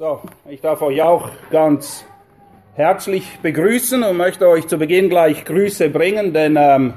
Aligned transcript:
So, 0.00 0.20
ich 0.48 0.60
darf 0.60 0.80
euch 0.80 1.02
auch 1.02 1.28
ganz 1.50 2.04
herzlich 2.74 3.40
begrüßen 3.42 4.04
und 4.04 4.16
möchte 4.16 4.46
euch 4.46 4.68
zu 4.68 4.78
Beginn 4.78 5.08
gleich 5.08 5.44
Grüße 5.44 5.90
bringen, 5.90 6.32
denn 6.32 6.56
ähm, 6.56 6.94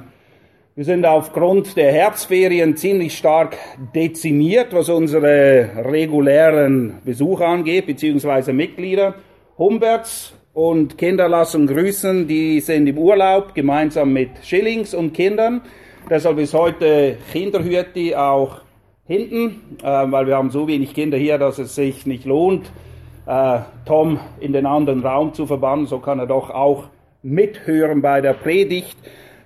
wir 0.75 0.85
sind 0.85 1.03
aufgrund 1.07 1.75
der 1.77 1.91
Herbstferien 1.91 2.77
ziemlich 2.77 3.17
stark 3.17 3.57
dezimiert, 3.95 4.67
was 4.71 4.87
unsere 4.89 5.71
regulären 5.83 6.99
Besucher 7.03 7.47
angeht, 7.47 7.87
beziehungsweise 7.87 8.53
Mitglieder. 8.53 9.15
Humberts 9.57 10.35
und 10.53 10.99
Kinder 10.99 11.27
lassen 11.27 11.65
grüßen, 11.65 12.27
die 12.27 12.59
sind 12.59 12.85
im 12.85 12.99
Urlaub 12.99 13.55
gemeinsam 13.55 14.13
mit 14.13 14.29
Schillings 14.43 14.93
und 14.93 15.15
Kindern. 15.15 15.61
Deshalb 16.07 16.37
ist 16.37 16.53
heute 16.53 17.17
Kinderhürti 17.31 18.13
auch 18.13 18.61
hinten, 19.07 19.59
äh, 19.81 19.87
weil 19.87 20.27
wir 20.27 20.37
haben 20.37 20.51
so 20.51 20.67
wenig 20.67 20.93
Kinder 20.93 21.17
hier, 21.17 21.39
dass 21.39 21.57
es 21.57 21.73
sich 21.73 22.05
nicht 22.05 22.25
lohnt, 22.25 22.71
äh, 23.25 23.59
Tom 23.85 24.19
in 24.39 24.53
den 24.53 24.65
anderen 24.65 25.05
Raum 25.05 25.33
zu 25.33 25.45
verbannen, 25.45 25.85
so 25.85 25.99
kann 25.99 26.19
er 26.19 26.27
doch 26.27 26.49
auch 26.49 26.85
mithören 27.23 28.01
bei 28.01 28.21
der 28.21 28.33
Predigt. 28.33 28.97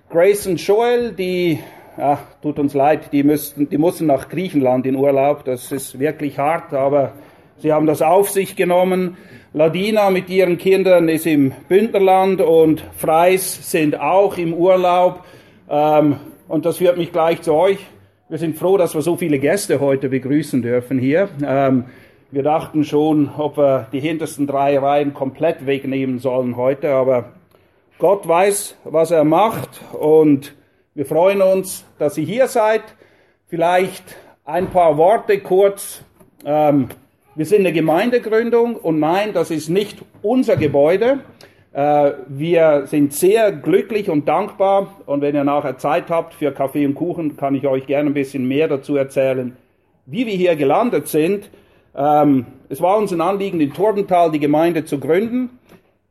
Grace 0.10 0.48
und 0.48 0.66
Joel, 0.66 1.12
die, 1.14 1.60
ach, 1.98 2.20
tut 2.42 2.60
uns 2.60 2.74
leid, 2.74 3.12
die, 3.12 3.24
müssten, 3.24 3.70
die 3.70 3.78
mussten 3.78 4.06
nach 4.06 4.30
Griechenland 4.30 4.86
in 4.86 4.96
Urlaub, 4.96 5.44
das 5.46 5.72
ist 5.72 6.00
wirklich 6.00 6.38
hart, 6.38 6.74
aber 6.74 7.14
sie 7.58 7.74
haben 7.74 7.86
das 7.86 8.02
auf 8.02 8.30
sich 8.30 8.56
genommen. 8.56 9.18
Ladina 9.54 10.10
mit 10.10 10.30
ihren 10.30 10.58
Kindern 10.58 11.10
ist 11.10 11.26
im 11.26 11.54
Bündnerland 11.68 12.42
und 12.42 12.84
Freis 12.98 13.72
sind 13.72 14.00
auch 14.00 14.38
im 14.38 14.54
Urlaub. 14.54 15.24
Ähm, 15.70 16.18
und 16.48 16.66
das 16.66 16.78
führt 16.78 16.98
mich 16.98 17.12
gleich 17.12 17.42
zu 17.42 17.54
euch. 17.54 17.80
Wir 18.28 18.38
sind 18.38 18.58
froh, 18.58 18.78
dass 18.78 18.94
wir 18.96 19.02
so 19.02 19.16
viele 19.16 19.40
Gäste 19.40 19.80
heute 19.80 20.10
begrüßen 20.10 20.62
dürfen 20.62 21.00
hier. 21.00 21.30
Ähm, 21.46 21.86
wir 22.36 22.44
dachten 22.44 22.84
schon, 22.84 23.30
ob 23.38 23.56
wir 23.56 23.88
die 23.94 24.02
hintersten 24.02 24.46
drei 24.46 24.78
Reihen 24.78 25.14
komplett 25.14 25.66
wegnehmen 25.66 26.20
sollen 26.20 26.58
heute, 26.58 26.92
aber 26.92 27.32
Gott 27.98 28.28
weiß, 28.28 28.76
was 28.84 29.12
er 29.12 29.24
macht 29.24 29.70
und 29.94 30.54
wir 30.96 31.06
freuen 31.06 31.42
uns, 31.42 31.86
dass 31.98 32.18
ihr 32.18 32.26
hier 32.26 32.48
seid. 32.48 32.82
Vielleicht 33.48 34.04
ein 34.44 34.68
paar 34.68 34.98
Worte 34.98 35.40
kurz. 35.40 36.04
Ähm, 36.44 36.90
wir 37.36 37.46
sind 37.46 37.62
eine 37.62 37.72
Gemeindegründung 37.72 38.76
und 38.76 39.00
nein, 39.00 39.32
das 39.32 39.50
ist 39.50 39.70
nicht 39.70 40.00
unser 40.22 40.58
Gebäude. 40.58 41.20
Äh, 41.72 42.12
wir 42.28 42.86
sind 42.88 43.14
sehr 43.14 43.54
glücklich 43.54 44.10
und 44.10 44.28
dankbar 44.28 44.88
und 45.06 45.22
wenn 45.22 45.36
ihr 45.36 45.46
nachher 45.46 45.78
Zeit 45.78 46.10
habt 46.10 46.34
für 46.34 46.52
Kaffee 46.52 46.86
und 46.86 46.96
Kuchen, 46.96 47.38
kann 47.38 47.56
ich 47.56 47.66
euch 47.66 47.88
gerne 47.88 48.10
ein 48.10 48.14
bisschen 48.14 48.46
mehr 48.46 48.68
dazu 48.68 48.98
erzählen, 48.98 49.56
wie 50.06 50.26
wir 50.26 50.36
hier 50.36 50.58
gelandet 50.58 51.08
sind. 51.08 51.50
Ähm, 51.96 52.46
es 52.70 52.82
war 52.82 52.98
uns 52.98 53.12
ein 53.14 53.22
Anliegen, 53.22 53.62
in 53.62 53.74
Torbental 53.74 54.32
die 54.32 54.40
Gemeinde 54.40 54.86
zu 54.86 55.00
gründen. 55.00 55.60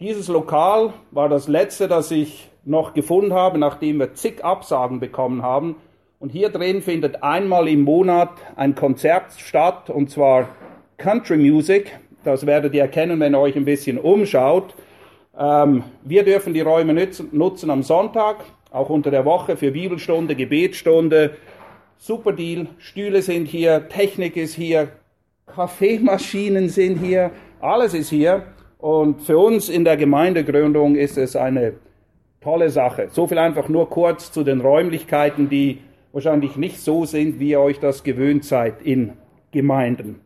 Dieses 0.00 0.28
Lokal 0.28 0.92
war 1.10 1.28
das 1.28 1.48
letzte, 1.48 1.88
das 1.88 2.10
ich 2.10 2.48
noch 2.64 2.94
gefunden 2.94 3.34
habe, 3.34 3.58
nachdem 3.58 3.98
wir 3.98 4.14
zig 4.14 4.44
Absagen 4.44 5.00
bekommen 5.00 5.42
haben. 5.42 5.76
Und 6.18 6.30
hier 6.30 6.48
drin 6.48 6.80
findet 6.80 7.22
einmal 7.22 7.68
im 7.68 7.82
Monat 7.82 8.30
ein 8.56 8.74
Konzert 8.74 9.32
statt, 9.36 9.90
und 9.90 10.10
zwar 10.10 10.48
Country 10.96 11.36
Music. 11.36 11.98
Das 12.24 12.46
werdet 12.46 12.72
ihr 12.72 12.82
erkennen, 12.82 13.20
wenn 13.20 13.34
ihr 13.34 13.40
euch 13.40 13.56
ein 13.56 13.66
bisschen 13.66 13.98
umschaut. 13.98 14.74
Ähm, 15.38 15.84
wir 16.02 16.24
dürfen 16.24 16.54
die 16.54 16.62
Räume 16.62 16.94
nutzen, 16.94 17.28
nutzen 17.32 17.68
am 17.68 17.82
Sonntag, 17.82 18.36
auch 18.70 18.88
unter 18.88 19.10
der 19.10 19.26
Woche 19.26 19.56
für 19.58 19.72
Bibelstunde, 19.72 20.34
Gebetsstunde. 20.34 21.36
Super 21.98 22.32
Deal. 22.32 22.68
Stühle 22.78 23.20
sind 23.20 23.46
hier, 23.46 23.88
Technik 23.88 24.36
ist 24.36 24.54
hier, 24.54 24.88
Kaffeemaschinen 25.46 26.68
sind 26.68 26.98
hier, 26.98 27.30
alles 27.60 27.94
ist 27.94 28.10
hier. 28.10 28.42
Und 28.78 29.22
für 29.22 29.38
uns 29.38 29.68
in 29.68 29.84
der 29.84 29.96
Gemeindegründung 29.96 30.96
ist 30.96 31.16
es 31.16 31.36
eine 31.36 31.74
tolle 32.40 32.70
Sache. 32.70 33.08
So 33.10 33.26
viel 33.26 33.38
einfach 33.38 33.68
nur 33.68 33.88
kurz 33.88 34.30
zu 34.30 34.44
den 34.44 34.60
Räumlichkeiten, 34.60 35.48
die 35.48 35.78
wahrscheinlich 36.12 36.56
nicht 36.56 36.80
so 36.80 37.04
sind, 37.04 37.40
wie 37.40 37.50
ihr 37.50 37.60
euch 37.60 37.80
das 37.80 38.04
gewöhnt 38.04 38.44
seid 38.44 38.82
in 38.82 39.14
Gemeinden. 39.52 40.20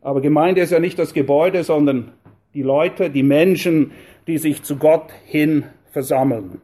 Aber 0.00 0.20
Gemeinde 0.20 0.60
ist 0.60 0.70
ja 0.70 0.78
nicht 0.78 0.98
das 0.98 1.14
Gebäude, 1.14 1.64
sondern 1.64 2.12
die 2.54 2.62
Leute, 2.62 3.10
die 3.10 3.24
Menschen, 3.24 3.90
die 4.26 4.38
sich 4.38 4.62
zu 4.62 4.76
Gott 4.76 5.10
hin 5.24 5.64
versammeln. 5.90 6.60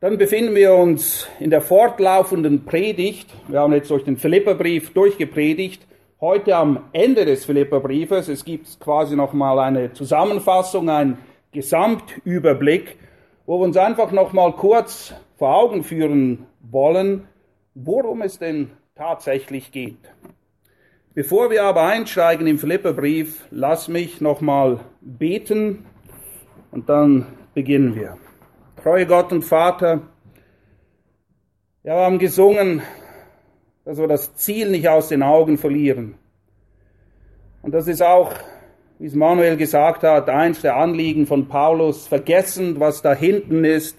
Dann 0.00 0.18
befinden 0.18 0.54
wir 0.54 0.74
uns 0.74 1.28
in 1.40 1.50
der 1.50 1.60
fortlaufenden 1.60 2.64
Predigt. 2.64 3.28
Wir 3.48 3.60
haben 3.60 3.72
jetzt 3.72 3.90
durch 3.90 4.04
den 4.04 4.16
Philipperbrief 4.16 4.92
durchgepredigt 4.92 5.86
heute 6.20 6.56
am 6.56 6.84
Ende 6.92 7.24
des 7.24 7.44
Philipperbriefes. 7.44 8.28
Es 8.28 8.44
gibt 8.44 8.80
quasi 8.80 9.14
nochmal 9.14 9.58
eine 9.60 9.92
Zusammenfassung, 9.92 10.90
einen 10.90 11.18
Gesamtüberblick, 11.52 12.96
wo 13.46 13.60
wir 13.60 13.64
uns 13.64 13.76
einfach 13.76 14.10
nochmal 14.10 14.52
kurz 14.52 15.14
vor 15.36 15.54
Augen 15.54 15.84
führen 15.84 16.46
wollen, 16.60 17.28
worum 17.74 18.22
es 18.22 18.38
denn 18.38 18.70
tatsächlich 18.96 19.70
geht. 19.70 20.12
Bevor 21.14 21.50
wir 21.50 21.64
aber 21.64 21.82
einsteigen 21.82 22.46
im 22.46 22.58
Philipperbrief, 22.58 23.46
lass 23.50 23.88
mich 23.88 24.20
nochmal 24.20 24.80
beten 25.00 25.86
und 26.72 26.88
dann 26.88 27.26
beginnen 27.54 27.94
wir. 27.94 28.16
Treue 28.82 29.06
Gott 29.06 29.32
und 29.32 29.42
Vater, 29.42 30.02
ja, 31.84 31.94
wir 31.94 32.04
haben 32.04 32.18
gesungen, 32.18 32.82
dass 33.88 33.96
wir 33.96 34.06
das 34.06 34.34
Ziel 34.34 34.68
nicht 34.68 34.86
aus 34.86 35.08
den 35.08 35.22
Augen 35.22 35.56
verlieren. 35.56 36.16
Und 37.62 37.72
das 37.72 37.88
ist 37.88 38.02
auch, 38.02 38.34
wie 38.98 39.06
es 39.06 39.14
Manuel 39.14 39.56
gesagt 39.56 40.02
hat, 40.02 40.28
eins 40.28 40.60
der 40.60 40.76
Anliegen 40.76 41.26
von 41.26 41.48
Paulus, 41.48 42.06
vergessend, 42.06 42.80
was 42.80 43.00
da 43.00 43.14
hinten 43.14 43.64
ist, 43.64 43.96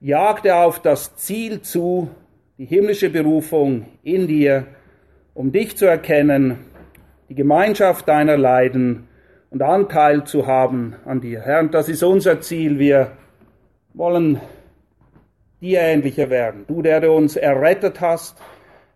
jagt 0.00 0.46
er 0.46 0.64
auf 0.64 0.78
das 0.78 1.16
Ziel 1.16 1.60
zu, 1.60 2.08
die 2.56 2.64
himmlische 2.64 3.10
Berufung 3.10 3.84
in 4.02 4.26
dir, 4.26 4.68
um 5.34 5.52
dich 5.52 5.76
zu 5.76 5.84
erkennen, 5.84 6.56
die 7.28 7.34
Gemeinschaft 7.34 8.08
deiner 8.08 8.38
Leiden 8.38 9.06
und 9.50 9.60
Anteil 9.60 10.24
zu 10.24 10.46
haben 10.46 10.96
an 11.04 11.20
dir. 11.20 11.42
Herr, 11.42 11.60
und 11.60 11.74
das 11.74 11.90
ist 11.90 12.02
unser 12.02 12.40
Ziel. 12.40 12.78
Wir 12.78 13.12
wollen 13.92 14.40
dir 15.60 15.80
ähnlicher 15.80 16.30
werden. 16.30 16.64
Du, 16.66 16.80
der 16.80 17.02
du 17.02 17.12
uns 17.12 17.36
errettet 17.36 18.00
hast, 18.00 18.40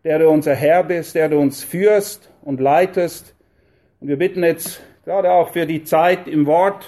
der 0.05 0.19
du 0.19 0.29
unser 0.29 0.55
Herr 0.55 0.85
bist, 0.85 1.15
der 1.15 1.31
du 1.31 1.39
uns 1.39 1.65
führst 1.65 2.31
und 2.43 2.61
leitest. 2.61 3.35
Und 4.01 4.09
wir 4.09 4.19
bitten 4.19 4.45
jetzt 4.45 4.83
gerade 5.05 5.33
auch 5.33 5.51
für 5.51 5.67
die 5.67 5.83
Zeit 5.83 6.29
im 6.29 6.47
Wort, 6.47 6.87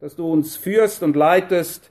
dass 0.00 0.14
du 0.14 0.30
uns 0.30 0.56
führst 0.56 1.02
und 1.02 1.16
leitest 1.16 1.90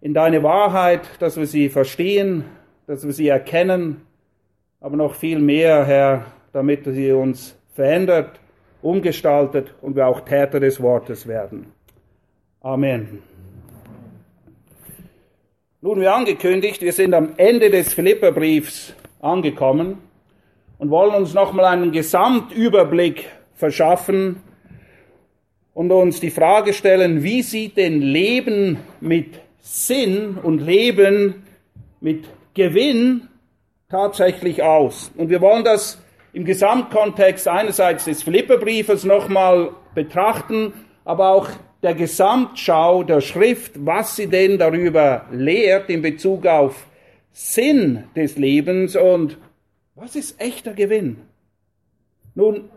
in 0.00 0.12
deine 0.12 0.42
Wahrheit, 0.42 1.02
dass 1.20 1.36
wir 1.36 1.46
sie 1.46 1.68
verstehen, 1.68 2.44
dass 2.86 3.06
wir 3.06 3.12
sie 3.12 3.28
erkennen, 3.28 4.02
aber 4.80 4.96
noch 4.96 5.14
viel 5.14 5.38
mehr, 5.38 5.84
Herr, 5.86 6.26
damit 6.52 6.84
sie 6.84 7.12
uns 7.12 7.56
verändert, 7.72 8.38
umgestaltet 8.82 9.74
und 9.80 9.96
wir 9.96 10.06
auch 10.06 10.20
Täter 10.20 10.60
des 10.60 10.82
Wortes 10.82 11.26
werden. 11.26 11.72
Amen. 12.60 13.22
Nun, 15.80 16.00
wie 16.00 16.06
angekündigt, 16.06 16.82
wir 16.82 16.92
sind 16.92 17.14
am 17.14 17.30
Ende 17.36 17.70
des 17.70 17.94
Philipperbriefs 17.94 18.94
angekommen 19.24 19.98
und 20.78 20.90
wollen 20.90 21.14
uns 21.14 21.34
nochmal 21.34 21.66
einen 21.66 21.92
Gesamtüberblick 21.92 23.28
verschaffen 23.54 24.42
und 25.72 25.90
uns 25.90 26.20
die 26.20 26.30
Frage 26.30 26.72
stellen, 26.72 27.22
wie 27.22 27.42
sieht 27.42 27.76
denn 27.76 28.00
Leben 28.00 28.78
mit 29.00 29.40
Sinn 29.58 30.38
und 30.42 30.60
Leben 30.60 31.42
mit 32.00 32.24
Gewinn 32.54 33.28
tatsächlich 33.88 34.62
aus? 34.62 35.10
Und 35.16 35.30
wir 35.30 35.40
wollen 35.40 35.64
das 35.64 36.00
im 36.32 36.44
Gesamtkontext 36.44 37.48
einerseits 37.48 38.04
des 38.04 38.22
Philipperbriefes 38.22 39.04
nochmal 39.04 39.70
betrachten, 39.94 40.72
aber 41.04 41.30
auch 41.30 41.48
der 41.82 41.94
Gesamtschau 41.94 43.04
der 43.04 43.20
Schrift, 43.20 43.72
was 43.84 44.16
sie 44.16 44.26
denn 44.26 44.58
darüber 44.58 45.26
lehrt 45.30 45.90
in 45.90 46.02
Bezug 46.02 46.46
auf 46.46 46.86
Sinn 47.36 48.04
des 48.14 48.38
Lebens 48.38 48.94
und 48.94 49.38
was 49.96 50.14
ist 50.14 50.40
echter 50.40 50.72
Gewinn? 50.72 51.16
Nun, 52.36 52.70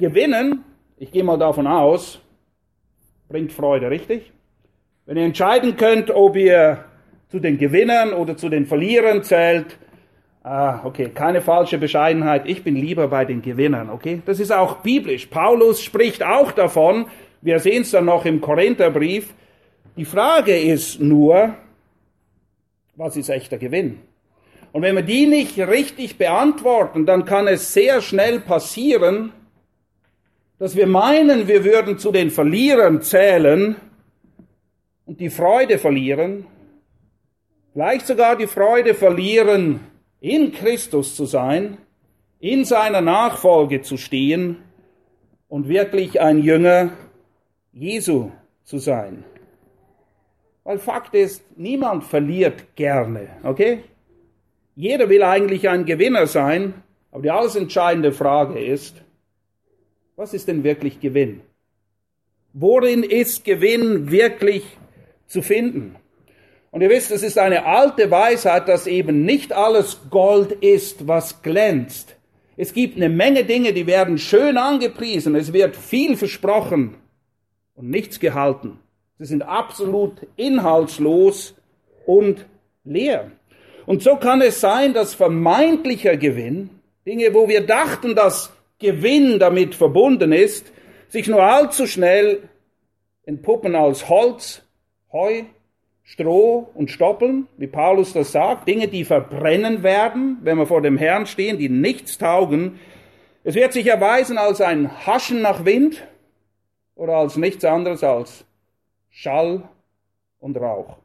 gewinnen, 0.00 0.64
ich 0.96 1.12
gehe 1.12 1.22
mal 1.22 1.38
davon 1.38 1.68
aus, 1.68 2.20
bringt 3.28 3.52
Freude, 3.52 3.88
richtig? 3.88 4.32
Wenn 5.06 5.16
ihr 5.16 5.24
entscheiden 5.24 5.76
könnt, 5.76 6.10
ob 6.10 6.34
ihr 6.34 6.84
zu 7.28 7.38
den 7.38 7.58
Gewinnern 7.58 8.12
oder 8.12 8.36
zu 8.36 8.48
den 8.48 8.66
Verlierern 8.66 9.22
zählt, 9.22 9.78
ah, 10.42 10.80
okay, 10.84 11.10
keine 11.14 11.40
falsche 11.40 11.78
Bescheidenheit, 11.78 12.46
ich 12.46 12.64
bin 12.64 12.74
lieber 12.74 13.06
bei 13.06 13.24
den 13.24 13.40
Gewinnern, 13.40 13.88
okay? 13.88 14.20
Das 14.26 14.40
ist 14.40 14.50
auch 14.50 14.78
biblisch. 14.78 15.26
Paulus 15.26 15.80
spricht 15.80 16.24
auch 16.24 16.50
davon, 16.50 17.06
wir 17.40 17.60
sehen 17.60 17.82
es 17.82 17.92
dann 17.92 18.06
noch 18.06 18.24
im 18.24 18.40
Korintherbrief. 18.40 19.32
Die 19.96 20.04
Frage 20.04 20.58
ist 20.58 21.00
nur, 21.00 21.54
was 23.00 23.16
ist 23.16 23.30
echter 23.30 23.56
Gewinn? 23.56 23.98
Und 24.72 24.82
wenn 24.82 24.94
wir 24.94 25.02
die 25.02 25.26
nicht 25.26 25.58
richtig 25.58 26.18
beantworten, 26.18 27.06
dann 27.06 27.24
kann 27.24 27.48
es 27.48 27.72
sehr 27.72 28.02
schnell 28.02 28.40
passieren, 28.40 29.32
dass 30.58 30.76
wir 30.76 30.86
meinen, 30.86 31.48
wir 31.48 31.64
würden 31.64 31.98
zu 31.98 32.12
den 32.12 32.30
Verlierern 32.30 33.00
zählen 33.00 33.76
und 35.06 35.18
die 35.18 35.30
Freude 35.30 35.78
verlieren, 35.78 36.46
vielleicht 37.72 38.06
sogar 38.06 38.36
die 38.36 38.46
Freude 38.46 38.92
verlieren, 38.92 39.80
in 40.20 40.52
Christus 40.52 41.16
zu 41.16 41.24
sein, 41.24 41.78
in 42.38 42.66
seiner 42.66 43.00
Nachfolge 43.00 43.80
zu 43.80 43.96
stehen 43.96 44.58
und 45.48 45.68
wirklich 45.68 46.20
ein 46.20 46.38
Jünger 46.38 46.90
Jesu 47.72 48.30
zu 48.64 48.76
sein. 48.76 49.24
Weil 50.70 50.78
Fakt 50.78 51.16
ist, 51.16 51.42
niemand 51.56 52.04
verliert 52.04 52.76
gerne, 52.76 53.26
okay? 53.42 53.82
Jeder 54.76 55.08
will 55.08 55.24
eigentlich 55.24 55.68
ein 55.68 55.84
Gewinner 55.84 56.28
sein, 56.28 56.74
aber 57.10 57.22
die 57.22 57.30
alles 57.32 57.56
entscheidende 57.56 58.12
Frage 58.12 58.64
ist, 58.64 58.94
was 60.14 60.32
ist 60.32 60.46
denn 60.46 60.62
wirklich 60.62 61.00
Gewinn? 61.00 61.40
Worin 62.52 63.02
ist 63.02 63.44
Gewinn 63.44 64.12
wirklich 64.12 64.62
zu 65.26 65.42
finden? 65.42 65.96
Und 66.70 66.82
ihr 66.82 66.90
wisst, 66.90 67.10
es 67.10 67.24
ist 67.24 67.36
eine 67.36 67.66
alte 67.66 68.08
Weisheit, 68.12 68.68
dass 68.68 68.86
eben 68.86 69.24
nicht 69.24 69.52
alles 69.52 70.02
Gold 70.08 70.52
ist, 70.52 71.08
was 71.08 71.42
glänzt. 71.42 72.14
Es 72.56 72.72
gibt 72.72 72.94
eine 72.94 73.08
Menge 73.08 73.42
Dinge, 73.42 73.72
die 73.72 73.88
werden 73.88 74.18
schön 74.18 74.56
angepriesen, 74.56 75.34
es 75.34 75.52
wird 75.52 75.74
viel 75.74 76.16
versprochen 76.16 76.94
und 77.74 77.90
nichts 77.90 78.20
gehalten. 78.20 78.78
Sie 79.20 79.26
sind 79.26 79.42
absolut 79.42 80.14
inhaltslos 80.36 81.54
und 82.06 82.46
leer. 82.84 83.30
Und 83.84 84.02
so 84.02 84.16
kann 84.16 84.40
es 84.40 84.62
sein, 84.62 84.94
dass 84.94 85.14
vermeintlicher 85.14 86.16
Gewinn, 86.16 86.70
Dinge, 87.04 87.34
wo 87.34 87.46
wir 87.46 87.66
dachten, 87.66 88.14
dass 88.14 88.50
Gewinn 88.78 89.38
damit 89.38 89.74
verbunden 89.74 90.32
ist, 90.32 90.72
sich 91.08 91.28
nur 91.28 91.42
allzu 91.42 91.86
schnell 91.86 92.48
entpuppen 93.26 93.74
als 93.74 94.08
Holz, 94.08 94.62
Heu, 95.12 95.42
Stroh 96.02 96.70
und 96.72 96.90
Stoppeln, 96.90 97.46
wie 97.58 97.66
Paulus 97.66 98.14
das 98.14 98.32
sagt, 98.32 98.68
Dinge, 98.68 98.88
die 98.88 99.04
verbrennen 99.04 99.82
werden, 99.82 100.38
wenn 100.40 100.56
wir 100.56 100.66
vor 100.66 100.80
dem 100.80 100.96
Herrn 100.96 101.26
stehen, 101.26 101.58
die 101.58 101.68
nichts 101.68 102.16
taugen. 102.16 102.80
Es 103.44 103.54
wird 103.54 103.74
sich 103.74 103.86
erweisen 103.86 104.38
als 104.38 104.62
ein 104.62 105.06
Haschen 105.06 105.42
nach 105.42 105.66
Wind 105.66 106.08
oder 106.94 107.16
als 107.16 107.36
nichts 107.36 107.66
anderes 107.66 108.02
als 108.02 108.46
Schall 109.22 109.68
und 110.38 110.56
Rauch. 110.56 110.96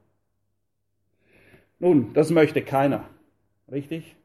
Nun, 1.80 2.14
das 2.14 2.30
möchte 2.30 2.62
keiner, 2.62 3.10
richtig? 3.70 4.16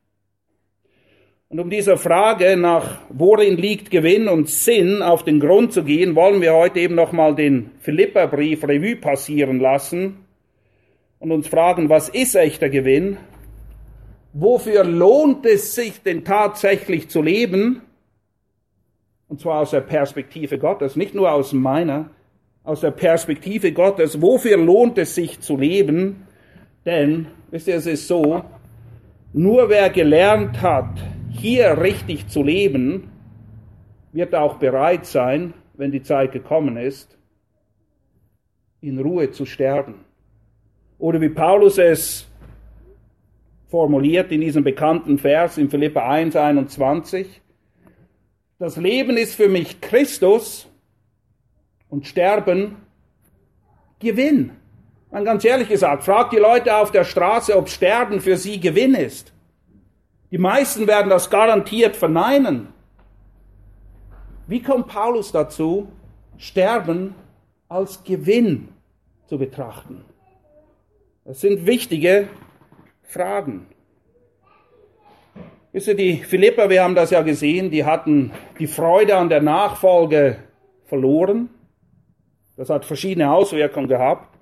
Und 1.48 1.58
um 1.58 1.70
dieser 1.70 1.96
Frage 1.96 2.56
nach 2.56 3.00
worin 3.08 3.56
liegt 3.56 3.90
Gewinn 3.90 4.28
und 4.28 4.48
Sinn 4.48 5.02
auf 5.02 5.24
den 5.24 5.40
Grund 5.40 5.72
zu 5.72 5.82
gehen, 5.82 6.14
wollen 6.14 6.40
wir 6.40 6.54
heute 6.54 6.78
eben 6.78 6.94
nochmal 6.94 7.34
den 7.34 7.72
Philipperbrief 7.80 8.62
Revue 8.62 8.94
passieren 8.94 9.58
lassen 9.58 10.24
und 11.18 11.32
uns 11.32 11.48
fragen, 11.48 11.88
was 11.88 12.08
ist 12.08 12.36
echter 12.36 12.68
Gewinn? 12.68 13.16
Wofür 14.32 14.84
lohnt 14.84 15.44
es 15.44 15.74
sich 15.74 16.00
denn 16.00 16.24
tatsächlich 16.24 17.08
zu 17.08 17.22
leben? 17.22 17.82
Und 19.26 19.40
zwar 19.40 19.62
aus 19.62 19.72
der 19.72 19.80
Perspektive 19.80 20.60
Gottes, 20.60 20.94
nicht 20.94 21.16
nur 21.16 21.32
aus 21.32 21.52
meiner, 21.52 22.10
aus 22.64 22.80
der 22.80 22.90
Perspektive 22.90 23.72
Gottes. 23.72 24.20
Wofür 24.20 24.56
lohnt 24.56 24.98
es 24.98 25.14
sich 25.14 25.40
zu 25.40 25.56
leben? 25.56 26.26
Denn, 26.84 27.26
wisst 27.50 27.68
ihr, 27.68 27.76
es 27.76 27.86
ist 27.86 28.06
so, 28.08 28.42
nur 29.32 29.68
wer 29.68 29.90
gelernt 29.90 30.60
hat, 30.60 30.98
hier 31.30 31.80
richtig 31.80 32.28
zu 32.28 32.42
leben, 32.42 33.10
wird 34.12 34.34
auch 34.34 34.56
bereit 34.56 35.06
sein, 35.06 35.54
wenn 35.74 35.92
die 35.92 36.02
Zeit 36.02 36.32
gekommen 36.32 36.76
ist, 36.76 37.16
in 38.80 38.98
Ruhe 38.98 39.30
zu 39.30 39.46
sterben. 39.46 40.04
Oder 40.98 41.20
wie 41.20 41.28
Paulus 41.28 41.78
es 41.78 42.26
formuliert 43.68 44.32
in 44.32 44.40
diesem 44.40 44.64
bekannten 44.64 45.16
Vers 45.18 45.56
in 45.56 45.70
Philippa 45.70 46.08
1, 46.08 46.34
21, 46.36 47.40
das 48.58 48.76
Leben 48.76 49.16
ist 49.16 49.36
für 49.36 49.48
mich 49.48 49.80
Christus 49.80 50.69
und 51.90 52.06
Sterben 52.06 52.76
Gewinn. 53.98 54.52
Und 55.10 55.24
ganz 55.24 55.44
ehrlich 55.44 55.68
gesagt, 55.68 56.04
fragt 56.04 56.32
die 56.32 56.38
Leute 56.38 56.76
auf 56.76 56.90
der 56.92 57.04
Straße, 57.04 57.56
ob 57.56 57.68
Sterben 57.68 58.20
für 58.20 58.36
sie 58.36 58.60
Gewinn 58.60 58.94
ist. 58.94 59.32
Die 60.30 60.38
meisten 60.38 60.86
werden 60.86 61.10
das 61.10 61.28
garantiert 61.28 61.96
verneinen. 61.96 62.68
Wie 64.46 64.62
kommt 64.62 64.86
Paulus 64.88 65.32
dazu, 65.32 65.88
Sterben 66.38 67.14
als 67.68 68.02
Gewinn 68.04 68.68
zu 69.26 69.38
betrachten? 69.38 70.04
Das 71.24 71.40
sind 71.40 71.66
wichtige 71.66 72.28
Fragen. 73.02 73.66
Wisst 75.72 75.88
ihr, 75.88 75.94
die 75.94 76.16
Philipper, 76.16 76.68
wir 76.68 76.82
haben 76.82 76.94
das 76.94 77.10
ja 77.10 77.22
gesehen, 77.22 77.70
die 77.70 77.84
hatten 77.84 78.32
die 78.58 78.66
Freude 78.66 79.16
an 79.16 79.28
der 79.28 79.42
Nachfolge 79.42 80.38
verloren. 80.86 81.48
Das 82.60 82.68
hat 82.68 82.84
verschiedene 82.84 83.32
Auswirkungen 83.32 83.88
gehabt. 83.88 84.36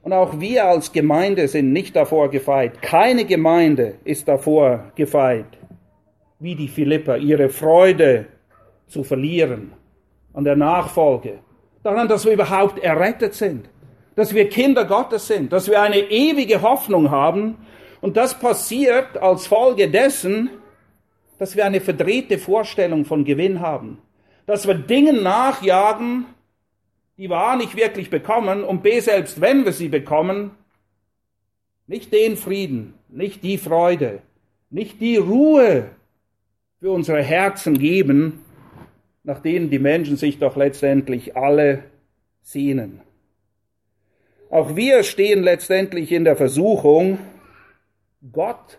Und 0.00 0.14
auch 0.14 0.40
wir 0.40 0.64
als 0.64 0.90
Gemeinde 0.90 1.48
sind 1.48 1.70
nicht 1.70 1.94
davor 1.94 2.30
gefeit. 2.30 2.80
Keine 2.80 3.26
Gemeinde 3.26 3.96
ist 4.04 4.26
davor 4.26 4.92
gefeit, 4.94 5.44
wie 6.38 6.54
die 6.54 6.68
Philipper, 6.68 7.18
ihre 7.18 7.50
Freude 7.50 8.24
zu 8.86 9.04
verlieren 9.04 9.74
an 10.32 10.44
der 10.44 10.56
Nachfolge. 10.56 11.40
Daran, 11.82 12.08
dass 12.08 12.24
wir 12.24 12.32
überhaupt 12.32 12.82
errettet 12.82 13.34
sind. 13.34 13.68
Dass 14.14 14.32
wir 14.32 14.48
Kinder 14.48 14.86
Gottes 14.86 15.26
sind. 15.26 15.52
Dass 15.52 15.68
wir 15.68 15.82
eine 15.82 15.98
ewige 15.98 16.62
Hoffnung 16.62 17.10
haben. 17.10 17.58
Und 18.00 18.16
das 18.16 18.32
passiert 18.38 19.18
als 19.18 19.46
Folge 19.46 19.90
dessen, 19.90 20.48
dass 21.38 21.54
wir 21.54 21.66
eine 21.66 21.82
verdrehte 21.82 22.38
Vorstellung 22.38 23.04
von 23.04 23.26
Gewinn 23.26 23.60
haben. 23.60 23.98
Dass 24.46 24.66
wir 24.66 24.72
Dingen 24.74 25.22
nachjagen, 25.22 26.24
die 27.16 27.30
wir 27.30 27.36
A 27.36 27.56
nicht 27.56 27.76
wirklich 27.76 28.10
bekommen 28.10 28.62
und 28.62 28.82
B, 28.82 29.00
selbst 29.00 29.40
wenn 29.40 29.64
wir 29.64 29.72
sie 29.72 29.88
bekommen, 29.88 30.50
nicht 31.86 32.12
den 32.12 32.36
Frieden, 32.36 32.94
nicht 33.08 33.42
die 33.42 33.58
Freude, 33.58 34.20
nicht 34.70 35.00
die 35.00 35.16
Ruhe 35.16 35.90
für 36.80 36.90
unsere 36.90 37.22
Herzen 37.22 37.78
geben, 37.78 38.40
nach 39.22 39.40
denen 39.40 39.70
die 39.70 39.78
Menschen 39.78 40.16
sich 40.16 40.38
doch 40.38 40.56
letztendlich 40.56 41.36
alle 41.36 41.84
sehnen. 42.42 43.00
Auch 44.50 44.76
wir 44.76 45.02
stehen 45.02 45.42
letztendlich 45.42 46.12
in 46.12 46.24
der 46.24 46.36
Versuchung, 46.36 47.18
Gott 48.32 48.78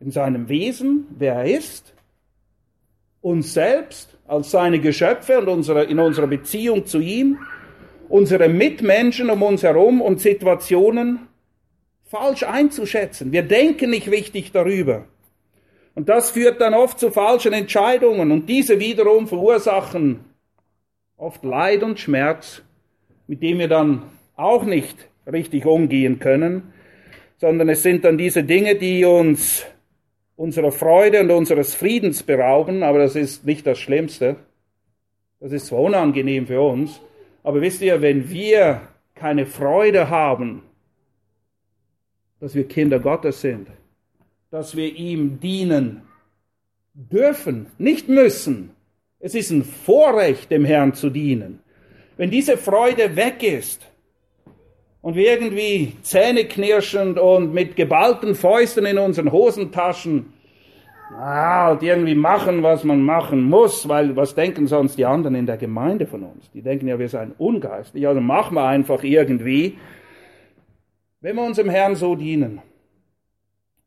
in 0.00 0.10
seinem 0.10 0.48
Wesen, 0.48 1.06
wer 1.10 1.34
er 1.34 1.56
ist, 1.56 1.92
uns 3.20 3.52
selbst 3.52 4.16
als 4.26 4.50
seine 4.50 4.80
Geschöpfe 4.80 5.38
und 5.38 5.48
unsere, 5.48 5.84
in 5.84 5.98
unserer 5.98 6.26
Beziehung 6.26 6.86
zu 6.86 7.00
ihm 7.00 7.38
unsere 8.08 8.48
Mitmenschen 8.48 9.30
um 9.30 9.42
uns 9.42 9.62
herum 9.62 10.00
und 10.00 10.20
Situationen 10.20 11.28
falsch 12.04 12.42
einzuschätzen. 12.42 13.32
Wir 13.32 13.42
denken 13.42 13.90
nicht 13.90 14.10
richtig 14.10 14.52
darüber. 14.52 15.04
Und 15.94 16.08
das 16.08 16.30
führt 16.30 16.60
dann 16.60 16.74
oft 16.74 16.98
zu 16.98 17.10
falschen 17.10 17.52
Entscheidungen 17.52 18.30
und 18.30 18.48
diese 18.48 18.78
wiederum 18.78 19.26
verursachen 19.26 20.20
oft 21.16 21.42
Leid 21.44 21.82
und 21.82 21.98
Schmerz, 21.98 22.62
mit 23.26 23.42
dem 23.42 23.58
wir 23.58 23.68
dann 23.68 24.04
auch 24.36 24.64
nicht 24.64 24.96
richtig 25.26 25.66
umgehen 25.66 26.20
können, 26.20 26.72
sondern 27.36 27.68
es 27.68 27.82
sind 27.82 28.04
dann 28.04 28.16
diese 28.16 28.44
Dinge, 28.44 28.76
die 28.76 29.04
uns 29.04 29.66
unserer 30.36 30.70
Freude 30.70 31.20
und 31.20 31.32
unseres 31.32 31.74
Friedens 31.74 32.22
berauben, 32.22 32.84
aber 32.84 33.00
das 33.00 33.16
ist 33.16 33.44
nicht 33.44 33.66
das 33.66 33.78
Schlimmste. 33.78 34.36
Das 35.40 35.52
ist 35.52 35.66
zwar 35.66 35.80
unangenehm 35.80 36.46
für 36.46 36.60
uns, 36.60 37.00
aber 37.48 37.62
wisst 37.62 37.80
ihr, 37.80 38.02
wenn 38.02 38.28
wir 38.28 38.82
keine 39.14 39.46
Freude 39.46 40.10
haben, 40.10 40.64
dass 42.40 42.54
wir 42.54 42.68
Kinder 42.68 43.00
Gottes 43.00 43.40
sind, 43.40 43.68
dass 44.50 44.76
wir 44.76 44.94
ihm 44.94 45.40
dienen 45.40 46.02
dürfen, 46.92 47.68
nicht 47.78 48.10
müssen. 48.10 48.72
Es 49.18 49.34
ist 49.34 49.50
ein 49.50 49.64
Vorrecht, 49.64 50.50
dem 50.50 50.66
Herrn 50.66 50.92
zu 50.92 51.08
dienen. 51.08 51.60
Wenn 52.18 52.30
diese 52.30 52.58
Freude 52.58 53.16
weg 53.16 53.42
ist 53.42 53.80
und 55.00 55.14
wir 55.14 55.32
irgendwie 55.32 55.94
zähneknirschend 56.02 57.18
und 57.18 57.54
mit 57.54 57.76
geballten 57.76 58.34
Fäusten 58.34 58.84
in 58.84 58.98
unseren 58.98 59.32
Hosentaschen 59.32 60.34
ah, 61.14 61.66
halt 61.66 61.82
irgendwie 61.82 62.14
machen, 62.14 62.62
was 62.62 62.84
man 62.84 63.02
machen 63.02 63.42
muss, 63.42 63.88
weil 63.88 64.16
was 64.16 64.34
denken 64.34 64.66
sonst 64.66 64.98
die 64.98 65.06
anderen 65.06 65.34
in 65.34 65.46
der 65.46 65.56
Gemeinde 65.56 66.06
von 66.06 66.22
uns? 66.22 66.50
Die 66.52 66.62
denken 66.62 66.88
ja, 66.88 66.98
wir 66.98 67.08
seien 67.08 67.32
ungeistlich, 67.38 68.06
also 68.06 68.20
machen 68.20 68.54
wir 68.54 68.64
einfach 68.64 69.02
irgendwie. 69.02 69.78
Wenn 71.20 71.36
wir 71.36 71.44
unserem 71.44 71.70
Herrn 71.70 71.96
so 71.96 72.14
dienen, 72.14 72.60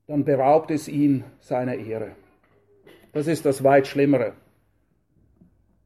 dann 0.07 0.25
beraubt 0.25 0.71
es 0.71 0.87
ihn 0.87 1.23
seiner 1.39 1.75
Ehre. 1.75 2.11
Das 3.13 3.27
ist 3.27 3.45
das 3.45 3.63
weit 3.63 3.87
Schlimmere. 3.87 4.33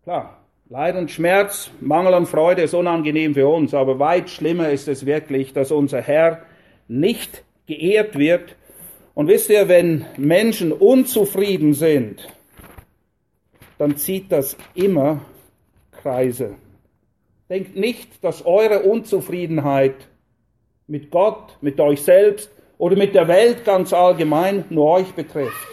Klar, 0.04 0.38
Leid 0.70 0.96
und 0.96 1.12
Schmerz, 1.12 1.70
Mangel 1.80 2.16
an 2.16 2.26
Freude 2.26 2.64
ist 2.64 2.74
unangenehm 2.74 3.36
für 3.36 3.48
uns, 3.48 3.76
aber 3.76 4.00
weit 4.00 4.32
schlimmer 4.32 4.70
ist 4.70 4.88
es 4.88 5.06
wirklich, 5.06 5.54
dass 5.54 5.72
unser 5.72 6.02
Herr 6.02 6.42
nicht 6.88 7.44
geehrt 7.68 8.18
wird. 8.18 8.56
Und 9.16 9.28
wisst 9.30 9.50
ihr, 9.50 9.70
wenn 9.70 10.06
Menschen 10.18 10.74
unzufrieden 10.74 11.74
sind, 11.74 12.28
dann 13.78 13.98
zieht 13.98 14.32
das 14.32 14.58
immer 14.76 15.22
Kreise. 15.92 16.56
Denkt 17.50 17.78
nicht, 17.78 18.24
dass 18.24 18.46
eure 18.46 18.84
Unzufriedenheit 18.84 19.96
mit 20.88 21.12
Gott, 21.12 21.58
mit 21.62 21.80
euch 21.80 22.02
selbst 22.02 22.52
oder 22.78 22.98
mit 22.98 23.16
der 23.16 23.28
Welt 23.30 23.64
ganz 23.64 23.94
allgemein 23.94 24.66
nur 24.70 24.92
euch 24.92 25.14
betrifft. 25.14 25.68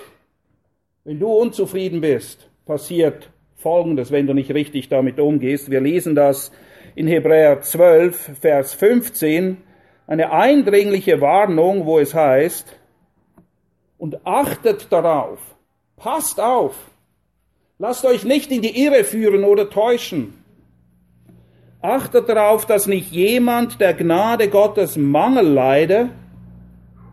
Wenn 1.04 1.18
du 1.18 1.32
unzufrieden 1.32 2.00
bist, 2.00 2.48
passiert 2.64 3.28
Folgendes, 3.56 4.12
wenn 4.12 4.26
du 4.26 4.34
nicht 4.34 4.54
richtig 4.54 4.88
damit 4.88 5.18
umgehst. 5.18 5.70
Wir 5.70 5.80
lesen 5.80 6.14
das 6.14 6.52
in 6.94 7.08
Hebräer 7.08 7.60
12, 7.60 8.38
Vers 8.40 8.74
15, 8.74 9.56
eine 10.06 10.32
eindringliche 10.32 11.20
Warnung, 11.20 11.86
wo 11.86 11.98
es 11.98 12.14
heißt, 12.14 12.76
und 14.02 14.26
achtet 14.26 14.90
darauf, 14.90 15.38
passt 15.96 16.40
auf, 16.40 16.74
lasst 17.78 18.04
euch 18.04 18.24
nicht 18.24 18.50
in 18.50 18.60
die 18.60 18.84
Irre 18.84 19.04
führen 19.04 19.44
oder 19.44 19.70
täuschen. 19.70 20.34
Achtet 21.80 22.28
darauf, 22.28 22.66
dass 22.66 22.88
nicht 22.88 23.12
jemand 23.12 23.80
der 23.80 23.94
Gnade 23.94 24.48
Gottes 24.48 24.96
Mangel 24.96 25.46
leide, 25.46 26.08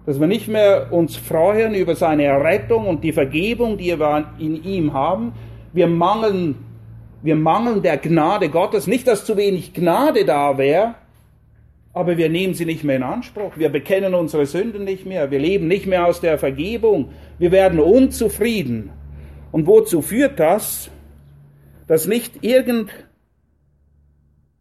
dass 0.08 0.20
wir 0.20 0.26
nicht 0.26 0.48
mehr 0.48 0.92
uns 0.92 1.16
freuen 1.16 1.76
über 1.76 1.94
seine 1.96 2.24
Errettung 2.24 2.88
und 2.88 3.04
die 3.04 3.14
Vergebung, 3.14 3.78
die 3.78 4.00
wir 4.00 4.26
in 4.40 4.64
ihm 4.64 4.92
haben. 4.92 5.34
Wir 5.72 5.86
mangeln, 5.86 6.56
wir 7.22 7.36
mangeln 7.36 7.84
der 7.84 7.98
Gnade 7.98 8.50
Gottes. 8.50 8.88
Nicht, 8.88 9.08
dass 9.08 9.26
zu 9.26 9.38
wenig 9.38 9.76
Gnade 9.76 10.26
da 10.26 10.58
wäre, 10.58 10.96
aber 12.00 12.18
wir 12.18 12.30
nehmen 12.30 12.54
sie 12.54 12.66
nicht 12.66 12.86
mehr 12.86 12.96
in 12.96 13.04
Anspruch. 13.04 13.58
Wir 13.58 13.68
bekennen 13.68 14.14
unsere 14.14 14.46
Sünden 14.46 14.86
nicht 14.86 15.06
mehr. 15.06 15.32
Wir 15.32 15.40
leben 15.40 15.68
nicht 15.68 15.86
mehr 15.86 16.06
aus 16.06 16.22
der 16.22 16.38
Vergebung. 16.38 17.10
Wir 17.38 17.52
werden 17.52 17.80
unzufrieden. 17.80 18.92
Und 19.52 19.68
wozu 19.68 20.02
führt 20.02 20.40
das? 20.40 20.90
Dass 21.88 22.08
nicht 22.08 22.42
irgend 22.42 22.90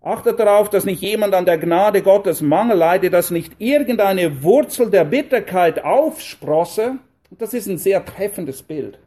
Achtet 0.00 0.40
darauf, 0.40 0.70
dass 0.70 0.84
nicht 0.84 1.02
jemand 1.02 1.34
an 1.34 1.44
der 1.44 1.58
Gnade 1.58 2.02
Gottes 2.02 2.40
Mangel 2.40 2.78
leide, 2.78 3.10
dass 3.10 3.30
nicht 3.30 3.54
irgendeine 3.58 4.42
Wurzel 4.42 4.90
der 4.90 5.04
Bitterkeit 5.04 5.84
aufsprosse. 5.84 6.98
Das 7.30 7.52
ist 7.52 7.66
ein 7.66 7.78
sehr 7.78 8.04
treffendes 8.04 8.62
Bild. 8.62 8.98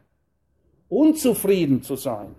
Unzufrieden 0.88 1.82
zu 1.82 1.96
sein. 1.96 2.34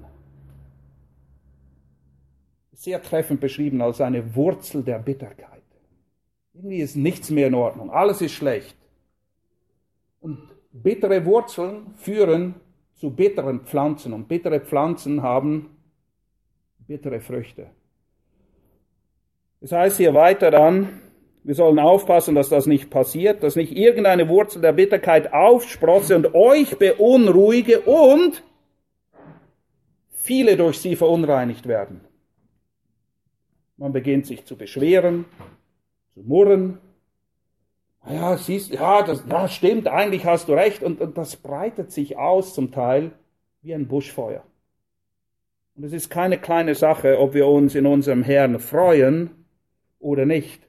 Sehr 2.74 3.02
treffend 3.02 3.42
beschrieben 3.42 3.82
als 3.82 4.02
eine 4.02 4.36
Wurzel 4.36 4.84
der 4.84 5.00
Bitterkeit. 5.00 5.53
Irgendwie 6.54 6.80
ist 6.80 6.96
nichts 6.96 7.30
mehr 7.30 7.48
in 7.48 7.56
Ordnung. 7.56 7.90
Alles 7.90 8.22
ist 8.22 8.34
schlecht. 8.34 8.78
Und 10.22 10.40
bittere 10.72 11.26
Wurzeln 11.26 11.94
führen 11.96 12.56
zu 12.96 13.10
bitteren 13.12 13.62
Pflanzen. 13.62 14.14
Und 14.14 14.28
bittere 14.28 14.60
Pflanzen 14.60 15.22
haben 15.22 15.76
bittere 16.88 17.20
Früchte. 17.20 17.68
Es 19.62 19.72
heißt 19.72 19.98
hier 19.98 20.14
weiter 20.14 20.52
dann, 20.52 21.02
wir 21.44 21.56
sollen 21.56 21.80
aufpassen, 21.80 22.36
dass 22.36 22.50
das 22.50 22.68
nicht 22.68 22.90
passiert, 22.90 23.44
dass 23.44 23.56
nicht 23.56 23.76
irgendeine 23.76 24.30
Wurzel 24.30 24.62
der 24.62 24.72
Bitterkeit 24.72 25.34
aufsprosse 25.34 26.16
und 26.16 26.34
euch 26.34 26.78
beunruhige 26.78 27.82
und 27.82 28.44
viele 30.10 30.56
durch 30.56 30.80
sie 30.80 30.96
verunreinigt 30.96 31.68
werden. 31.68 32.02
Man 33.76 33.92
beginnt 33.92 34.26
sich 34.26 34.46
zu 34.46 34.56
beschweren, 34.56 35.26
zu 36.14 36.22
murren. 36.22 36.78
Ah 38.02 38.14
ja, 38.14 38.38
siehst, 38.38 38.74
ja, 38.74 39.02
das, 39.02 39.24
ja, 39.30 39.48
stimmt, 39.48 39.88
eigentlich 39.88 40.26
hast 40.26 40.50
du 40.50 40.54
recht. 40.54 40.84
Und, 40.84 41.00
und 41.00 41.18
das 41.18 41.38
breitet 41.38 41.92
sich 41.92 42.18
aus 42.18 42.54
zum 42.54 42.72
Teil 42.72 43.12
wie 43.62 43.74
ein 43.74 43.88
Buschfeuer. 43.88 44.44
Und 45.76 45.86
es 45.86 45.94
ist 45.94 46.10
keine 46.10 46.38
kleine 46.38 46.76
Sache, 46.76 47.20
ob 47.20 47.34
wir 47.34 47.48
uns 47.48 47.76
in 47.76 47.86
unserem 47.86 48.24
Herrn 48.24 48.60
freuen 48.60 49.32
oder 50.00 50.26
nicht. 50.26 50.62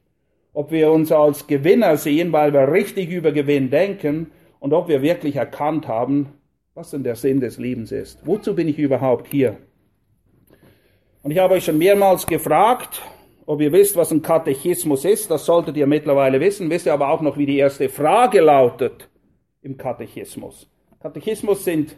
Ob 0.53 0.71
wir 0.71 0.93
uns 0.93 1.11
als 1.11 1.47
Gewinner 1.47 1.97
sehen, 1.97 2.33
weil 2.33 2.53
wir 2.53 2.71
richtig 2.71 3.11
über 3.11 3.33
Gewinn 3.33 3.71
denken 3.71 4.31
und 4.61 4.73
ob 4.73 4.89
wir 4.89 5.03
wirklich 5.03 5.37
erkannt 5.37 5.89
haben, 5.89 6.33
was 6.75 6.91
denn 6.91 7.03
der 7.03 7.17
Sinn 7.17 7.41
des 7.41 7.59
Lebens 7.59 7.93
ist. 7.93 8.25
Wozu 8.25 8.55
bin 8.55 8.69
ich 8.69 8.79
überhaupt 8.79 9.27
hier? 9.27 9.59
Und 11.23 11.33
ich 11.33 11.39
habe 11.39 11.55
euch 11.55 11.65
schon 11.65 11.79
mehrmals 11.79 12.27
gefragt, 12.27 13.03
ob 13.47 13.61
ihr 13.61 13.73
wisst, 13.73 13.97
was 13.97 14.11
ein 14.11 14.23
Katechismus 14.23 15.05
ist. 15.05 15.31
Das 15.31 15.45
solltet 15.45 15.77
ihr 15.77 15.87
mittlerweile 15.87 16.41
wissen. 16.41 16.71
Wisst 16.71 16.87
ihr 16.87 16.95
aber 16.95 17.09
auch 17.09 17.21
noch, 17.21 17.37
wie 17.37 17.47
die 17.47 17.59
erste 17.59 17.89
Frage 17.89 18.41
lautet 18.41 19.09
im 19.63 19.77
Katechismus. 19.77 20.69
Katechismus 21.01 21.65
sind 21.65 21.97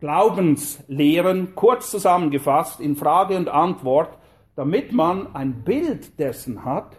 Glaubenslehren, 0.00 1.54
kurz 1.54 1.90
zusammengefasst 1.90 2.80
in 2.80 2.96
Frage 2.96 3.36
und 3.36 3.48
Antwort, 3.48 4.16
damit 4.54 4.92
man 4.92 5.34
ein 5.34 5.64
Bild 5.64 6.18
dessen 6.18 6.64
hat, 6.64 6.96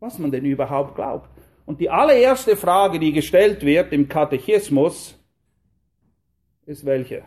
was 0.00 0.18
man 0.18 0.30
denn 0.30 0.44
überhaupt 0.44 0.96
glaubt. 0.96 1.30
Und 1.66 1.80
die 1.80 1.90
allererste 1.90 2.56
Frage, 2.56 2.98
die 2.98 3.12
gestellt 3.12 3.62
wird 3.64 3.92
im 3.92 4.08
Katechismus, 4.08 5.16
ist 6.66 6.84
welche? 6.84 7.24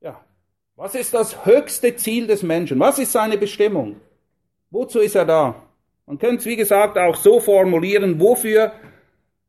Ja. 0.00 0.24
Was 0.78 0.94
ist 0.94 1.12
das 1.12 1.44
höchste 1.44 1.96
Ziel 1.96 2.28
des 2.28 2.44
Menschen? 2.44 2.78
Was 2.78 3.00
ist 3.00 3.10
seine 3.10 3.36
Bestimmung? 3.36 3.96
Wozu 4.70 5.00
ist 5.00 5.16
er 5.16 5.24
da? 5.24 5.56
Man 6.06 6.20
könnte 6.20 6.36
es, 6.36 6.46
wie 6.46 6.54
gesagt, 6.54 6.96
auch 6.96 7.16
so 7.16 7.40
formulieren, 7.40 8.20
wofür 8.20 8.70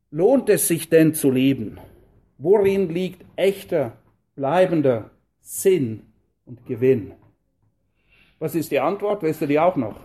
lohnt 0.10 0.50
es 0.50 0.68
sich 0.68 0.90
denn 0.90 1.14
zu 1.14 1.30
leben? 1.30 1.80
Worin 2.40 2.90
liegt 2.90 3.24
echter 3.36 3.92
bleibender 4.34 5.12
Sinn 5.40 6.02
und 6.48 6.66
Gewinn. 6.66 7.12
Was 8.40 8.56
ist 8.56 8.72
die 8.72 8.80
Antwort? 8.80 9.22
Weißt 9.22 9.42
du 9.42 9.46
die 9.46 9.60
auch 9.60 9.76
noch? 9.76 10.00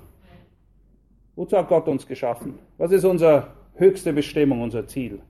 Wozu 1.36 1.56
hat 1.56 1.68
Gott 1.68 1.88
uns 1.88 2.06
geschaffen? 2.06 2.58
Was 2.76 2.92
ist 2.92 3.04
unsere 3.04 3.46
höchste 3.76 4.12
Bestimmung, 4.12 4.60
unser 4.60 4.86
Ziel? 4.86 5.22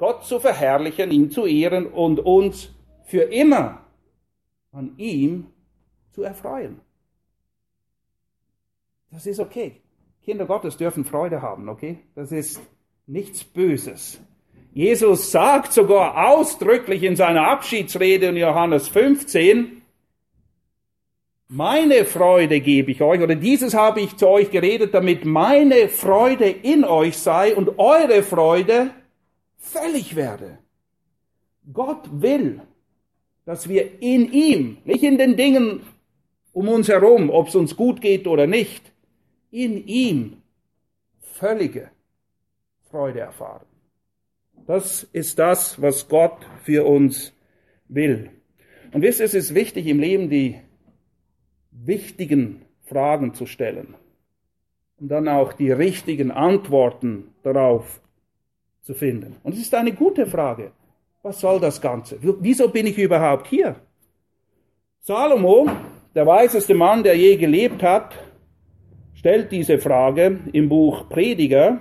Gott 0.00 0.24
zu 0.24 0.40
verherrlichen, 0.40 1.10
ihn 1.10 1.30
zu 1.30 1.44
ehren 1.44 1.86
und 1.86 2.20
uns 2.20 2.70
für 3.04 3.24
immer 3.24 3.84
an 4.72 4.94
ihm 4.96 5.48
zu 6.12 6.22
erfreuen. 6.22 6.80
Das 9.10 9.26
ist 9.26 9.40
okay. 9.40 9.82
Kinder 10.24 10.46
Gottes 10.46 10.78
dürfen 10.78 11.04
Freude 11.04 11.42
haben, 11.42 11.68
okay? 11.68 11.98
Das 12.14 12.32
ist 12.32 12.62
nichts 13.06 13.44
Böses. 13.44 14.18
Jesus 14.72 15.30
sagt 15.32 15.74
sogar 15.74 16.30
ausdrücklich 16.30 17.02
in 17.02 17.14
seiner 17.14 17.48
Abschiedsrede 17.48 18.28
in 18.28 18.38
Johannes 18.38 18.88
15, 18.88 19.82
meine 21.48 22.06
Freude 22.06 22.60
gebe 22.60 22.92
ich 22.92 23.02
euch, 23.02 23.20
oder 23.20 23.34
dieses 23.34 23.74
habe 23.74 24.00
ich 24.00 24.16
zu 24.16 24.28
euch 24.28 24.50
geredet, 24.50 24.94
damit 24.94 25.26
meine 25.26 25.88
Freude 25.88 26.48
in 26.48 26.84
euch 26.84 27.18
sei 27.18 27.54
und 27.54 27.78
eure 27.78 28.22
Freude 28.22 28.92
völlig 29.60 30.16
werde. 30.16 30.58
Gott 31.72 32.08
will, 32.10 32.62
dass 33.44 33.68
wir 33.68 34.00
in 34.02 34.32
ihm, 34.32 34.78
nicht 34.84 35.04
in 35.04 35.18
den 35.18 35.36
Dingen 35.36 35.82
um 36.52 36.68
uns 36.68 36.88
herum, 36.88 37.30
ob 37.30 37.48
es 37.48 37.54
uns 37.54 37.76
gut 37.76 38.00
geht 38.00 38.26
oder 38.26 38.46
nicht, 38.46 38.92
in 39.50 39.86
ihm 39.86 40.42
völlige 41.20 41.90
Freude 42.90 43.20
erfahren. 43.20 43.66
Das 44.66 45.04
ist 45.04 45.38
das, 45.38 45.80
was 45.80 46.08
Gott 46.08 46.46
für 46.64 46.86
uns 46.86 47.32
will. 47.88 48.30
Und 48.92 49.02
wisst 49.02 49.20
es 49.20 49.34
ist 49.34 49.54
wichtig 49.54 49.86
im 49.86 50.00
Leben, 50.00 50.28
die 50.28 50.60
wichtigen 51.70 52.62
Fragen 52.84 53.34
zu 53.34 53.46
stellen 53.46 53.94
und 54.98 55.08
dann 55.08 55.28
auch 55.28 55.52
die 55.52 55.70
richtigen 55.70 56.30
Antworten 56.30 57.34
darauf 57.42 58.00
zu 58.82 58.94
finden. 58.94 59.36
Und 59.42 59.54
es 59.54 59.60
ist 59.60 59.74
eine 59.74 59.92
gute 59.92 60.26
Frage. 60.26 60.72
Was 61.22 61.40
soll 61.40 61.60
das 61.60 61.80
Ganze? 61.80 62.18
Wieso 62.20 62.68
bin 62.68 62.86
ich 62.86 62.98
überhaupt 62.98 63.46
hier? 63.46 63.76
Salomo, 65.00 65.68
der 66.14 66.26
weiseste 66.26 66.74
Mann, 66.74 67.02
der 67.02 67.16
je 67.16 67.36
gelebt 67.36 67.82
hat, 67.82 68.14
stellt 69.14 69.52
diese 69.52 69.78
Frage 69.78 70.40
im 70.52 70.68
Buch 70.68 71.08
Prediger 71.08 71.80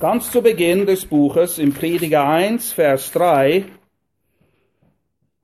Ganz 0.00 0.30
zu 0.32 0.42
Beginn 0.42 0.84
des 0.84 1.06
Buches, 1.06 1.58
im 1.58 1.72
Prediger 1.72 2.28
1, 2.28 2.72
Vers 2.72 3.12
3, 3.12 3.64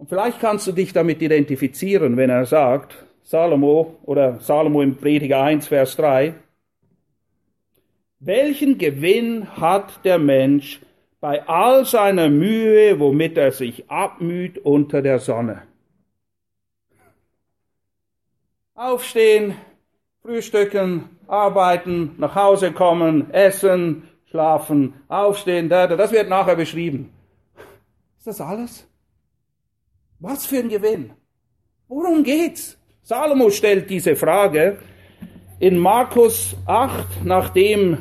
und 0.02 0.08
vielleicht 0.08 0.40
kannst 0.40 0.66
du 0.66 0.72
dich 0.72 0.92
damit 0.92 1.22
identifizieren, 1.22 2.16
wenn 2.16 2.28
er 2.28 2.44
sagt, 2.44 3.06
Salomo 3.22 3.98
oder 4.02 4.40
Salomo 4.40 4.82
im 4.82 4.96
Prediger 4.96 5.40
1, 5.40 5.68
Vers 5.68 5.94
3, 5.94 6.34
Welchen 8.24 8.78
Gewinn 8.78 9.48
hat 9.56 10.04
der 10.04 10.20
Mensch 10.20 10.80
bei 11.20 11.44
all 11.48 11.84
seiner 11.84 12.28
Mühe, 12.28 13.00
womit 13.00 13.36
er 13.36 13.50
sich 13.50 13.90
abmüht 13.90 14.58
unter 14.58 15.02
der 15.02 15.18
Sonne? 15.18 15.62
Aufstehen, 18.74 19.56
frühstücken, 20.20 21.18
arbeiten, 21.26 22.14
nach 22.18 22.36
Hause 22.36 22.70
kommen, 22.70 23.28
essen, 23.32 24.08
schlafen, 24.30 24.94
aufstehen, 25.08 25.68
das 25.68 26.12
wird 26.12 26.28
nachher 26.28 26.54
beschrieben. 26.54 27.12
Ist 28.18 28.28
das 28.28 28.40
alles? 28.40 28.86
Was 30.20 30.46
für 30.46 30.58
ein 30.58 30.68
Gewinn? 30.68 31.10
Worum 31.88 32.22
geht's? 32.22 32.78
Salomo 33.02 33.50
stellt 33.50 33.90
diese 33.90 34.14
Frage 34.14 34.78
in 35.58 35.76
Markus 35.76 36.54
8, 36.66 37.24
nachdem 37.24 37.98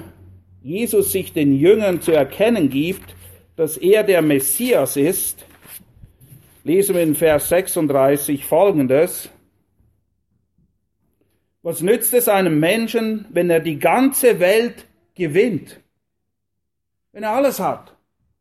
Jesus 0.61 1.11
sich 1.11 1.33
den 1.33 1.57
Jüngern 1.57 2.01
zu 2.01 2.11
erkennen 2.11 2.69
gibt, 2.69 3.15
dass 3.55 3.77
er 3.77 4.03
der 4.03 4.21
Messias 4.21 4.95
ist, 4.95 5.45
lesen 6.63 6.95
wir 6.95 7.03
in 7.03 7.15
Vers 7.15 7.49
36 7.49 8.45
folgendes. 8.45 9.29
Was 11.63 11.81
nützt 11.81 12.13
es 12.13 12.27
einem 12.27 12.59
Menschen, 12.59 13.25
wenn 13.29 13.49
er 13.49 13.59
die 13.59 13.77
ganze 13.79 14.39
Welt 14.39 14.87
gewinnt? 15.15 15.79
Wenn 17.11 17.23
er 17.23 17.31
alles 17.31 17.59
hat. 17.59 17.95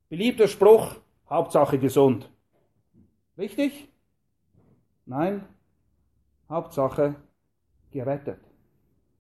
Beliebter 0.09 0.49
Spruch, 0.49 0.97
Hauptsache 1.29 1.79
gesund. 1.79 2.31
Richtig? 3.37 3.89
Nein? 5.07 5.45
Hauptsache 6.49 7.15
gerettet. 7.91 8.50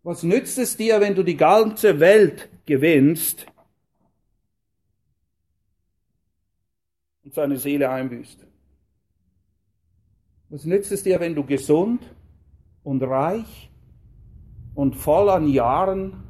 Was 0.03 0.23
nützt 0.23 0.59
es 0.59 0.77
dir, 0.77 1.01
wenn 1.01 1.15
du 1.15 1.23
die 1.23 1.37
ganze 1.37 2.01
Welt 2.01 2.49
gewinnst 2.65 3.47
und 7.23 7.35
seine 7.35 7.59
Seele 7.59 7.91
einbüßt? 7.91 8.47
Was 10.49 10.65
nützt 10.65 10.91
es 10.91 11.03
dir, 11.03 11.21
wenn 11.21 11.35
du 11.35 11.45
gesund 11.45 12.03
und 12.83 13.03
reich 13.03 13.71
und 14.75 14.97
voll 14.97 15.29
an 15.29 15.49
Jahren 15.49 16.25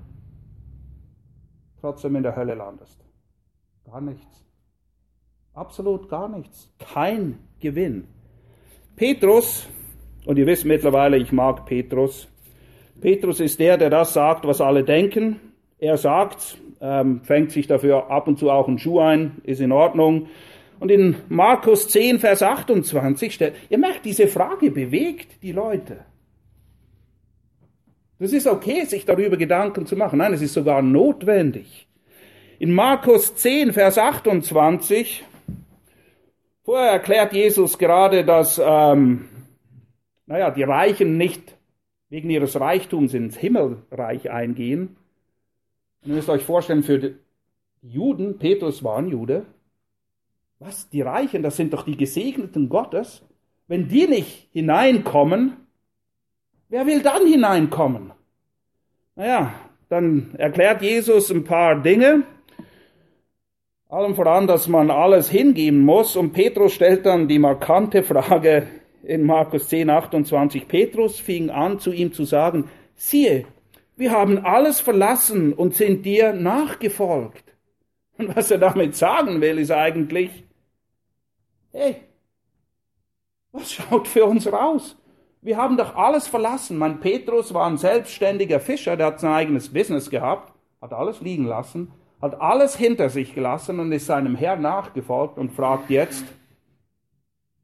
trotzdem 1.81 2.17
in 2.17 2.25
der 2.25 2.37
Hölle 2.37 2.55
landest? 2.55 3.01
Gar 3.85 4.01
nichts. 4.01 4.45
Absolut 5.55 6.09
gar 6.09 6.29
nichts. 6.29 6.73
Kein 6.79 7.39
Gewinn. 7.61 8.09
Petrus, 8.97 9.69
und 10.27 10.39
ihr 10.39 10.47
wisst 10.47 10.65
mittlerweile, 10.65 11.17
ich 11.17 11.33
mag 11.33 11.65
Petrus, 11.65 12.29
Petrus 13.01 13.41
ist 13.41 13.59
der, 13.61 13.79
der 13.79 13.91
das 13.91 14.13
sagt, 14.13 14.47
was 14.47 14.61
alle 14.61 14.85
denken. 14.85 15.41
Er 15.79 15.97
sagt, 15.97 16.59
ähm, 16.81 17.23
fängt 17.23 17.51
sich 17.51 17.67
dafür 17.67 18.11
ab 18.11 18.29
und 18.29 18.39
zu 18.39 18.51
auch 18.51 18.69
einen 18.69 18.79
Schuh 18.79 19.01
ein, 19.01 19.41
ist 19.45 19.61
in 19.61 19.73
Ordnung. 19.73 20.29
Und 20.79 20.91
in 20.91 21.17
Markus 21.29 21.89
10, 21.89 22.19
Vers 22.19 22.43
28 22.43 23.35
steht, 23.35 23.55
ihr 23.69 23.79
merkt, 23.79 24.05
diese 24.05 24.27
Frage 24.27 24.71
bewegt 24.71 25.43
die 25.43 25.53
Leute. 25.53 25.99
Das 28.19 28.33
ist 28.33 28.47
okay, 28.47 28.85
sich 28.85 29.07
darüber 29.07 29.37
Gedanken 29.37 29.87
zu 29.87 29.97
machen. 29.97 30.19
Nein, 30.19 30.35
es 30.35 30.43
ist 30.43 30.53
sogar 30.53 30.83
notwendig. 30.83 31.87
In 32.59 32.73
Markus 32.73 33.35
10, 33.37 33.73
Vers 33.73 33.97
28, 33.97 35.25
vorher 36.63 36.91
erklärt 36.91 37.33
Jesus 37.33 37.79
gerade, 37.79 38.25
dass, 38.25 38.61
ähm, 38.63 39.27
naja, 40.27 40.51
die 40.51 40.63
Reichen 40.63 41.17
nicht 41.17 41.57
wegen 42.11 42.29
ihres 42.29 42.61
Reichtums 42.61 43.15
ins 43.15 43.37
Himmelreich 43.37 44.31
eingehen. 44.31 44.97
Und 46.03 46.11
ihr 46.11 46.17
müsst 46.17 46.29
euch 46.29 46.43
vorstellen, 46.43 46.83
für 46.83 46.99
die 46.99 47.15
Juden, 47.83 48.39
Petrus 48.39 48.85
war 48.85 48.99
ein 48.99 49.09
Jude, 49.09 49.47
was, 50.59 50.91
die 50.91 51.01
Reichen, 51.01 51.43
das 51.43 51.57
sind 51.57 51.73
doch 51.73 51.85
die 51.85 51.97
Gesegneten 51.97 52.69
Gottes. 52.69 53.23
Wenn 53.67 53.89
die 53.89 54.07
nicht 54.07 54.49
hineinkommen, 54.53 55.57
wer 56.69 56.87
will 56.87 57.01
dann 57.01 57.27
hineinkommen? 57.27 58.13
Naja, 59.17 59.55
dann 59.89 60.35
erklärt 60.35 60.83
Jesus 60.83 61.31
ein 61.31 61.45
paar 61.45 61.81
Dinge, 61.81 62.25
allem 63.89 64.15
voran, 64.15 64.47
dass 64.47 64.69
man 64.69 64.91
alles 64.91 65.31
hingeben 65.31 65.81
muss. 65.81 66.17
Und 66.17 66.33
Petrus 66.33 66.75
stellt 66.75 67.07
dann 67.07 67.29
die 67.29 67.39
markante 67.39 68.03
Frage, 68.03 68.67
in 69.03 69.25
Markus 69.25 69.69
10, 69.69 69.91
28, 69.91 70.69
Petrus 70.69 71.19
fing 71.19 71.51
an, 71.51 71.79
zu 71.79 71.93
ihm 71.93 72.13
zu 72.13 72.25
sagen, 72.25 72.71
siehe, 72.95 73.47
wir 73.97 74.13
haben 74.13 74.45
alles 74.45 74.81
verlassen 74.81 75.53
und 75.53 75.75
sind 75.75 76.05
dir 76.05 76.33
nachgefolgt. 76.33 77.45
Und 78.19 78.35
was 78.37 78.51
er 78.51 78.59
damit 78.59 78.97
sagen 78.97 79.41
will, 79.41 79.59
ist 79.59 79.71
eigentlich, 79.71 80.45
hey, 81.73 81.97
was 83.53 83.73
schaut 83.73 84.09
für 84.09 84.25
uns 84.25 84.51
raus? 84.51 84.97
Wir 85.43 85.57
haben 85.57 85.77
doch 85.77 85.97
alles 85.97 86.27
verlassen. 86.27 86.77
Mein 86.77 87.01
Petrus 87.01 87.55
war 87.55 87.67
ein 87.67 87.79
selbstständiger 87.79 88.61
Fischer, 88.61 88.97
der 88.97 89.07
hat 89.07 89.21
sein 89.21 89.33
eigenes 89.33 89.73
Business 89.73 90.11
gehabt, 90.11 90.53
hat 90.81 90.93
alles 90.93 91.21
liegen 91.21 91.47
lassen, 91.47 91.93
hat 92.21 92.41
alles 92.41 92.77
hinter 92.77 93.09
sich 93.09 93.35
gelassen 93.35 93.81
und 93.81 93.91
ist 93.93 94.07
seinem 94.07 94.37
Herrn 94.37 94.61
nachgefolgt 94.61 95.39
und 95.39 95.53
fragt 95.53 95.89
jetzt, 95.89 96.25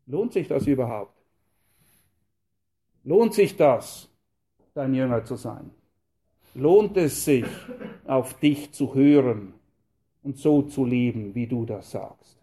lohnt 0.07 0.33
sich 0.33 0.49
das 0.49 0.67
überhaupt? 0.67 1.16
Lohnt 3.07 3.35
sich 3.35 3.57
das, 3.57 4.11
dein 4.75 4.93
Jünger 4.93 5.25
zu 5.25 5.37
sein? 5.37 5.71
Lohnt 6.55 6.97
es 6.97 7.25
sich, 7.25 7.45
auf 8.05 8.35
dich 8.41 8.73
zu 8.73 8.97
hören 8.97 9.55
und 10.25 10.39
so 10.39 10.63
zu 10.63 10.85
leben, 10.85 11.33
wie 11.37 11.47
du 11.47 11.65
das 11.65 11.93
sagst? 11.93 12.37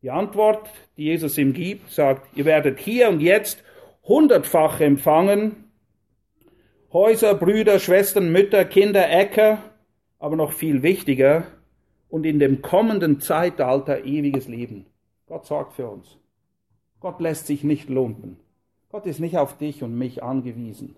Die 0.00 0.10
Antwort, 0.10 0.70
die 0.96 1.04
Jesus 1.04 1.36
ihm 1.36 1.52
gibt, 1.52 1.90
sagt, 1.90 2.34
ihr 2.34 2.46
werdet 2.46 2.78
hier 2.78 3.10
und 3.10 3.20
jetzt 3.20 3.62
hundertfach 4.04 4.80
empfangen, 4.80 5.64
Häuser, 6.90 7.34
Brüder, 7.34 7.80
Schwestern, 7.80 8.32
Mütter, 8.32 8.64
Kinder, 8.64 9.10
Äcker, 9.10 9.58
aber 10.18 10.36
noch 10.36 10.52
viel 10.52 10.82
wichtiger, 10.82 11.46
und 12.08 12.24
in 12.24 12.38
dem 12.38 12.62
kommenden 12.62 13.20
Zeitalter 13.20 14.04
ewiges 14.04 14.48
Leben. 14.48 14.86
Gott 15.26 15.44
sorgt 15.44 15.74
für 15.74 15.86
uns. 15.86 16.16
Gott 17.00 17.20
lässt 17.20 17.46
sich 17.46 17.62
nicht 17.62 17.90
lumpen. 17.90 18.38
Gott 18.94 19.06
ist 19.06 19.18
nicht 19.18 19.36
auf 19.36 19.58
dich 19.58 19.82
und 19.82 19.98
mich 19.98 20.22
angewiesen, 20.22 20.94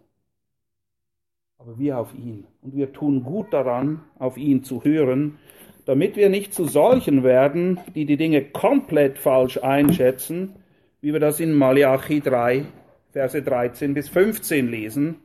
aber 1.57 1.79
wir 1.79 1.97
auf 1.97 2.13
ihn. 2.15 2.47
Und 2.61 2.77
wir 2.77 2.93
tun 2.93 3.25
gut 3.25 3.55
daran, 3.55 4.03
auf 4.19 4.37
ihn 4.37 4.63
zu 4.63 4.85
hören, 4.85 5.39
damit 5.87 6.15
wir 6.15 6.29
nicht 6.29 6.53
zu 6.53 6.67
solchen 6.67 7.25
werden, 7.25 7.81
die 7.95 8.05
die 8.05 8.19
Dinge 8.19 8.45
komplett 8.45 9.17
falsch 9.17 9.57
einschätzen, 9.63 10.57
wie 11.01 11.15
wir 11.15 11.21
das 11.21 11.41
in 11.41 11.55
Malachi 11.55 12.21
3, 12.21 12.67
Verse 13.13 13.43
13 13.43 13.95
bis 13.95 14.11
15 14.11 14.71
lesen. 14.71 15.17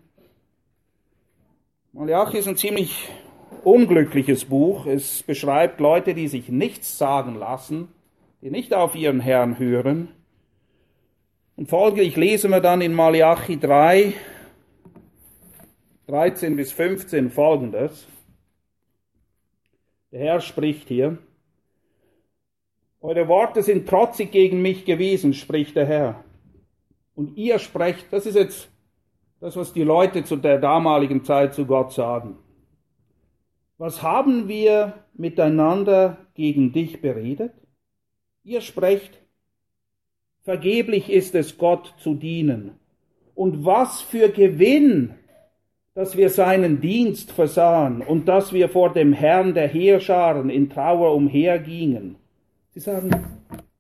Malachi 1.92 2.38
ist 2.38 2.48
ein 2.48 2.56
ziemlich 2.56 3.10
unglückliches 3.66 4.46
Buch. 4.46 4.86
Es 4.86 5.24
beschreibt 5.24 5.82
Leute, 5.82 6.14
die 6.14 6.30
sich 6.30 6.48
nichts 6.48 6.98
sagen 6.98 7.36
lassen, 7.36 7.90
die 8.42 8.50
nicht 8.50 8.74
auf 8.74 8.96
ihren 8.96 9.20
Herrn 9.20 9.60
hören, 9.60 10.08
und 11.62 11.68
folglich 11.68 12.16
lesen 12.16 12.50
wir 12.50 12.60
dann 12.60 12.82
in 12.82 12.92
Malachi 12.92 13.60
3, 13.60 14.16
13 16.08 16.56
bis 16.56 16.72
15 16.72 17.30
folgendes. 17.30 18.08
Der 20.12 20.22
Herr 20.22 20.42
spricht 20.42 20.88
hier. 20.88 21.20
Eure 23.00 23.28
Worte 23.28 23.62
sind 23.62 23.88
trotzig 23.88 24.32
gegen 24.32 24.64
mich 24.64 24.86
gewesen, 24.86 25.36
spricht 25.36 25.76
der 25.76 25.86
Herr. 25.86 26.24
Und 27.14 27.38
ihr 27.38 27.60
sprecht, 27.60 28.12
das 28.12 28.26
ist 28.26 28.34
jetzt 28.34 28.72
das, 29.40 29.56
was 29.56 29.72
die 29.72 29.84
Leute 29.84 30.24
zu 30.24 30.38
der 30.38 30.58
damaligen 30.58 31.24
Zeit 31.24 31.54
zu 31.54 31.68
Gott 31.68 31.94
sagen. 31.94 32.40
Was 33.78 34.02
haben 34.02 34.48
wir 34.48 34.94
miteinander 35.14 36.26
gegen 36.34 36.74
dich 36.74 37.02
beredet? 37.02 37.54
Ihr 38.44 38.62
sprecht, 38.62 39.21
Vergeblich 40.44 41.10
ist 41.10 41.36
es, 41.36 41.58
Gott 41.58 41.94
zu 42.00 42.16
dienen. 42.16 42.72
Und 43.36 43.66
was 43.66 44.02
für 44.02 44.30
Gewinn, 44.30 45.16
dass 45.94 46.16
wir 46.16 46.30
seinen 46.30 46.80
Dienst 46.80 47.32
versahen 47.32 48.02
und 48.02 48.28
dass 48.28 48.54
wir 48.54 48.70
vor 48.70 48.94
dem 48.94 49.14
Herrn 49.14 49.54
der 49.54 49.68
Heerscharen 49.68 50.50
in 50.50 50.70
Trauer 50.70 51.14
umhergingen. 51.14 52.16
Sie 52.74 52.80
sagen, 52.80 53.12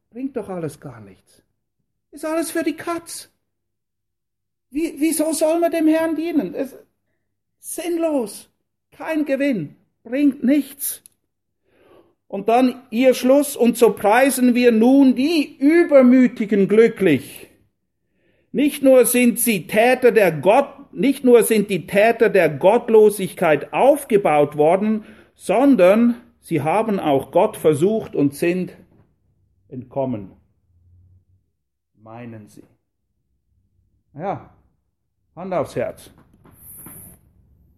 bringt 0.10 0.36
doch 0.36 0.50
alles 0.50 0.80
gar 0.80 1.00
nichts. 1.00 1.42
Ist 2.12 2.26
alles 2.26 2.52
für 2.52 2.64
die 2.64 2.76
Katz. 2.76 3.32
Wie, 4.70 4.96
wieso 4.98 5.32
soll 5.32 5.60
man 5.60 5.72
dem 5.72 5.88
Herrn 5.88 6.16
dienen? 6.16 6.54
Es, 6.54 6.76
sinnlos. 7.60 8.50
Kein 8.92 9.26
Gewinn. 9.26 9.76
Bringt 10.04 10.44
nichts. 10.44 11.02
Und 12.32 12.48
dann 12.48 12.82
ihr 12.92 13.14
Schluss, 13.14 13.58
und 13.58 13.78
so 13.78 13.92
preisen 13.92 14.56
wir 14.56 14.72
nun 14.72 15.16
die 15.16 15.54
Übermütigen 15.60 16.70
glücklich. 16.70 17.50
Nicht 18.54 18.84
nur 18.84 19.06
sind 19.06 19.38
sie 19.38 19.68
Täter 19.68 20.14
der 20.14 20.32
Gott, 20.32 20.94
nicht 20.94 21.26
nur 21.26 21.44
sind 21.44 21.70
die 21.70 21.88
Täter 21.88 22.30
der 22.30 22.48
Gottlosigkeit 22.48 23.74
aufgebaut 23.74 24.56
worden, 24.56 25.04
sondern 25.36 26.22
sie 26.40 26.62
haben 26.62 27.02
auch 27.02 27.32
Gott 27.32 27.58
versucht 27.58 28.16
und 28.16 28.34
sind 28.34 28.78
entkommen. 29.68 30.32
Meinen 31.96 32.48
sie. 32.48 32.64
Ja, 34.14 34.56
Hand 35.36 35.54
aufs 35.54 35.76
Herz. 35.76 36.12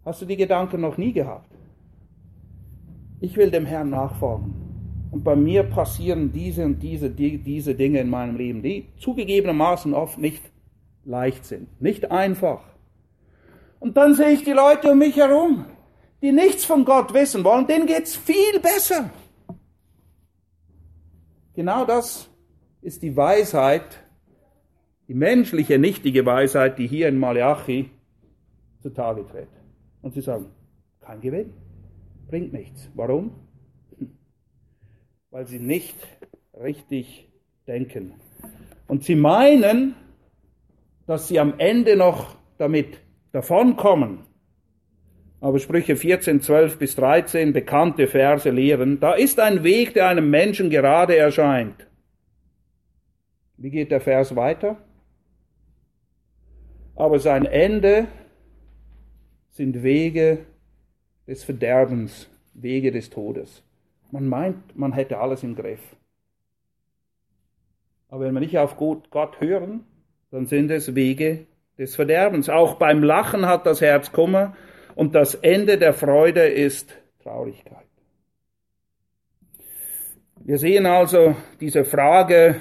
Hast 0.05 0.21
du 0.21 0.27
die 0.27 0.37
Gedanken 0.37 0.79
noch 0.79 0.97
nie 0.97 1.11
gehabt? 1.11 1.52
Ich 3.23 3.37
will 3.37 3.51
dem 3.51 3.65
Herrn 3.65 3.89
nachfolgen. 3.89 4.53
Und 5.09 5.23
bei 5.23 5.37
mir 5.37 5.63
passieren 5.63 6.33
diese 6.33 6.65
und 6.65 6.83
diese, 6.83 7.09
die, 7.09 7.37
diese 7.37 7.73
Dinge 7.73 8.01
in 8.01 8.09
meinem 8.09 8.35
Leben, 8.35 8.61
die 8.61 8.89
zugegebenermaßen 8.99 9.93
oft 9.93 10.17
nicht 10.17 10.43
leicht 11.05 11.45
sind, 11.45 11.81
nicht 11.81 12.11
einfach. 12.11 12.59
Und 13.79 13.95
dann 13.95 14.13
sehe 14.13 14.31
ich 14.31 14.43
die 14.43 14.51
Leute 14.51 14.91
um 14.91 14.99
mich 14.99 15.15
herum, 15.15 15.63
die 16.21 16.33
nichts 16.33 16.65
von 16.65 16.83
Gott 16.83 17.13
wissen 17.13 17.45
wollen, 17.45 17.65
denen 17.65 17.87
geht's 17.87 18.13
viel 18.13 18.59
besser. 18.61 19.09
Genau 21.53 21.85
das 21.85 22.29
ist 22.81 23.03
die 23.03 23.15
Weisheit, 23.15 24.03
die 25.07 25.13
menschliche, 25.13 25.79
nichtige 25.79 26.25
Weisheit, 26.25 26.77
die 26.77 26.87
hier 26.87 27.07
in 27.07 27.17
Malachi 27.17 27.89
zutage 28.81 29.25
tritt. 29.25 29.47
Und 30.01 30.13
sie 30.13 30.21
sagen, 30.21 30.47
kein 30.99 31.21
Gewinn, 31.21 31.53
bringt 32.33 32.51
nichts. 32.51 32.89
Warum? 32.95 33.35
Weil 35.29 35.45
sie 35.45 35.59
nicht 35.59 35.95
richtig 36.59 37.29
denken. 37.67 38.15
Und 38.87 39.03
sie 39.03 39.13
meinen, 39.13 39.93
dass 41.05 41.27
sie 41.27 41.39
am 41.39 41.59
Ende 41.59 41.95
noch 41.95 42.35
damit 42.57 42.97
davonkommen. 43.33 44.25
Aber 45.41 45.59
Sprüche 45.59 45.95
14, 45.95 46.41
12 46.41 46.79
bis 46.79 46.95
13, 46.95 47.53
bekannte 47.53 48.07
Verse 48.07 48.49
lehren, 48.49 48.99
da 48.99 49.13
ist 49.13 49.39
ein 49.39 49.63
Weg, 49.63 49.93
der 49.93 50.07
einem 50.07 50.31
Menschen 50.31 50.71
gerade 50.71 51.15
erscheint. 51.15 51.87
Wie 53.57 53.69
geht 53.69 53.91
der 53.91 54.01
Vers 54.01 54.35
weiter? 54.35 54.77
Aber 56.95 57.19
sein 57.19 57.45
Ende 57.45 58.07
sind 59.51 59.83
Wege 59.83 60.47
des 61.27 61.43
Verderbens, 61.43 62.29
Wege 62.53 62.91
des 62.91 63.09
Todes. 63.09 63.63
Man 64.11 64.27
meint, 64.27 64.77
man 64.77 64.93
hätte 64.93 65.19
alles 65.19 65.43
im 65.43 65.55
Griff. 65.55 65.81
Aber 68.09 68.25
wenn 68.25 68.33
wir 68.33 68.41
nicht 68.41 68.57
auf 68.57 68.77
Gott 68.77 69.39
hören, 69.41 69.85
dann 70.29 70.45
sind 70.45 70.69
es 70.69 70.93
Wege 70.93 71.47
des 71.77 71.95
Verderbens. 71.95 72.49
Auch 72.49 72.75
beim 72.75 73.03
Lachen 73.03 73.47
hat 73.47 73.65
das 73.65 73.81
Herz 73.81 74.11
Kummer 74.11 74.55
und 74.95 75.15
das 75.15 75.35
Ende 75.35 75.77
der 75.77 75.93
Freude 75.93 76.47
ist 76.47 76.95
Traurigkeit. 77.23 77.87
Wir 80.45 80.57
sehen 80.57 80.85
also, 80.85 81.35
diese 81.59 81.85
Frage 81.85 82.59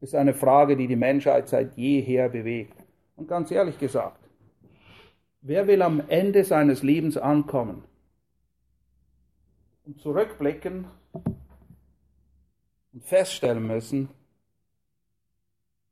ist 0.00 0.14
eine 0.14 0.34
Frage, 0.34 0.76
die 0.76 0.86
die 0.86 0.96
Menschheit 0.96 1.48
seit 1.48 1.76
jeher 1.76 2.28
bewegt. 2.28 2.74
Und 3.16 3.28
ganz 3.28 3.50
ehrlich 3.50 3.78
gesagt, 3.78 4.27
wer 5.40 5.66
will 5.66 5.82
am 5.82 6.02
Ende 6.08 6.44
seines 6.44 6.82
Lebens 6.82 7.16
ankommen 7.16 7.84
und 9.84 10.00
zurückblicken 10.00 10.86
und 12.92 13.04
feststellen 13.04 13.66
müssen, 13.66 14.08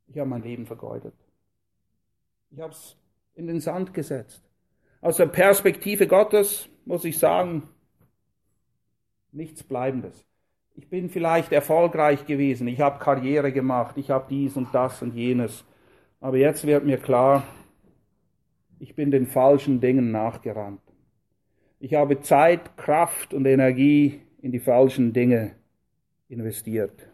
ich 0.07 0.17
habe 0.17 0.29
mein 0.29 0.43
Leben 0.43 0.65
vergeudet. 0.65 1.13
Ich 2.51 2.59
habe 2.59 2.71
es 2.71 2.95
in 3.35 3.47
den 3.47 3.59
Sand 3.59 3.93
gesetzt. 3.93 4.41
Aus 5.01 5.17
der 5.17 5.27
Perspektive 5.27 6.07
Gottes 6.07 6.69
muss 6.85 7.05
ich 7.05 7.19
sagen, 7.19 7.69
nichts 9.31 9.63
Bleibendes. 9.63 10.25
Ich 10.75 10.89
bin 10.89 11.09
vielleicht 11.09 11.51
erfolgreich 11.51 12.25
gewesen, 12.25 12.67
ich 12.67 12.81
habe 12.81 12.99
Karriere 12.99 13.51
gemacht, 13.51 13.97
ich 13.97 14.09
habe 14.11 14.27
dies 14.29 14.55
und 14.55 14.73
das 14.73 15.01
und 15.01 15.15
jenes. 15.15 15.65
Aber 16.19 16.37
jetzt 16.37 16.65
wird 16.65 16.85
mir 16.85 16.97
klar, 16.97 17.43
ich 18.79 18.95
bin 18.95 19.11
den 19.11 19.27
falschen 19.27 19.79
Dingen 19.79 20.11
nachgerannt. 20.11 20.81
Ich 21.79 21.93
habe 21.93 22.21
Zeit, 22.21 22.77
Kraft 22.77 23.33
und 23.33 23.45
Energie 23.45 24.21
in 24.41 24.51
die 24.51 24.59
falschen 24.59 25.13
Dinge 25.13 25.55
investiert. 26.29 27.07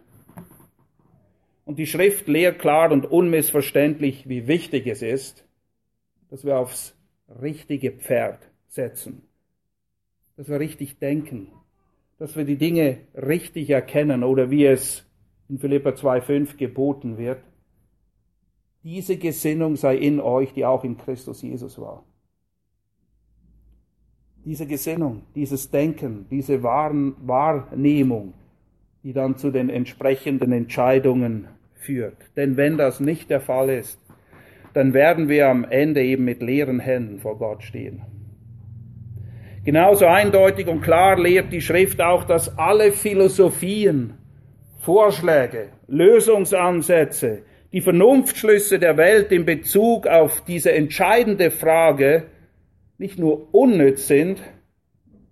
Und 1.66 1.80
die 1.80 1.88
Schrift 1.88 2.28
lehrt 2.28 2.60
klar 2.60 2.92
und 2.92 3.06
unmissverständlich, 3.06 4.28
wie 4.28 4.48
wichtig 4.48 4.88
es 4.88 5.02
ist, 5.02 5.46
dass 6.30 6.44
wir 6.44 6.58
aufs 6.58 6.96
richtige 7.42 7.92
Pferd 7.92 8.50
setzen, 8.68 9.24
dass 10.36 10.50
wir 10.50 10.60
richtig 10.60 11.00
denken, 11.00 11.52
dass 12.18 12.36
wir 12.36 12.44
die 12.44 12.58
Dinge 12.58 13.00
richtig 13.16 13.70
erkennen 13.70 14.24
oder 14.24 14.52
wie 14.52 14.66
es 14.66 15.06
in 15.50 15.60
Philippa 15.60 15.92
2.5 15.92 16.58
geboten 16.58 17.18
wird. 17.18 17.44
Diese 18.84 19.18
Gesinnung 19.18 19.76
sei 19.78 19.96
in 19.96 20.20
euch, 20.20 20.54
die 20.54 20.66
auch 20.66 20.84
in 20.84 20.98
Christus 20.98 21.42
Jesus 21.42 21.80
war. 21.80 22.04
Diese 24.46 24.68
Gesinnung, 24.68 25.24
dieses 25.36 25.72
Denken, 25.72 26.26
diese 26.30 26.64
Wahrnehmung, 26.64 28.34
die 29.04 29.14
dann 29.14 29.38
zu 29.38 29.52
den 29.52 29.70
entsprechenden 29.70 30.52
Entscheidungen 30.52 31.48
führt. 31.76 32.18
Denn 32.36 32.58
wenn 32.58 32.78
das 32.78 33.00
nicht 33.00 33.30
der 33.30 33.40
Fall 33.40 33.70
ist, 33.70 34.00
dann 34.74 34.94
werden 34.94 35.30
wir 35.30 35.48
am 35.48 35.64
Ende 35.64 36.04
eben 36.04 36.26
mit 36.26 36.42
leeren 36.42 36.80
Händen 36.80 37.20
vor 37.20 37.38
Gott 37.38 37.64
stehen. 37.64 38.02
Genauso 39.64 40.08
eindeutig 40.08 40.68
und 40.68 40.82
klar 40.82 41.18
lehrt 41.18 41.54
die 41.54 41.62
Schrift 41.62 42.02
auch, 42.02 42.26
dass 42.26 42.58
alle 42.58 42.92
Philosophien, 42.92 44.16
Vorschläge, 44.80 45.70
Lösungsansätze, 45.88 47.44
die 47.74 47.82
Vernunftschlüsse 47.82 48.78
der 48.78 48.98
Welt 48.98 49.32
in 49.32 49.46
Bezug 49.46 50.06
auf 50.06 50.44
diese 50.46 50.72
entscheidende 50.72 51.50
Frage 51.50 52.28
nicht 53.00 53.18
nur 53.18 53.54
unnütz 53.54 54.08
sind, 54.08 54.40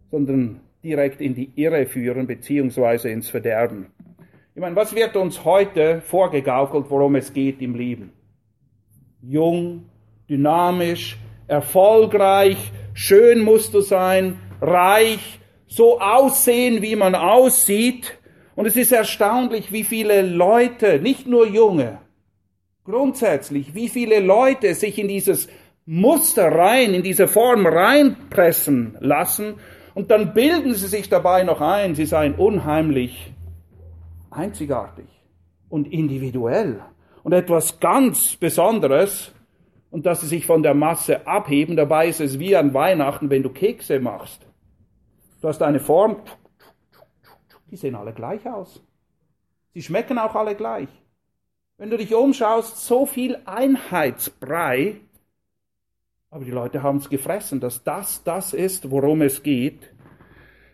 sondern 0.09 0.59
direkt 0.83 1.21
in 1.21 1.35
die 1.35 1.51
Irre 1.55 1.85
führen 1.85 2.25
beziehungsweise 2.25 3.09
ins 3.09 3.29
Verderben. 3.29 3.87
Ich 4.55 4.59
meine, 4.59 4.75
was 4.75 4.95
wird 4.95 5.15
uns 5.15 5.45
heute 5.45 6.01
vorgegaukelt, 6.01 6.87
worum 6.89 7.15
es 7.15 7.31
geht 7.31 7.61
im 7.61 7.75
Leben? 7.75 8.11
Jung, 9.21 9.85
dynamisch, 10.27 11.17
erfolgreich, 11.47 12.71
schön 12.95 13.41
musst 13.41 13.75
du 13.75 13.81
sein, 13.81 14.39
reich, 14.59 15.39
so 15.67 16.01
aussehen, 16.01 16.81
wie 16.81 16.95
man 16.95 17.13
aussieht. 17.13 18.17
Und 18.55 18.65
es 18.65 18.75
ist 18.75 18.91
erstaunlich, 18.91 19.71
wie 19.71 19.83
viele 19.83 20.23
Leute, 20.23 20.99
nicht 20.99 21.27
nur 21.27 21.47
junge, 21.47 21.99
grundsätzlich, 22.83 23.75
wie 23.75 23.89
viele 23.89 24.19
Leute 24.19 24.73
sich 24.73 24.97
in 24.97 25.07
dieses 25.07 25.47
Muster 25.85 26.51
rein, 26.51 26.93
in 26.93 27.03
diese 27.03 27.27
Form 27.27 27.65
reinpressen 27.65 28.97
lassen 28.99 29.55
und 29.93 30.11
dann 30.11 30.33
bilden 30.33 30.73
sie 30.73 30.87
sich 30.87 31.09
dabei 31.09 31.43
noch 31.43 31.61
ein, 31.61 31.95
sie 31.95 32.05
seien 32.05 32.35
unheimlich 32.35 33.33
einzigartig 34.29 35.07
und 35.69 35.91
individuell 35.91 36.81
und 37.23 37.33
etwas 37.33 37.79
ganz 37.79 38.35
Besonderes 38.35 39.31
und 39.89 40.05
dass 40.05 40.21
sie 40.21 40.27
sich 40.27 40.45
von 40.45 40.63
der 40.63 40.73
Masse 40.73 41.27
abheben. 41.27 41.75
Dabei 41.75 42.07
ist 42.07 42.21
es 42.21 42.39
wie 42.39 42.55
an 42.55 42.73
Weihnachten, 42.73 43.29
wenn 43.29 43.43
du 43.43 43.49
Kekse 43.49 43.99
machst. 43.99 44.45
Du 45.41 45.47
hast 45.47 45.61
eine 45.61 45.79
Form, 45.79 46.17
die 47.69 47.75
sehen 47.75 47.95
alle 47.95 48.13
gleich 48.13 48.47
aus. 48.47 48.81
Sie 49.73 49.81
schmecken 49.81 50.17
auch 50.17 50.35
alle 50.35 50.55
gleich. 50.55 50.89
Wenn 51.81 51.89
du 51.89 51.97
dich 51.97 52.13
umschaust, 52.13 52.85
so 52.85 53.07
viel 53.07 53.39
Einheitsbrei, 53.45 54.97
aber 56.29 56.45
die 56.45 56.51
Leute 56.51 56.83
haben 56.83 56.99
es 56.99 57.09
gefressen, 57.09 57.59
dass 57.59 57.83
das 57.83 58.23
das 58.23 58.53
ist, 58.53 58.91
worum 58.91 59.23
es 59.23 59.41
geht. 59.41 59.91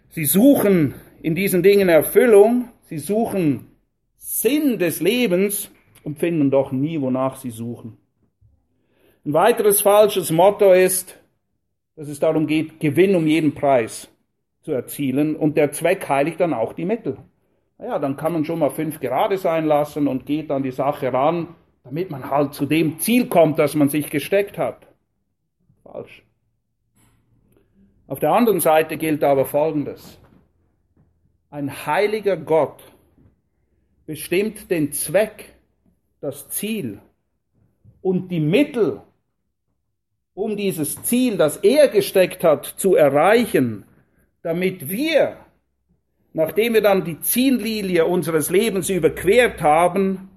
Sie 0.10 0.26
suchen 0.26 0.96
in 1.22 1.34
diesen 1.34 1.64
Dingen 1.64 1.88
Erfüllung, 1.88 2.74
sie 2.90 2.98
suchen 2.98 3.72
Sinn 4.18 4.80
des 4.80 5.00
Lebens 5.00 5.72
und 6.04 6.20
finden 6.20 6.52
doch 6.52 6.74
nie, 6.74 7.00
wonach 7.00 7.38
sie 7.38 7.52
suchen. 7.52 7.98
Ein 9.24 9.32
weiteres 9.32 9.80
falsches 9.80 10.30
Motto 10.30 10.74
ist, 10.74 11.18
dass 11.96 12.10
es 12.10 12.20
darum 12.20 12.48
geht, 12.48 12.82
Gewinn 12.82 13.16
um 13.16 13.28
jeden 13.28 13.56
Preis 13.56 14.10
zu 14.62 14.74
erzielen 14.74 15.38
und 15.38 15.56
der 15.56 15.72
Zweck 15.72 16.10
heiligt 16.10 16.42
dann 16.42 16.54
auch 16.54 16.74
die 16.74 16.84
Mittel. 16.84 17.18
Naja, 17.78 18.00
dann 18.00 18.18
kann 18.18 18.34
man 18.34 18.46
schon 18.46 18.60
mal 18.60 18.72
fünf 18.72 19.00
gerade 19.00 19.38
sein 19.38 19.66
lassen 19.66 20.08
und 20.08 20.26
geht 20.26 20.50
an 20.52 20.64
die 20.64 20.72
Sache 20.72 21.14
ran, 21.14 21.56
damit 21.84 22.10
man 22.10 22.30
halt 22.30 22.54
zu 22.54 22.66
dem 22.66 23.00
Ziel 23.00 23.28
kommt, 23.28 23.60
das 23.60 23.76
man 23.76 23.90
sich 23.90 24.10
gesteckt 24.10 24.58
hat. 24.58 24.88
Falsch. 25.84 26.24
Auf 28.08 28.20
der 28.20 28.32
anderen 28.32 28.60
Seite 28.60 28.98
gilt 28.98 29.24
aber 29.24 29.46
Folgendes. 29.46 30.20
Ein 31.50 31.86
heiliger 31.86 32.38
Gott 32.38 32.82
bestimmt 34.06 34.72
den 34.72 34.92
Zweck, 34.94 35.54
das 36.20 36.50
Ziel 36.50 37.00
und 38.02 38.30
die 38.30 38.40
Mittel 38.40 39.02
um 40.34 40.56
dieses 40.56 41.02
Ziel, 41.02 41.36
das 41.36 41.58
er 41.58 41.88
gesteckt 41.88 42.44
hat, 42.44 42.66
zu 42.66 42.96
erreichen, 42.96 43.86
damit 44.44 44.88
wir, 44.88 45.38
nachdem 46.38 46.76
wir 46.76 46.82
dann 46.82 47.04
die 47.04 47.20
Ziellinie 47.20 48.06
unseres 48.06 48.52
Lebens 48.52 48.92
überquert 48.92 49.60
haben, 49.64 50.30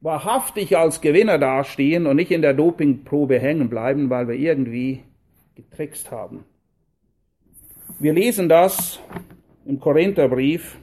wahrhaftig 0.00 0.78
als 0.78 1.02
Gewinner 1.02 1.36
dastehen 1.36 2.06
und 2.06 2.16
nicht 2.16 2.30
in 2.30 2.40
der 2.40 2.54
Dopingprobe 2.54 3.38
hängen 3.38 3.68
bleiben, 3.68 4.08
weil 4.08 4.28
wir 4.28 4.34
irgendwie 4.34 5.02
getrickst 5.54 6.10
haben. 6.10 6.46
Wir 7.98 8.14
lesen 8.14 8.48
das 8.48 8.98
im 9.66 9.78
Korintherbrief. 9.78 10.78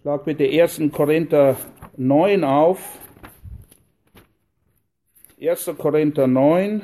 Schlag 0.00 0.24
bitte 0.24 0.50
1. 0.50 0.82
Korinther 0.90 1.56
9 1.96 2.42
auf. 2.42 2.98
1. 5.40 5.70
Korinther 5.78 6.26
9, 6.26 6.82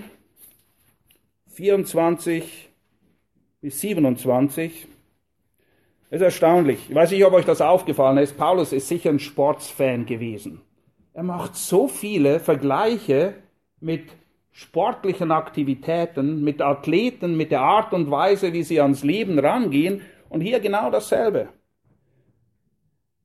24 1.48 2.70
bis 3.60 3.80
27. 3.80 4.86
Es 6.10 6.16
ist 6.16 6.22
erstaunlich. 6.22 6.86
Ich 6.88 6.94
weiß 6.94 7.10
nicht, 7.10 7.24
ob 7.24 7.34
euch 7.34 7.44
das 7.44 7.60
aufgefallen 7.60 8.18
ist. 8.18 8.36
Paulus 8.36 8.72
ist 8.72 8.88
sicher 8.88 9.10
ein 9.10 9.18
Sportsfan 9.18 10.06
gewesen. 10.06 10.62
Er 11.12 11.22
macht 11.22 11.56
so 11.56 11.88
viele 11.88 12.40
Vergleiche 12.40 13.34
mit 13.80 14.04
sportlichen 14.52 15.30
Aktivitäten, 15.30 16.42
mit 16.42 16.62
Athleten, 16.62 17.36
mit 17.36 17.50
der 17.50 17.60
Art 17.60 17.92
und 17.92 18.10
Weise, 18.10 18.52
wie 18.52 18.62
sie 18.62 18.80
ans 18.80 19.04
Leben 19.04 19.38
rangehen. 19.38 20.00
Und 20.30 20.40
hier 20.40 20.60
genau 20.60 20.90
dasselbe. 20.90 21.48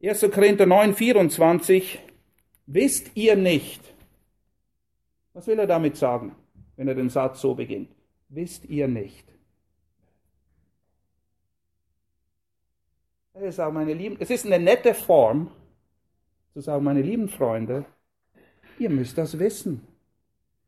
1. 0.04 0.30
Korinther 0.32 0.66
9, 0.66 0.94
24. 0.94 2.00
Wisst 2.66 3.12
ihr 3.16 3.36
nicht, 3.38 3.82
was 5.34 5.48
will 5.48 5.60
er 5.60 5.68
damit 5.68 5.96
sagen, 5.96 6.36
wenn 6.76 6.88
er 6.88 6.96
den 6.96 7.10
Satz 7.10 7.40
so 7.40 7.56
beginnt? 7.56 7.90
Wisst 8.28 8.66
ihr 8.66 8.88
nicht? 8.88 9.33
Er 13.36 13.52
sagt, 13.52 13.74
meine 13.74 13.96
Lieben, 13.96 14.18
es 14.20 14.30
ist 14.30 14.46
eine 14.46 14.60
nette 14.60 14.94
Form, 14.94 15.50
zu 16.54 16.62
sagen, 16.62 16.84
meine 16.84 17.02
lieben 17.02 17.28
Freunde, 17.28 17.84
ihr 18.78 18.92
müsst 18.92 19.18
das 19.18 19.40
wissen. 19.40 19.88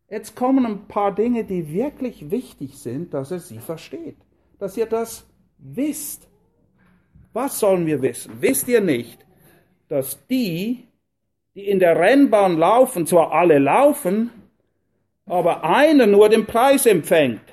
Jetzt 0.10 0.36
kommen 0.36 0.66
ein 0.66 0.88
paar 0.88 1.14
Dinge, 1.14 1.44
die 1.44 1.72
wirklich 1.72 2.32
wichtig 2.32 2.80
sind, 2.80 3.14
dass 3.14 3.30
er 3.30 3.40
sie 3.40 3.60
versteht, 3.60 4.18
dass 4.58 4.78
ihr 4.78 4.88
das 4.88 5.28
wisst. 5.60 6.28
Was 7.34 7.60
sollen 7.60 7.86
wir 7.86 8.02
wissen? 8.02 8.42
Wisst 8.42 8.68
ihr 8.68 8.82
nicht, 8.82 9.24
dass 9.88 10.26
die, 10.26 10.88
die 11.54 11.68
in 11.68 11.78
der 11.78 12.00
Rennbahn 12.00 12.58
laufen, 12.58 13.06
zwar 13.06 13.32
alle 13.32 13.60
laufen, 13.60 14.32
aber 15.28 15.64
einer 15.64 16.08
nur 16.08 16.30
den 16.30 16.48
Preis 16.48 16.88
empfängt. 16.88 17.44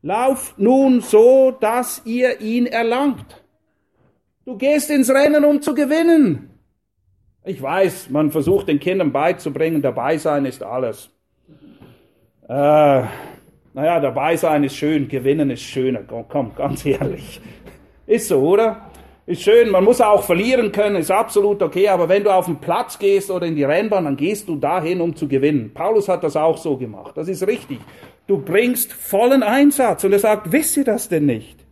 Lauft 0.00 0.58
nun 0.58 1.02
so, 1.02 1.50
dass 1.50 2.00
ihr 2.06 2.40
ihn 2.40 2.64
erlangt. 2.64 3.45
Du 4.46 4.56
gehst 4.56 4.90
ins 4.90 5.10
Rennen, 5.10 5.44
um 5.44 5.60
zu 5.60 5.74
gewinnen. 5.74 6.50
Ich 7.44 7.60
weiß, 7.60 8.10
man 8.10 8.30
versucht 8.30 8.68
den 8.68 8.78
Kindern 8.78 9.10
beizubringen, 9.10 9.82
dabei 9.82 10.18
sein 10.18 10.44
ist 10.44 10.62
alles. 10.62 11.10
Äh, 12.48 13.02
naja, 13.74 14.00
dabei 14.00 14.36
sein 14.36 14.62
ist 14.62 14.76
schön, 14.76 15.08
gewinnen 15.08 15.50
ist 15.50 15.62
schöner. 15.62 16.00
Komm, 16.28 16.54
ganz 16.54 16.86
ehrlich. 16.86 17.40
Ist 18.06 18.28
so, 18.28 18.40
oder? 18.40 18.88
Ist 19.26 19.42
schön, 19.42 19.68
man 19.68 19.82
muss 19.82 20.00
auch 20.00 20.22
verlieren 20.22 20.70
können, 20.70 20.94
ist 20.94 21.10
absolut 21.10 21.60
okay, 21.60 21.88
aber 21.88 22.08
wenn 22.08 22.22
du 22.22 22.30
auf 22.30 22.46
den 22.46 22.60
Platz 22.60 23.00
gehst 23.00 23.32
oder 23.32 23.46
in 23.46 23.56
die 23.56 23.64
Rennbahn, 23.64 24.04
dann 24.04 24.16
gehst 24.16 24.48
du 24.48 24.54
dahin, 24.54 25.00
um 25.00 25.16
zu 25.16 25.26
gewinnen. 25.26 25.72
Paulus 25.74 26.08
hat 26.08 26.22
das 26.22 26.36
auch 26.36 26.56
so 26.56 26.76
gemacht, 26.76 27.16
das 27.16 27.26
ist 27.26 27.44
richtig. 27.44 27.80
Du 28.28 28.38
bringst 28.38 28.92
vollen 28.92 29.42
Einsatz 29.42 30.04
und 30.04 30.12
er 30.12 30.20
sagt, 30.20 30.52
wisst 30.52 30.76
ihr 30.76 30.84
das 30.84 31.08
denn 31.08 31.26
nicht? 31.26 31.65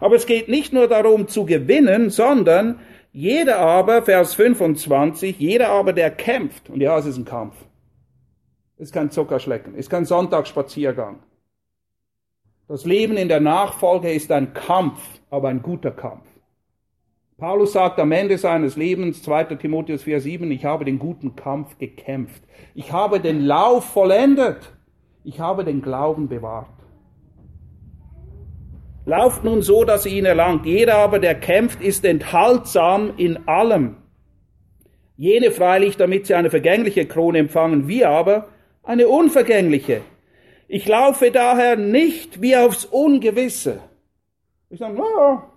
Aber 0.00 0.16
es 0.16 0.26
geht 0.26 0.48
nicht 0.48 0.72
nur 0.72 0.88
darum 0.88 1.28
zu 1.28 1.44
gewinnen, 1.44 2.10
sondern 2.10 2.80
jeder 3.12 3.58
aber, 3.58 4.02
Vers 4.02 4.34
25, 4.34 5.38
jeder 5.38 5.68
aber, 5.68 5.92
der 5.92 6.10
kämpft, 6.10 6.70
und 6.70 6.80
ja, 6.80 6.98
es 6.98 7.06
ist 7.06 7.18
ein 7.18 7.24
Kampf, 7.24 7.54
ist 8.78 8.92
kein 8.92 9.10
Zuckerschlecken, 9.10 9.74
ist 9.74 9.90
kein 9.90 10.04
Sonntagsspaziergang. 10.04 11.20
Das 12.66 12.84
Leben 12.84 13.16
in 13.16 13.28
der 13.28 13.40
Nachfolge 13.40 14.12
ist 14.12 14.30
ein 14.30 14.54
Kampf, 14.54 15.00
aber 15.28 15.48
ein 15.48 15.60
guter 15.60 15.90
Kampf. 15.90 16.24
Paulus 17.36 17.72
sagt 17.72 17.98
am 17.98 18.12
Ende 18.12 18.38
seines 18.38 18.76
Lebens, 18.76 19.22
2. 19.22 19.56
Timotheus 19.56 20.04
4,7, 20.04 20.50
ich 20.50 20.64
habe 20.66 20.84
den 20.84 20.98
guten 20.98 21.36
Kampf 21.36 21.78
gekämpft. 21.78 22.42
Ich 22.74 22.92
habe 22.92 23.18
den 23.18 23.40
Lauf 23.40 23.86
vollendet. 23.86 24.72
Ich 25.24 25.40
habe 25.40 25.64
den 25.64 25.80
Glauben 25.80 26.28
bewahrt. 26.28 26.68
Lauft 29.06 29.44
nun 29.44 29.62
so, 29.62 29.84
dass 29.84 30.06
ihr 30.06 30.12
ihn 30.12 30.24
erlangt. 30.24 30.66
Jeder 30.66 30.96
aber, 30.96 31.18
der 31.18 31.34
kämpft, 31.34 31.80
ist 31.82 32.04
enthaltsam 32.04 33.14
in 33.16 33.48
allem. 33.48 33.96
Jene 35.16 35.50
freilich, 35.50 35.96
damit 35.96 36.26
sie 36.26 36.34
eine 36.34 36.50
vergängliche 36.50 37.06
Krone 37.06 37.38
empfangen, 37.38 37.88
wir 37.88 38.08
aber 38.08 38.48
eine 38.82 39.08
unvergängliche. 39.08 40.02
Ich 40.68 40.86
laufe 40.86 41.30
daher 41.30 41.76
nicht 41.76 42.40
wie 42.40 42.56
aufs 42.56 42.84
Ungewisse. 42.84 43.80
Ich 44.70 44.78
sage, 44.78 44.94
naja, 44.94 45.50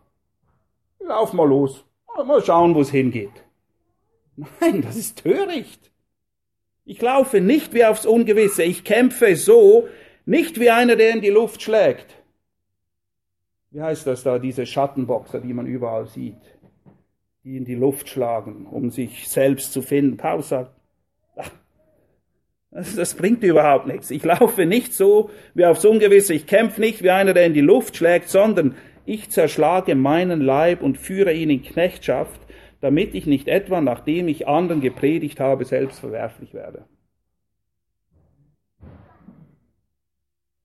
Lauf 1.06 1.34
mal 1.34 1.48
los. 1.48 1.84
Mal 2.26 2.44
schauen, 2.44 2.76
wo 2.76 2.82
es 2.82 2.92
hingeht. 2.92 3.44
Nein, 4.36 4.82
das 4.82 4.96
ist 4.96 5.24
töricht. 5.24 5.92
Ich 6.86 7.02
laufe 7.02 7.42
nicht 7.42 7.74
wie 7.74 7.86
aufs 7.86 8.06
Ungewisse. 8.06 8.64
Ich 8.64 8.84
kämpfe 8.84 9.36
so, 9.36 9.88
nicht 10.26 10.60
wie 10.60 10.70
einer, 10.70 10.96
der 10.96 11.12
in 11.12 11.22
die 11.22 11.30
Luft 11.30 11.62
schlägt. 11.62 12.23
Wie 13.74 13.82
heißt 13.82 14.06
das 14.06 14.22
da, 14.22 14.38
diese 14.38 14.68
Schattenboxer, 14.68 15.40
die 15.42 15.52
man 15.52 15.66
überall 15.66 16.06
sieht, 16.06 16.38
die 17.44 17.58
in 17.58 17.66
die 17.66 17.74
Luft 17.74 18.08
schlagen, 18.08 18.68
um 18.68 18.92
sich 18.92 19.28
selbst 19.28 19.74
zu 19.74 19.82
finden. 19.82 20.16
Paulus 20.16 20.50
sagt, 20.50 20.72
ach, 21.36 21.50
das, 22.70 22.96
das 22.96 23.16
bringt 23.16 23.42
überhaupt 23.42 23.88
nichts. 23.88 24.12
Ich 24.12 24.24
laufe 24.24 24.68
nicht 24.68 24.94
so 24.94 25.32
wie 25.56 25.66
aufs 25.66 25.86
Ungewisse. 25.86 26.36
Ich 26.36 26.46
kämpfe 26.46 26.82
nicht 26.82 27.02
wie 27.02 27.10
einer, 27.10 27.34
der 27.34 27.48
in 27.48 27.56
die 27.56 27.62
Luft 27.62 27.98
schlägt, 27.98 28.30
sondern 28.30 28.76
ich 29.06 29.32
zerschlage 29.32 29.96
meinen 29.96 30.42
Leib 30.42 30.84
und 30.84 31.00
führe 31.00 31.34
ihn 31.34 31.50
in 31.50 31.64
Knechtschaft, 31.64 32.42
damit 32.80 33.16
ich 33.16 33.26
nicht 33.26 33.48
etwa, 33.48 33.82
nachdem 33.82 34.28
ich 34.28 34.48
anderen 34.48 34.82
gepredigt 34.82 35.40
habe, 35.40 35.66
selbst 35.66 36.00
verwerflich 36.00 36.54
werde. 36.54 36.86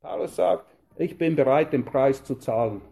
Paulus 0.02 0.36
sagt, 0.36 0.66
ich 0.98 1.16
bin 1.16 1.36
bereit, 1.36 1.72
den 1.72 1.86
Preis 1.86 2.22
zu 2.22 2.34
zahlen, 2.34 2.82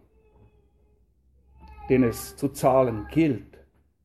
den 1.89 2.03
es 2.03 2.35
zu 2.35 2.49
zahlen 2.49 3.07
gilt 3.11 3.57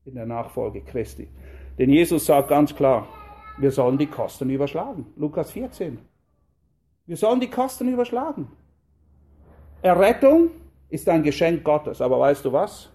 in 0.05 0.15
der 0.15 0.25
Nachfolge 0.25 0.81
Christi. 0.81 1.27
Denn 1.77 1.89
Jesus 1.89 2.25
sagt 2.25 2.49
ganz 2.49 2.75
klar, 2.75 3.07
wir 3.57 3.71
sollen 3.71 3.97
die 3.97 4.07
Kosten 4.07 4.49
überschlagen. 4.49 5.05
Lukas 5.15 5.51
14. 5.51 5.99
Wir 7.05 7.17
sollen 7.17 7.39
die 7.39 7.49
Kosten 7.49 7.87
überschlagen. 7.87 8.47
Errettung 9.81 10.51
ist 10.89 11.09
ein 11.09 11.23
Geschenk 11.23 11.63
Gottes. 11.63 12.01
Aber 12.01 12.19
weißt 12.19 12.45
du 12.45 12.53
was? 12.53 12.89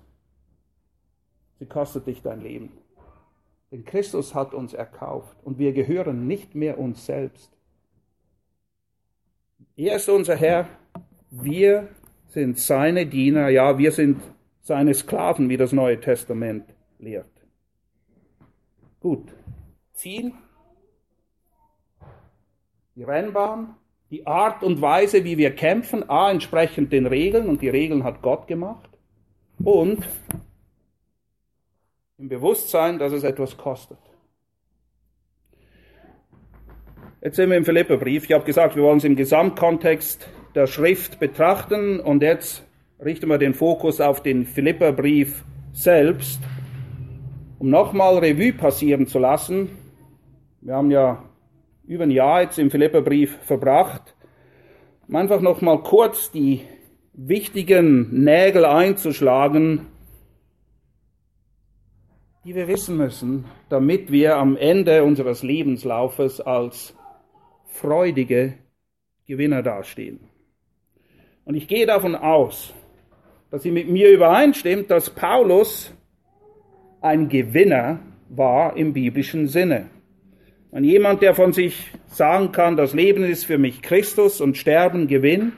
Sie 1.59 1.67
kostet 1.67 2.07
dich 2.07 2.23
dein 2.23 2.41
Leben. 2.41 2.71
Denn 3.71 3.85
Christus 3.85 4.35
hat 4.35 4.55
uns 4.55 4.73
erkauft 4.73 5.37
und 5.45 5.59
wir 5.59 5.73
gehören 5.73 6.27
nicht 6.27 6.55
mehr 6.55 6.79
uns 6.79 7.05
selbst. 7.05 7.51
Er 9.77 9.97
ist 9.97 10.09
unser 10.09 10.37
Herr, 10.37 10.69
wir 11.31 11.89
sind 12.29 12.59
seine 12.59 13.07
Diener, 13.07 13.49
ja, 13.49 13.77
wir 13.77 13.93
sind 13.93 14.23
seine 14.61 14.95
Sklaven, 14.95 15.49
wie 15.49 15.57
das 15.57 15.73
Neue 15.73 16.01
Testament 16.01 16.65
lehrt. 16.99 17.31
Gut, 19.01 19.33
Ziel, 19.93 20.33
die 22.95 23.05
Rennbahn, 23.05 23.77
die 24.11 24.27
Art 24.27 24.63
und 24.63 24.81
Weise, 24.81 25.25
wie 25.25 25.39
wir 25.39 25.55
kämpfen, 25.55 26.09
a, 26.09 26.31
entsprechend 26.31 26.93
den 26.93 27.07
Regeln, 27.07 27.49
und 27.49 27.63
die 27.63 27.69
Regeln 27.69 28.05
hat 28.05 28.23
Gott 28.23 28.47
gemacht, 28.47 28.91
und 29.63 30.07
im 32.19 32.29
Bewusstsein, 32.29 32.99
dass 32.99 33.13
es 33.13 33.23
etwas 33.23 33.57
kostet. 33.57 33.99
Jetzt 37.21 37.37
sind 37.37 37.51
wir 37.51 37.57
im 37.57 37.65
Philipperbrief. 37.65 38.25
Ich 38.25 38.33
habe 38.33 38.45
gesagt, 38.45 38.77
wir 38.77 38.83
wollen 38.83 38.99
es 38.99 39.05
im 39.05 39.17
Gesamtkontext 39.17 40.29
der 40.55 40.67
Schrift 40.67 41.19
betrachten 41.19 42.01
und 42.01 42.23
jetzt 42.23 42.65
richten 43.05 43.29
wir 43.29 43.39
den 43.39 43.55
Fokus 43.55 44.01
auf 44.01 44.23
den 44.23 44.45
Philipperbrief 44.45 45.45
selbst, 45.73 46.41
um 47.59 47.71
nochmal 47.71 48.19
Revue 48.19 48.53
passieren 48.53 49.07
zu 49.07 49.19
lassen. 49.19 49.71
Wir 50.61 50.75
haben 50.75 50.91
ja 50.91 51.25
über 51.87 52.05
ein 52.05 52.11
Jahr 52.11 52.43
jetzt 52.43 52.59
im 52.59 52.71
Philipperbrief 52.71 53.39
verbracht, 53.43 54.15
um 55.07 55.17
einfach 55.17 55.41
noch 55.41 55.61
mal 55.61 55.81
kurz 55.83 56.31
die 56.31 56.61
wichtigen 57.13 58.25
Nägel 58.25 58.65
einzuschlagen, 58.65 59.87
die 62.45 62.55
wir 62.55 62.69
wissen 62.69 62.97
müssen, 62.97 63.45
damit 63.69 64.11
wir 64.11 64.37
am 64.37 64.57
Ende 64.57 65.05
unseres 65.05 65.43
Lebenslaufes 65.43 66.41
als 66.41 66.97
freudige 67.67 68.55
Gewinner 69.27 69.63
dastehen. 69.63 70.21
Und 71.45 71.55
ich 71.55 71.69
gehe 71.69 71.87
davon 71.87 72.15
aus, 72.15 72.75
dass 73.51 73.63
sie 73.63 73.71
mit 73.71 73.89
mir 73.89 74.11
übereinstimmt, 74.11 74.91
dass 74.91 75.11
Paulus 75.11 75.93
ein 77.01 77.29
Gewinner 77.29 78.01
war 78.29 78.77
im 78.77 78.93
biblischen 78.93 79.49
Sinne. 79.49 79.87
Und 80.71 80.85
jemand, 80.85 81.23
der 81.23 81.35
von 81.35 81.53
sich 81.53 81.91
sagen 82.07 82.53
kann, 82.53 82.77
das 82.77 82.93
Leben 82.93 83.25
ist 83.25 83.47
für 83.47 83.57
mich 83.57 83.81
Christus 83.81 84.41
und 84.41 84.59
Sterben 84.59 85.07
Gewinn. 85.07 85.53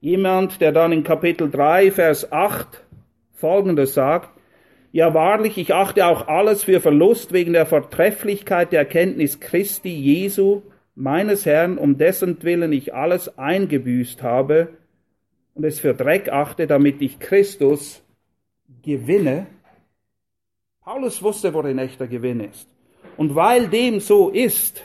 Jemand, 0.00 0.60
der 0.60 0.72
dann 0.72 0.92
in 0.92 1.04
Kapitel 1.04 1.50
3, 1.50 1.92
Vers 1.92 2.32
8 2.32 2.84
Folgendes 3.32 3.94
sagt, 3.94 4.30
ja 4.90 5.14
wahrlich, 5.14 5.58
ich 5.58 5.72
achte 5.74 6.06
auch 6.06 6.26
alles 6.26 6.64
für 6.64 6.80
Verlust 6.80 7.32
wegen 7.32 7.52
der 7.52 7.66
Vortrefflichkeit 7.66 8.72
der 8.72 8.80
Erkenntnis 8.80 9.38
Christi 9.38 9.90
Jesu, 9.90 10.62
meines 10.96 11.46
Herrn, 11.46 11.78
um 11.78 11.96
dessen 11.98 12.42
Willen 12.42 12.72
ich 12.72 12.94
alles 12.94 13.38
eingebüßt 13.38 14.24
habe 14.24 14.68
und 15.58 15.64
es 15.64 15.80
für 15.80 15.92
Dreck 15.92 16.28
achte, 16.28 16.68
damit 16.68 17.02
ich 17.02 17.18
Christus 17.18 18.00
gewinne. 18.82 19.48
Paulus 20.80 21.20
wusste, 21.20 21.52
worin 21.52 21.78
echter 21.78 22.06
Gewinn 22.06 22.38
ist. 22.38 22.68
Und 23.16 23.34
weil 23.34 23.66
dem 23.66 23.98
so 23.98 24.28
ist, 24.28 24.84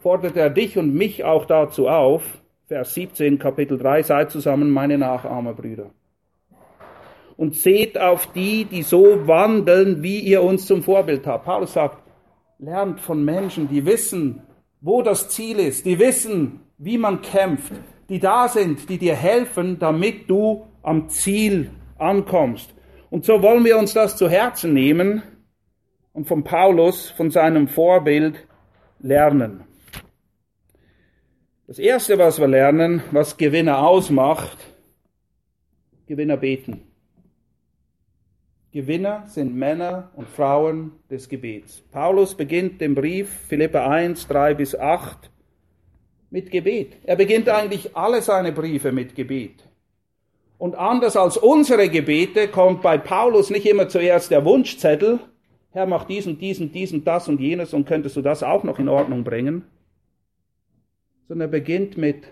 fordert 0.00 0.36
er 0.36 0.48
dich 0.48 0.78
und 0.78 0.94
mich 0.94 1.24
auch 1.24 1.44
dazu 1.44 1.88
auf, 1.88 2.22
Vers 2.68 2.94
17, 2.94 3.40
Kapitel 3.40 3.76
3, 3.76 4.04
seid 4.04 4.30
zusammen 4.30 4.70
meine 4.70 4.96
Nachahmer, 4.96 5.54
Brüder 5.54 5.90
und 7.36 7.56
seht 7.56 7.98
auf 7.98 8.32
die, 8.32 8.64
die 8.64 8.82
so 8.82 9.26
wandeln, 9.26 10.04
wie 10.04 10.20
ihr 10.20 10.40
uns 10.40 10.66
zum 10.66 10.84
Vorbild 10.84 11.26
habt. 11.26 11.46
Paulus 11.46 11.72
sagt, 11.72 11.98
lernt 12.60 13.00
von 13.00 13.24
Menschen, 13.24 13.68
die 13.68 13.84
wissen, 13.84 14.42
wo 14.80 15.02
das 15.02 15.30
Ziel 15.30 15.58
ist, 15.58 15.84
die 15.84 15.98
wissen, 15.98 16.60
wie 16.78 16.96
man 16.96 17.22
kämpft, 17.22 17.72
die 18.08 18.18
da 18.18 18.48
sind, 18.48 18.88
die 18.88 18.98
dir 18.98 19.14
helfen, 19.14 19.78
damit 19.78 20.28
du 20.28 20.66
am 20.82 21.08
Ziel 21.08 21.70
ankommst. 21.98 22.74
Und 23.10 23.24
so 23.24 23.42
wollen 23.42 23.64
wir 23.64 23.78
uns 23.78 23.94
das 23.94 24.16
zu 24.16 24.28
Herzen 24.28 24.72
nehmen 24.72 25.22
und 26.12 26.26
von 26.26 26.44
Paulus, 26.44 27.10
von 27.10 27.30
seinem 27.30 27.68
Vorbild 27.68 28.46
lernen. 28.98 29.64
Das 31.66 31.78
Erste, 31.78 32.18
was 32.18 32.38
wir 32.38 32.48
lernen, 32.48 33.02
was 33.10 33.36
Gewinner 33.36 33.86
ausmacht, 33.86 34.58
Gewinner 36.06 36.36
beten. 36.36 36.82
Gewinner 38.72 39.24
sind 39.28 39.54
Männer 39.54 40.10
und 40.16 40.28
Frauen 40.28 40.92
des 41.08 41.28
Gebets. 41.28 41.82
Paulus 41.92 42.34
beginnt 42.34 42.80
den 42.80 42.94
Brief 42.94 43.30
Philippa 43.46 43.86
1, 43.88 44.26
3 44.26 44.54
bis 44.54 44.74
8 44.74 45.30
mit 46.30 46.50
Gebet. 46.50 46.96
Er 47.04 47.16
beginnt 47.16 47.48
eigentlich 47.48 47.96
alle 47.96 48.22
seine 48.22 48.52
Briefe 48.52 48.92
mit 48.92 49.14
Gebet. 49.14 49.64
Und 50.58 50.76
anders 50.76 51.16
als 51.16 51.36
unsere 51.36 51.88
Gebete 51.88 52.48
kommt 52.48 52.82
bei 52.82 52.98
Paulus 52.98 53.50
nicht 53.50 53.66
immer 53.66 53.88
zuerst 53.88 54.30
der 54.30 54.44
Wunschzettel, 54.44 55.20
Herr, 55.72 55.86
mach 55.86 56.04
diesen, 56.04 56.38
diesen, 56.38 56.70
diesen, 56.70 57.02
das 57.04 57.26
und 57.26 57.40
jenes 57.40 57.74
und 57.74 57.86
könntest 57.86 58.14
du 58.14 58.22
das 58.22 58.44
auch 58.44 58.62
noch 58.62 58.78
in 58.78 58.88
Ordnung 58.88 59.24
bringen, 59.24 59.64
sondern 61.26 61.48
er 61.48 61.52
beginnt 61.52 61.96
mit 61.96 62.28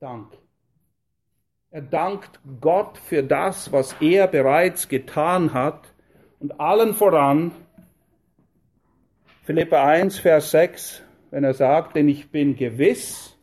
Dank. 0.00 0.28
Er 1.70 1.80
dankt 1.80 2.38
Gott 2.60 2.98
für 2.98 3.22
das, 3.22 3.72
was 3.72 3.96
er 4.00 4.26
bereits 4.26 4.88
getan 4.88 5.54
hat 5.54 5.94
und 6.40 6.60
allen 6.60 6.92
voran 6.92 7.52
Philippa 9.44 9.84
1, 9.84 10.18
Vers 10.18 10.50
6, 10.50 11.02
wenn 11.34 11.42
er 11.42 11.52
sagt, 11.52 11.96
denn 11.96 12.08
ich 12.08 12.30
bin 12.30 12.54
gewiss, 12.54 13.36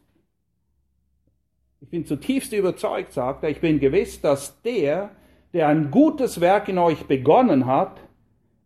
ich 1.81 1.89
bin 1.89 2.05
zutiefst 2.05 2.53
überzeugt, 2.53 3.11
sagt 3.11 3.43
er, 3.43 3.49
ich 3.49 3.59
bin 3.59 3.81
gewiss, 3.81 4.21
dass 4.21 4.61
der, 4.61 5.11
der 5.51 5.67
ein 5.67 5.91
gutes 5.91 6.39
Werk 6.39 6.69
in 6.69 6.77
euch 6.77 7.05
begonnen 7.05 7.65
hat, 7.65 7.99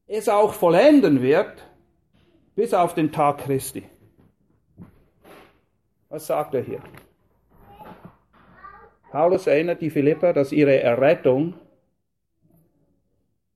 es 0.06 0.30
auch 0.30 0.54
vollenden 0.54 1.24
wird, 1.24 1.68
bis 2.54 2.72
auf 2.76 2.94
den 2.94 3.12
Tag 3.12 3.40
Christi. 3.40 3.90
Was 6.10 6.28
sagt 6.28 6.54
er 6.54 6.62
hier? 6.62 6.84
Paulus 9.10 9.48
erinnert 9.48 9.82
die 9.82 9.90
Philipper, 9.90 10.34
dass 10.34 10.52
ihre 10.52 10.80
Errettung 10.80 11.56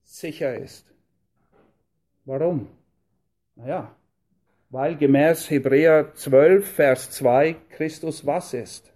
sicher 0.01 0.55
ist. 0.55 0.91
Warum? 2.25 2.69
Naja, 3.53 3.95
weil 4.69 4.95
gemäß 4.95 5.49
Hebräer 5.49 6.13
12, 6.13 6.71
Vers 6.71 7.12
2 7.12 7.55
Christus 7.69 8.25
was 8.25 8.53
ist? 8.53 8.93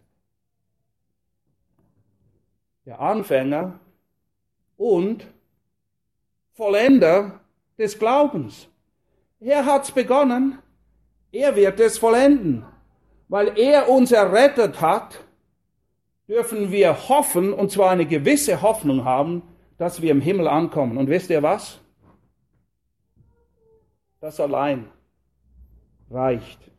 Der 2.85 2.99
Anfänger 2.99 3.79
und 4.77 5.25
Vollender 6.53 7.39
des 7.77 7.97
Glaubens. 7.97 8.67
Er 9.39 9.65
hat's 9.65 9.91
begonnen, 9.91 10.59
er 11.31 11.55
wird 11.55 11.79
es 11.79 11.97
vollenden, 11.97 12.65
weil 13.27 13.57
er 13.57 13.89
uns 13.89 14.11
errettet 14.11 14.79
hat 14.81 15.19
dürfen 16.27 16.71
wir 16.71 17.09
hoffen, 17.09 17.53
und 17.53 17.71
zwar 17.71 17.91
eine 17.91 18.05
gewisse 18.05 18.61
Hoffnung 18.61 19.03
haben, 19.03 19.43
dass 19.77 20.01
wir 20.01 20.11
im 20.11 20.21
Himmel 20.21 20.47
ankommen. 20.47 20.97
Und 20.97 21.09
wisst 21.09 21.29
ihr 21.29 21.43
was? 21.43 21.79
Das 24.19 24.39
allein 24.39 24.89
reicht, 26.09 26.71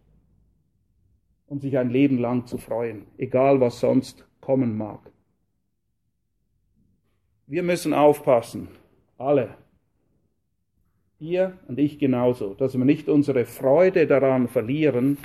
um 1.47 1.61
sich 1.61 1.77
ein 1.79 1.91
Leben 1.91 2.19
lang 2.19 2.47
zu 2.47 2.59
freuen, 2.59 3.07
egal 3.19 3.61
was 3.61 3.81
sonst 3.81 4.27
kommen 4.41 4.77
mag. 4.77 5.01
Wir 7.47 7.63
müssen 7.63 7.93
aufpassen, 7.93 8.69
alle, 9.19 9.57
ihr 11.19 11.59
und 11.69 11.79
ich 11.79 11.99
genauso, 11.99 12.55
dass 12.55 12.77
wir 12.77 12.85
nicht 12.85 13.09
unsere 13.09 13.45
Freude 13.45 14.07
daran 14.07 14.49
verlieren, 14.49 15.19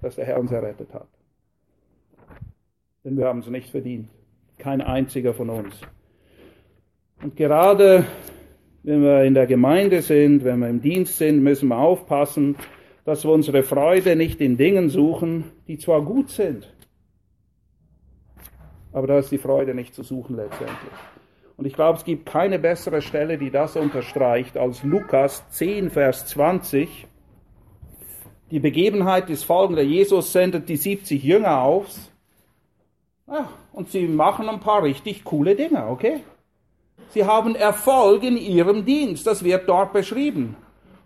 dass 0.00 0.16
der 0.16 0.26
Herr 0.26 0.40
uns 0.40 0.50
errettet 0.50 0.92
hat. 0.92 1.08
Denn 3.04 3.16
wir 3.16 3.26
haben 3.26 3.40
es 3.40 3.48
nicht 3.48 3.70
verdient. 3.70 4.08
Kein 4.58 4.80
einziger 4.80 5.34
von 5.34 5.50
uns. 5.50 5.80
Und 7.22 7.36
gerade 7.36 8.06
wenn 8.82 9.02
wir 9.02 9.24
in 9.24 9.34
der 9.34 9.46
Gemeinde 9.46 10.02
sind, 10.02 10.44
wenn 10.44 10.60
wir 10.60 10.68
im 10.68 10.80
Dienst 10.80 11.18
sind, 11.18 11.42
müssen 11.42 11.68
wir 11.68 11.78
aufpassen, 11.78 12.56
dass 13.04 13.24
wir 13.24 13.32
unsere 13.32 13.62
Freude 13.62 14.16
nicht 14.16 14.40
in 14.40 14.56
Dingen 14.56 14.88
suchen, 14.88 15.44
die 15.66 15.78
zwar 15.78 16.02
gut 16.02 16.30
sind, 16.30 16.72
aber 18.92 19.06
da 19.06 19.18
ist 19.18 19.30
die 19.30 19.38
Freude 19.38 19.74
nicht 19.74 19.94
zu 19.94 20.02
suchen 20.02 20.36
letztendlich. 20.36 20.92
Und 21.56 21.66
ich 21.66 21.74
glaube, 21.74 21.98
es 21.98 22.04
gibt 22.04 22.26
keine 22.26 22.58
bessere 22.58 23.02
Stelle, 23.02 23.38
die 23.38 23.50
das 23.50 23.76
unterstreicht, 23.76 24.56
als 24.56 24.82
Lukas 24.82 25.48
10, 25.50 25.90
Vers 25.90 26.26
20. 26.26 27.06
Die 28.50 28.60
Begebenheit 28.60 29.30
ist 29.30 29.44
folgende. 29.44 29.82
Jesus 29.82 30.32
sendet 30.32 30.68
die 30.68 30.76
70 30.76 31.22
Jünger 31.22 31.62
aus. 31.62 32.10
Ja, 33.26 33.48
und 33.72 33.90
sie 33.90 34.06
machen 34.08 34.48
ein 34.48 34.60
paar 34.60 34.82
richtig 34.82 35.24
coole 35.24 35.54
Dinge, 35.54 35.86
okay? 35.86 36.20
Sie 37.10 37.24
haben 37.24 37.54
Erfolg 37.54 38.22
in 38.22 38.36
ihrem 38.36 38.84
Dienst. 38.84 39.26
Das 39.26 39.44
wird 39.44 39.68
dort 39.68 39.92
beschrieben. 39.92 40.56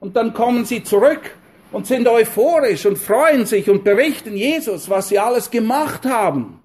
Und 0.00 0.16
dann 0.16 0.35
kommen 0.35 0.64
sie 0.64 0.82
zurück 0.82 1.37
und 1.72 1.87
sind 1.87 2.06
euphorisch 2.06 2.87
und 2.87 2.96
freuen 2.96 3.46
sich 3.46 3.68
und 3.68 3.85
berichten 3.85 4.37
Jesus, 4.37 4.88
was 4.88 5.09
sie 5.09 5.18
alles 5.18 5.50
gemacht 5.50 6.04
haben. 6.04 6.62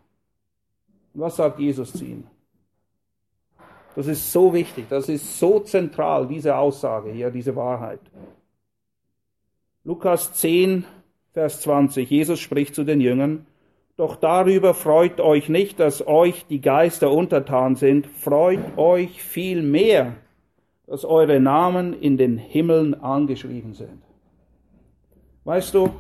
Was 1.14 1.36
sagt 1.36 1.60
Jesus 1.60 1.92
zu 1.92 2.06
ihnen? 2.06 2.28
Das 3.96 4.08
ist 4.08 4.32
so 4.32 4.54
wichtig, 4.54 4.86
das 4.90 5.10
ist 5.10 5.38
so 5.38 5.60
zentral, 5.60 6.28
diese 6.28 6.56
Aussage 6.56 7.12
hier, 7.12 7.30
diese 7.30 7.56
Wahrheit. 7.56 8.00
Lukas 9.84 10.32
10, 10.34 10.86
Vers 11.34 11.62
20. 11.62 12.10
Jesus 12.10 12.40
spricht 12.40 12.76
zu 12.76 12.84
den 12.84 13.02
Jüngern, 13.02 13.46
doch 14.02 14.16
darüber 14.16 14.74
freut 14.74 15.22
euch 15.22 15.48
nicht, 15.48 15.80
dass 15.80 16.08
euch 16.08 16.48
die 16.48 16.60
Geister 16.60 17.12
untertan 17.12 17.76
sind, 17.76 18.08
freut 18.08 18.76
euch 18.76 19.22
viel 19.22 19.62
mehr, 19.62 20.14
dass 20.88 21.06
eure 21.06 21.40
Namen 21.40 21.94
in 21.94 22.18
den 22.18 22.40
Himmeln 22.40 22.96
angeschrieben 23.00 23.76
sind. 23.76 24.02
Weißt 25.44 25.76
du, 25.76 25.92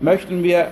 möchten 0.00 0.42
wir 0.42 0.68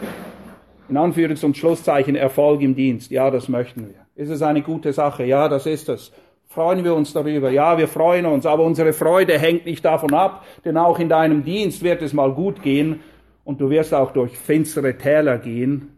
in 0.88 0.96
Anführungs- 0.96 1.44
und 1.44 1.54
Schlusszeichen 1.54 2.16
Erfolg 2.16 2.62
im 2.62 2.74
Dienst? 2.74 3.10
Ja, 3.10 3.30
das 3.30 3.50
möchten 3.50 3.88
wir. 3.88 4.06
Ist 4.14 4.30
es 4.30 4.40
eine 4.40 4.62
gute 4.62 4.94
Sache? 4.94 5.24
Ja, 5.24 5.50
das 5.50 5.66
ist 5.66 5.90
es 5.90 6.12
freuen 6.48 6.82
wir 6.84 6.94
uns 6.94 7.12
darüber. 7.14 7.50
Ja, 7.50 7.76
wir 7.78 7.88
freuen 7.88 8.26
uns, 8.26 8.44
aber 8.44 8.64
unsere 8.64 8.92
Freude 8.92 9.38
hängt 9.38 9.64
nicht 9.64 9.84
davon 9.84 10.12
ab, 10.12 10.44
denn 10.66 10.76
auch 10.76 10.98
in 10.98 11.08
deinem 11.08 11.44
Dienst 11.44 11.82
wird 11.82 12.02
es 12.02 12.12
mal 12.12 12.32
gut 12.32 12.62
gehen 12.62 13.00
und 13.44 13.60
du 13.60 13.70
wirst 13.70 13.94
auch 13.94 14.12
durch 14.12 14.36
finstere 14.36 14.98
Täler 14.98 15.38
gehen, 15.38 15.91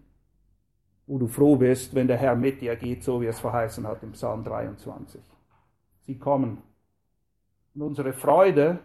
wo 1.06 1.18
du 1.18 1.26
froh 1.26 1.56
bist, 1.56 1.94
wenn 1.94 2.06
der 2.06 2.16
Herr 2.16 2.34
mit 2.34 2.60
dir 2.60 2.76
geht, 2.76 3.02
so 3.02 3.20
wie 3.20 3.26
es 3.26 3.40
verheißen 3.40 3.86
hat 3.86 4.02
im 4.02 4.12
Psalm 4.12 4.44
23. 4.44 5.20
Sie 6.02 6.18
kommen. 6.18 6.58
Und 7.74 7.82
unsere 7.82 8.12
Freude 8.12 8.78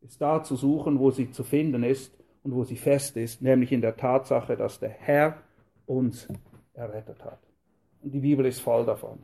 ist 0.00 0.20
da 0.20 0.42
zu 0.42 0.56
suchen, 0.56 0.98
wo 0.98 1.10
sie 1.10 1.30
zu 1.30 1.44
finden 1.44 1.84
ist 1.84 2.12
und 2.42 2.54
wo 2.54 2.64
sie 2.64 2.76
fest 2.76 3.16
ist, 3.16 3.40
nämlich 3.40 3.72
in 3.72 3.80
der 3.80 3.96
Tatsache, 3.96 4.56
dass 4.56 4.80
der 4.80 4.90
Herr 4.90 5.38
uns 5.86 6.28
errettet 6.74 7.24
hat. 7.24 7.38
Und 8.02 8.12
die 8.12 8.20
Bibel 8.20 8.44
ist 8.46 8.60
voll 8.60 8.84
davon. 8.84 9.18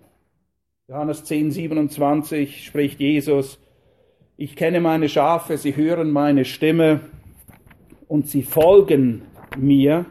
Johannes 0.87 1.25
10, 1.25 1.51
27 1.51 2.65
spricht 2.65 3.01
Jesus, 3.01 3.61
ich 4.37 4.55
kenne 4.55 4.81
meine 4.81 5.09
Schafe, 5.09 5.59
sie 5.59 5.75
hören 5.75 6.13
meine 6.13 6.45
Stimme 6.45 7.01
und 8.07 8.29
sie 8.29 8.43
folgen 8.43 9.23
mir. 9.57 10.07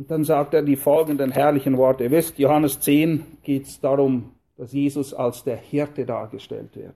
Und 0.00 0.10
dann 0.10 0.24
sagt 0.24 0.54
er 0.54 0.62
die 0.62 0.76
folgenden 0.76 1.30
herrlichen 1.30 1.76
Worte. 1.76 2.04
Ihr 2.04 2.10
wisst, 2.10 2.38
Johannes 2.38 2.80
10 2.80 3.22
geht 3.42 3.66
es 3.66 3.80
darum, 3.80 4.32
dass 4.56 4.72
Jesus 4.72 5.12
als 5.12 5.44
der 5.44 5.58
Hirte 5.58 6.06
dargestellt 6.06 6.74
wird. 6.74 6.94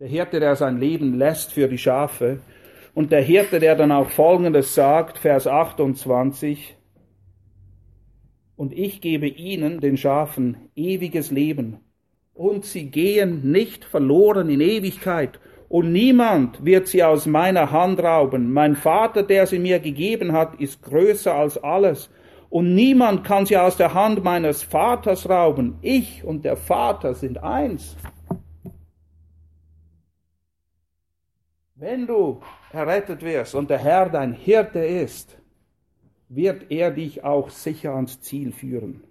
Der 0.00 0.08
Hirte, 0.08 0.38
der 0.38 0.54
sein 0.54 0.78
Leben 0.78 1.14
lässt 1.14 1.54
für 1.54 1.66
die 1.66 1.78
Schafe. 1.78 2.40
Und 2.92 3.10
der 3.10 3.22
Hirte, 3.22 3.58
der 3.58 3.74
dann 3.74 3.90
auch 3.90 4.10
Folgendes 4.10 4.74
sagt, 4.74 5.16
Vers 5.16 5.46
28, 5.46 6.76
und 8.54 8.74
ich 8.74 9.00
gebe 9.00 9.26
ihnen, 9.26 9.80
den 9.80 9.96
Schafen, 9.96 10.58
ewiges 10.76 11.30
Leben, 11.30 11.78
und 12.34 12.66
sie 12.66 12.90
gehen 12.90 13.50
nicht 13.50 13.82
verloren 13.82 14.50
in 14.50 14.60
Ewigkeit, 14.60 15.40
und 15.74 15.90
niemand 15.90 16.64
wird 16.64 16.86
sie 16.86 17.02
aus 17.02 17.26
meiner 17.26 17.72
Hand 17.72 17.98
rauben. 17.98 18.52
Mein 18.52 18.76
Vater, 18.76 19.24
der 19.24 19.48
sie 19.48 19.58
mir 19.58 19.80
gegeben 19.80 20.30
hat, 20.30 20.60
ist 20.60 20.80
größer 20.84 21.34
als 21.34 21.58
alles, 21.64 22.10
und 22.48 22.76
niemand 22.76 23.24
kann 23.24 23.44
sie 23.44 23.56
aus 23.56 23.76
der 23.76 23.92
Hand 23.92 24.22
meines 24.22 24.62
Vaters 24.62 25.28
rauben. 25.28 25.76
Ich 25.82 26.22
und 26.22 26.44
der 26.44 26.56
Vater 26.56 27.14
sind 27.14 27.42
eins. 27.42 27.96
Wenn 31.74 32.06
du 32.06 32.40
errettet 32.70 33.22
wirst 33.22 33.56
und 33.56 33.68
der 33.68 33.78
Herr 33.78 34.08
dein 34.10 34.32
Hirte 34.32 34.78
ist, 34.78 35.36
wird 36.28 36.70
er 36.70 36.92
dich 36.92 37.24
auch 37.24 37.50
sicher 37.50 37.96
ans 37.96 38.20
Ziel 38.20 38.52
führen. 38.52 39.02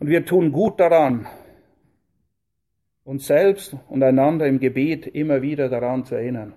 Und 0.00 0.08
wir 0.08 0.26
tun 0.26 0.52
gut 0.52 0.78
daran, 0.78 1.26
uns 3.10 3.26
selbst 3.26 3.76
und 3.88 4.04
einander 4.04 4.46
im 4.46 4.60
Gebet 4.60 5.04
immer 5.04 5.42
wieder 5.42 5.68
daran 5.68 6.04
zu 6.04 6.14
erinnern. 6.14 6.54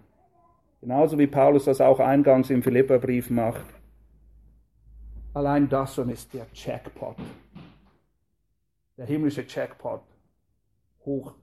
Genauso 0.81 1.17
wie 1.17 1.25
Paulus 1.25 1.65
das 1.65 1.81
auch 1.81 1.99
eingangs 1.99 2.51
im 2.51 2.61
Philipperbrief 2.61 3.31
macht. 3.31 3.65
Allein 5.33 5.67
das 5.67 5.95
schon 5.95 6.09
ist 6.09 6.31
der 6.31 6.45
Jackpot. 6.53 7.15
Der 8.97 9.07
himmlische 9.07 9.43
Jackpot. 9.47 10.03
Hoch. 11.03 11.33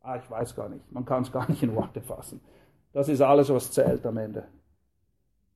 Ah, 0.00 0.16
ich 0.16 0.28
weiß 0.28 0.56
gar 0.56 0.68
nicht. 0.68 0.90
Man 0.90 1.04
kann 1.04 1.22
es 1.22 1.30
gar 1.30 1.48
nicht 1.48 1.62
in 1.62 1.72
Worte 1.76 2.00
fassen. 2.00 2.40
Das 2.92 3.08
ist 3.08 3.20
alles, 3.20 3.50
was 3.50 3.70
zählt 3.70 4.04
am 4.04 4.16
Ende. 4.16 4.48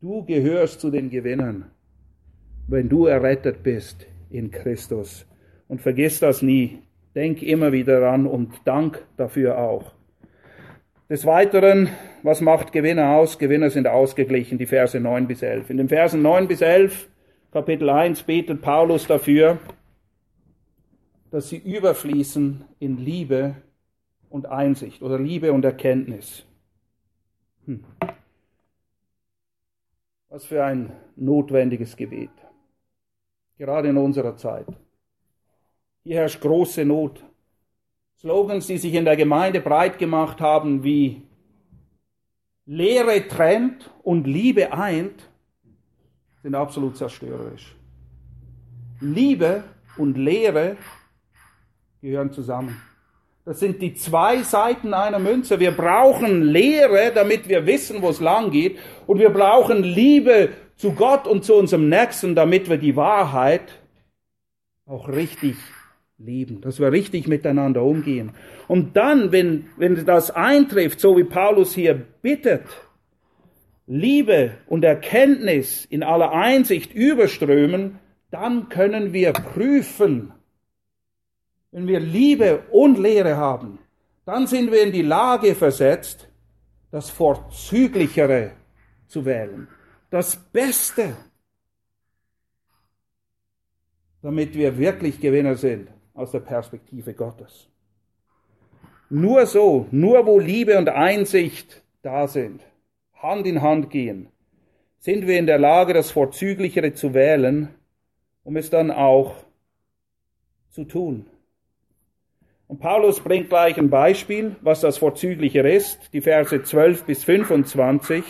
Du 0.01 0.25
gehörst 0.25 0.81
zu 0.81 0.93
den 0.93 1.11
Gewinnern, 1.11 1.73
wenn 2.69 2.89
du 2.89 3.07
errettet 3.07 3.65
bist 3.65 4.07
in 4.29 4.53
Christus. 4.53 5.27
Und 5.67 5.81
vergiss 5.81 6.21
das 6.21 6.43
nie. 6.43 6.85
Denk 7.15 7.43
immer 7.43 7.73
wieder 7.73 8.01
daran 8.01 8.27
und 8.27 8.53
dank 8.65 9.05
dafür 9.17 9.59
auch. 9.59 9.93
Des 11.09 11.27
Weiteren, 11.27 11.89
was 12.23 12.41
macht 12.41 12.71
Gewinner 12.71 13.17
aus? 13.17 13.39
Gewinner 13.39 13.71
sind 13.71 13.89
ausgeglichen, 13.89 14.59
die 14.59 14.67
Verse 14.67 14.99
9 14.99 15.27
bis 15.27 15.43
11. 15.43 15.71
In 15.71 15.77
den 15.77 15.89
Versen 15.89 16.23
9 16.23 16.47
bis 16.47 16.61
11, 16.61 17.09
Kapitel 17.51 17.91
1, 17.91 18.23
betet 18.23 18.63
Paulus 18.63 19.09
dafür, 19.09 19.59
dass 21.33 21.49
sie 21.49 21.57
überfließen 21.57 22.65
in 22.79 22.99
Liebe 22.99 23.57
und 24.29 24.47
Einsicht 24.47 25.03
oder 25.03 25.19
Liebe 25.19 25.53
und 25.53 25.65
Erkenntnis. 25.65 26.47
Hm. 27.67 27.83
Was 30.29 30.47
für 30.47 30.65
ein 30.65 30.93
notwendiges 31.17 31.97
Gebet. 31.97 32.31
Gerade 33.59 33.89
in 33.89 33.97
unserer 33.97 34.37
Zeit. 34.37 34.67
Hier 36.03 36.17
herrscht 36.17 36.41
große 36.41 36.85
Not. 36.85 37.23
Slogans, 38.19 38.67
die 38.67 38.79
sich 38.79 38.95
in 38.95 39.05
der 39.05 39.17
Gemeinde 39.17 39.61
breit 39.61 39.99
gemacht 39.99 40.41
haben, 40.41 40.83
wie 40.85 41.23
Lehre 42.67 43.27
trennt 43.29 43.91
und 44.03 44.27
Liebe 44.27 44.73
eint, 44.73 45.29
sind 46.43 46.55
absolut 46.55 46.97
zerstörerisch. 46.97 47.75
Liebe 49.01 49.65
und 49.97 50.17
Lehre 50.17 50.77
gehören 52.01 52.33
zusammen. 52.33 52.81
Das 53.45 53.59
sind 53.59 53.81
die 53.81 53.95
zwei 53.95 54.43
Seiten 54.43 54.95
einer 54.95 55.19
Münze. 55.19 55.59
Wir 55.59 55.73
brauchen 55.73 56.43
Lehre, 56.43 57.13
damit 57.15 57.49
wir 57.49 57.67
wissen, 57.67 58.03
wo 58.03 58.11
es 58.11 58.21
lang 58.21 58.51
geht. 58.51 58.79
Und 59.07 59.19
wir 59.19 59.31
brauchen 59.31 59.83
Liebe 59.83 60.51
zu 60.77 60.93
Gott 60.93 61.27
und 61.27 61.45
zu 61.45 61.55
unserem 61.55 61.89
Nächsten, 61.89 62.35
damit 62.35 62.69
wir 62.69 62.77
die 62.77 62.97
Wahrheit 62.97 63.81
auch 64.87 65.09
richtig 65.09 65.57
lieben, 66.25 66.61
dass 66.61 66.79
wir 66.79 66.93
richtig 66.93 67.27
miteinander 67.27 67.83
umgehen. 67.83 68.33
Und 68.69 68.97
dann, 68.97 69.33
wenn, 69.33 69.67
wenn 69.77 70.05
das 70.05 70.31
eintrifft, 70.31 71.01
so 71.01 71.17
wie 71.17 71.25
Paulus 71.25 71.75
hier 71.75 71.95
bittet, 71.95 72.65
Liebe 73.87 74.53
und 74.67 74.85
Erkenntnis 74.85 75.85
in 75.85 76.03
aller 76.03 76.33
Einsicht 76.33 76.95
überströmen, 76.95 77.99
dann 78.31 78.69
können 78.69 79.13
wir 79.13 79.33
prüfen, 79.33 80.33
wenn 81.73 81.87
wir 81.87 82.01
Liebe 82.01 82.65
und 82.71 82.99
Lehre 82.99 83.37
haben, 83.37 83.79
dann 84.25 84.47
sind 84.47 84.71
wir 84.71 84.83
in 84.83 84.93
die 84.93 85.03
Lage 85.03 85.55
versetzt, 85.55 86.29
das 86.93 87.11
Vorzüglichere 87.11 88.53
zu 89.09 89.25
wählen, 89.25 89.69
das 90.11 90.37
Beste, 90.37 91.17
damit 94.23 94.55
wir 94.55 94.77
wirklich 94.79 95.21
Gewinner 95.21 95.57
sind 95.57 95.89
aus 96.21 96.33
der 96.33 96.41
Perspektive 96.41 97.15
Gottes. 97.15 97.69
Nur 99.09 99.47
so, 99.47 99.87
nur 99.91 100.27
wo 100.27 100.39
Liebe 100.39 100.79
und 100.79 100.89
Einsicht 100.89 101.83
da 102.03 102.29
sind, 102.29 102.63
Hand 103.15 103.47
in 103.47 103.63
Hand 103.63 103.91
gehen, 103.91 104.29
sind 104.99 105.27
wir 105.27 105.39
in 105.39 105.47
der 105.47 105.59
Lage, 105.59 105.95
das 105.95 106.11
Vorzüglichere 106.11 106.93
zu 106.93 107.15
wählen, 107.15 107.71
um 108.45 108.57
es 108.57 108.71
dann 108.71 108.91
auch 108.91 109.35
zu 110.69 110.85
tun. 110.85 111.27
Und 112.69 112.79
Paulus 112.79 113.21
bringt 113.21 113.49
gleich 113.49 113.79
ein 113.79 113.91
Beispiel, 113.91 114.55
was 114.61 114.81
das 114.81 114.99
Vorzügliche 114.99 115.61
ist. 115.61 116.13
Die 116.13 116.21
Verse 116.21 116.63
12 116.63 117.05
bis 117.05 117.25
25 117.25 118.23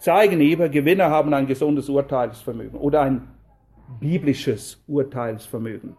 zeigen 0.00 0.40
eben, 0.40 0.70
Gewinner 0.70 1.08
haben 1.08 1.32
ein 1.32 1.46
gesundes 1.46 1.88
Urteilsvermögen 1.88 2.78
oder 2.78 3.02
ein 3.02 3.26
biblisches 4.00 4.82
Urteilsvermögen. 4.86 5.96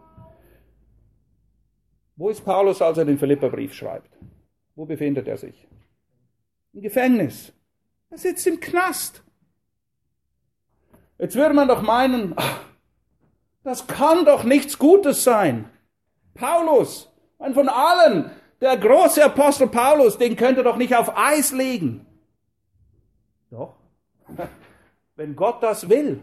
Wo 2.16 2.30
ist 2.30 2.44
Paulus, 2.44 2.80
als 2.80 2.98
er 2.98 3.04
den 3.04 3.18
Philipperbrief 3.18 3.74
schreibt? 3.74 4.10
Wo 4.74 4.86
befindet 4.86 5.28
er 5.28 5.36
sich? 5.36 5.66
Im 6.72 6.82
Gefängnis. 6.82 7.52
Er 8.10 8.18
sitzt 8.18 8.46
im 8.46 8.58
Knast. 8.60 9.22
Jetzt 11.18 11.36
würde 11.36 11.54
man 11.54 11.68
doch 11.68 11.82
meinen, 11.82 12.34
das 13.64 13.86
kann 13.86 14.24
doch 14.24 14.44
nichts 14.44 14.78
Gutes 14.78 15.24
sein. 15.24 15.70
Paulus, 16.34 17.10
und 17.38 17.54
von 17.54 17.68
allen, 17.68 18.30
der 18.60 18.76
große 18.76 19.24
Apostel 19.24 19.68
Paulus, 19.68 20.18
den 20.18 20.36
könnt 20.36 20.58
ihr 20.58 20.64
doch 20.64 20.76
nicht 20.76 20.94
auf 20.94 21.16
Eis 21.16 21.52
legen. 21.52 22.06
Doch. 23.50 23.74
Wenn 25.16 25.34
Gott 25.34 25.62
das 25.62 25.88
will, 25.88 26.20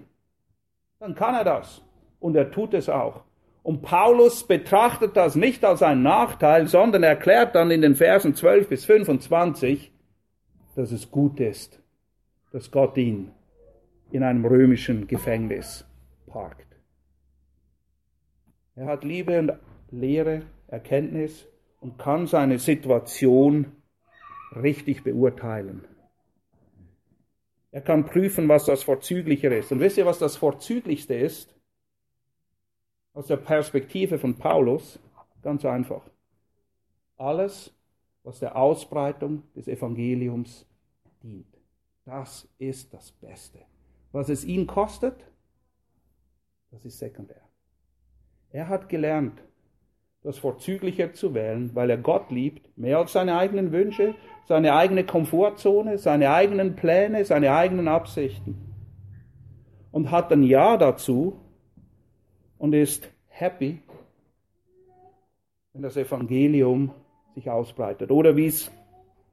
dann 1.00 1.16
kann 1.16 1.36
er 1.36 1.44
das. 1.44 1.82
Und 2.20 2.36
er 2.36 2.52
tut 2.52 2.74
es 2.74 2.90
auch. 2.90 3.24
Und 3.64 3.82
Paulus 3.82 4.46
betrachtet 4.46 5.16
das 5.16 5.36
nicht 5.36 5.64
als 5.64 5.82
einen 5.82 6.04
Nachteil, 6.04 6.68
sondern 6.68 7.02
erklärt 7.04 7.56
dann 7.56 7.72
in 7.72 7.82
den 7.82 7.96
Versen 7.96 8.36
12 8.36 8.68
bis 8.68 8.86
25, 8.86 9.92
dass 10.76 10.92
es 10.92 11.10
gut 11.10 11.40
ist, 11.40 11.82
dass 12.52 12.72
Gott 12.72 12.98
ihn 12.98 13.32
in 14.12 14.22
einem 14.22 14.46
römischen 14.46 15.08
Gefängnis 15.08 15.86
parkt. 16.28 16.68
Er 18.76 18.88
hat 18.88 19.04
Liebe 19.04 19.40
und 19.40 19.54
Lehre 19.92 20.42
Erkenntnis 20.68 21.48
und 21.80 21.98
kann 21.98 22.28
seine 22.28 22.60
Situation 22.60 23.72
richtig 24.56 25.04
beurteilen. 25.04 25.86
Er 27.72 27.82
kann 27.82 28.06
prüfen, 28.06 28.50
was 28.50 28.66
das 28.66 28.84
Vorzügliche 28.84 29.48
ist. 29.48 29.72
Und 29.72 29.80
wisst 29.80 29.98
ihr, 29.98 30.06
was 30.06 30.20
das 30.20 30.38
Vorzüglichste 30.38 31.16
ist? 31.16 31.53
Aus 33.14 33.28
der 33.28 33.38
Perspektive 33.38 34.18
von 34.18 34.36
Paulus? 34.36 35.00
Ganz 35.44 35.64
einfach. 35.66 36.02
Alles, 37.18 37.74
was 38.24 38.40
der 38.40 38.56
Ausbreitung 38.56 39.44
des 39.56 39.68
Evangeliums 39.68 40.66
dient. 41.22 41.54
Das 42.06 42.48
ist 42.58 42.94
das 42.94 43.12
Beste. 43.12 43.60
Was 44.12 44.30
es 44.30 44.44
ihn 44.44 44.68
kostet, 44.68 45.16
das 46.72 46.86
ist 46.86 47.00
sekundär. 47.00 47.42
Er 48.52 48.68
hat 48.68 48.90
gelernt, 48.90 49.44
das 50.24 50.38
vorzüglicher 50.38 51.14
zu 51.14 51.34
wählen, 51.34 51.76
weil 51.76 51.90
er 51.90 51.98
Gott 51.98 52.32
liebt, 52.32 52.78
mehr 52.78 52.98
als 52.98 53.14
seine 53.14 53.38
eigenen 53.38 53.72
Wünsche, 53.72 54.16
seine 54.46 54.74
eigene 54.74 55.06
Komfortzone, 55.06 55.98
seine 55.98 56.32
eigenen 56.32 56.76
Pläne, 56.76 57.26
seine 57.26 57.54
eigenen 57.54 57.88
Absichten. 57.88 58.58
Und 59.92 60.12
hat 60.12 60.32
ein 60.32 60.44
Ja 60.44 60.78
dazu 60.78 61.43
und 62.58 62.74
ist 62.74 63.10
happy, 63.28 63.80
wenn 65.74 65.82
das 65.82 65.98
Evangelium 65.98 66.92
sich 67.36 67.50
ausbreitet. 67.50 68.12
Oder 68.12 68.36
wie 68.36 68.48
es 68.48 68.72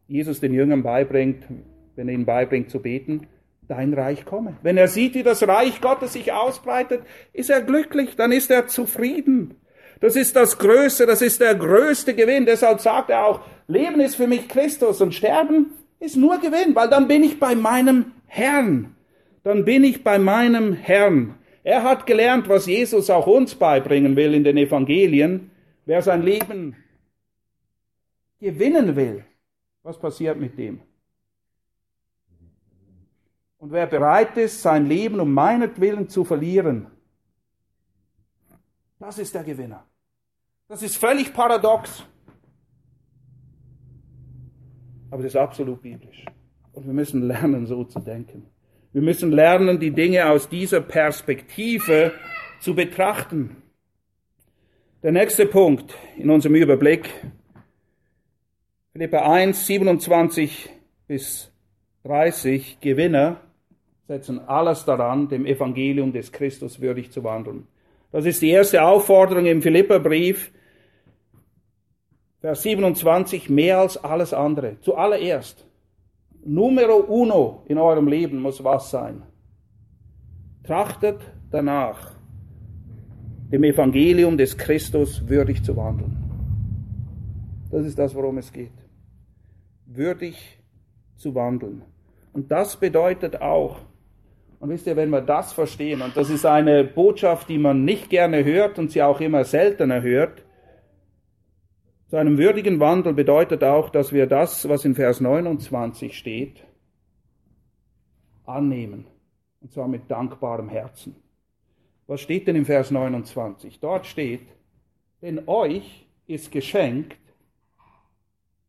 Jesus 0.08 0.40
den 0.40 0.54
Jüngern 0.54 0.82
beibringt, 0.82 1.44
wenn 1.96 2.08
er 2.08 2.14
ihnen 2.14 2.26
beibringt 2.26 2.70
zu 2.70 2.80
beten, 2.80 3.26
dein 3.68 3.94
Reich 3.94 4.24
komme. 4.24 4.56
Wenn 4.62 4.76
er 4.76 4.88
sieht, 4.88 5.14
wie 5.14 5.22
das 5.22 5.46
Reich 5.46 5.80
Gottes 5.80 6.14
sich 6.14 6.32
ausbreitet, 6.32 7.02
ist 7.32 7.50
er 7.50 7.62
glücklich, 7.62 8.16
dann 8.16 8.32
ist 8.32 8.50
er 8.50 8.66
zufrieden. 8.66 9.54
Das 10.00 10.16
ist 10.16 10.34
das 10.34 10.58
Größte, 10.58 11.06
das 11.06 11.22
ist 11.22 11.40
der 11.40 11.54
größte 11.54 12.14
Gewinn. 12.14 12.46
Deshalb 12.46 12.80
sagt 12.80 13.10
er 13.10 13.26
auch, 13.26 13.40
Leben 13.68 14.00
ist 14.00 14.16
für 14.16 14.26
mich 14.26 14.48
Christus 14.48 15.00
und 15.00 15.14
Sterben 15.14 15.72
ist 16.00 16.16
nur 16.16 16.38
Gewinn, 16.38 16.74
weil 16.74 16.88
dann 16.88 17.06
bin 17.06 17.22
ich 17.22 17.38
bei 17.38 17.54
meinem 17.54 18.12
Herrn. 18.26 18.96
Dann 19.44 19.64
bin 19.64 19.84
ich 19.84 20.02
bei 20.02 20.18
meinem 20.18 20.72
Herrn. 20.72 21.34
Er 21.62 21.82
hat 21.82 22.06
gelernt, 22.06 22.48
was 22.48 22.66
Jesus 22.66 23.10
auch 23.10 23.26
uns 23.26 23.54
beibringen 23.54 24.16
will 24.16 24.34
in 24.34 24.44
den 24.44 24.56
Evangelien. 24.56 25.50
Wer 25.84 26.02
sein 26.02 26.22
Leben 26.22 26.76
gewinnen 28.38 28.96
will, 28.96 29.24
was 29.82 29.98
passiert 29.98 30.38
mit 30.38 30.56
dem? 30.56 30.80
Und 33.58 33.72
wer 33.72 33.86
bereit 33.86 34.38
ist, 34.38 34.62
sein 34.62 34.86
Leben 34.86 35.20
um 35.20 35.34
meinetwillen 35.34 36.08
zu 36.08 36.24
verlieren, 36.24 36.86
das 38.98 39.18
ist 39.18 39.34
der 39.34 39.44
Gewinner. 39.44 39.84
Das 40.68 40.82
ist 40.82 40.96
völlig 40.96 41.32
paradox. 41.32 42.04
Aber 45.10 45.22
das 45.22 45.32
ist 45.32 45.36
absolut 45.36 45.82
biblisch. 45.82 46.24
Und 46.72 46.86
wir 46.86 46.92
müssen 46.92 47.22
lernen, 47.22 47.66
so 47.66 47.84
zu 47.84 47.98
denken. 47.98 48.46
Wir 48.92 49.02
müssen 49.02 49.30
lernen, 49.30 49.78
die 49.78 49.92
Dinge 49.92 50.28
aus 50.28 50.48
dieser 50.48 50.80
Perspektive 50.80 52.12
zu 52.58 52.74
betrachten. 52.74 53.62
Der 55.04 55.12
nächste 55.12 55.46
Punkt 55.46 55.96
in 56.16 56.28
unserem 56.28 56.56
Überblick, 56.56 57.08
Philippa 58.92 59.30
1, 59.30 59.64
27 59.66 60.70
bis 61.06 61.52
30, 62.02 62.80
Gewinner 62.80 63.40
setzen 64.08 64.40
alles 64.40 64.84
daran, 64.84 65.28
dem 65.28 65.46
Evangelium 65.46 66.12
des 66.12 66.32
Christus 66.32 66.80
würdig 66.80 67.12
zu 67.12 67.22
wandeln. 67.22 67.68
Das 68.10 68.26
ist 68.26 68.42
die 68.42 68.50
erste 68.50 68.82
Aufforderung 68.82 69.46
im 69.46 69.62
Philipperbrief, 69.62 70.50
Vers 72.40 72.62
27, 72.62 73.50
mehr 73.50 73.78
als 73.78 74.02
alles 74.02 74.34
andere. 74.34 74.80
Zuallererst, 74.80 75.64
Numero 76.44 76.96
uno 76.96 77.64
in 77.68 77.78
eurem 77.78 78.08
Leben 78.08 78.40
muss 78.40 78.62
was 78.62 78.90
sein. 78.90 79.22
Trachtet 80.64 81.20
danach, 81.50 82.14
dem 83.50 83.64
Evangelium 83.64 84.38
des 84.38 84.56
Christus 84.56 85.28
würdig 85.28 85.62
zu 85.62 85.76
wandeln. 85.76 86.16
Das 87.70 87.84
ist 87.84 87.98
das, 87.98 88.14
worum 88.14 88.38
es 88.38 88.52
geht. 88.52 88.72
Würdig 89.86 90.58
zu 91.16 91.34
wandeln. 91.34 91.82
Und 92.32 92.50
das 92.50 92.76
bedeutet 92.76 93.40
auch, 93.40 93.80
und 94.60 94.68
wisst 94.68 94.86
ihr, 94.86 94.96
wenn 94.96 95.10
wir 95.10 95.22
das 95.22 95.52
verstehen, 95.52 96.02
und 96.02 96.16
das 96.16 96.30
ist 96.30 96.44
eine 96.44 96.84
Botschaft, 96.84 97.48
die 97.48 97.58
man 97.58 97.84
nicht 97.84 98.10
gerne 98.10 98.44
hört 98.44 98.78
und 98.78 98.90
sie 98.90 99.02
auch 99.02 99.20
immer 99.20 99.44
seltener 99.44 100.02
hört, 100.02 100.39
zu 102.10 102.16
einem 102.16 102.38
würdigen 102.38 102.80
Wandel 102.80 103.14
bedeutet 103.14 103.62
auch, 103.62 103.88
dass 103.88 104.12
wir 104.12 104.26
das, 104.26 104.68
was 104.68 104.84
in 104.84 104.96
Vers 104.96 105.20
29 105.20 106.18
steht, 106.18 106.64
annehmen. 108.44 109.06
Und 109.60 109.72
zwar 109.72 109.86
mit 109.86 110.10
dankbarem 110.10 110.68
Herzen. 110.68 111.14
Was 112.08 112.20
steht 112.20 112.48
denn 112.48 112.56
im 112.56 112.66
Vers 112.66 112.90
29? 112.90 113.78
Dort 113.78 114.06
steht, 114.06 114.42
denn 115.22 115.42
euch 115.46 116.04
ist 116.26 116.50
geschenkt, 116.50 117.16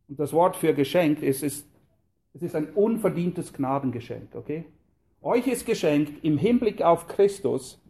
und 0.07 0.19
das 0.19 0.33
Wort 0.33 0.55
für 0.55 0.75
geschenkt 0.75 1.23
ist, 1.23 1.41
ist 1.41 1.67
es 2.33 2.43
ist 2.43 2.55
ein 2.55 2.69
unverdientes 2.75 3.51
Gnadengeschenk, 3.53 4.35
okay? 4.35 4.65
Euch 5.23 5.47
ist 5.47 5.65
geschenkt, 5.65 6.23
im 6.23 6.37
Hinblick 6.37 6.83
auf 6.83 7.07
Christus 7.07 7.81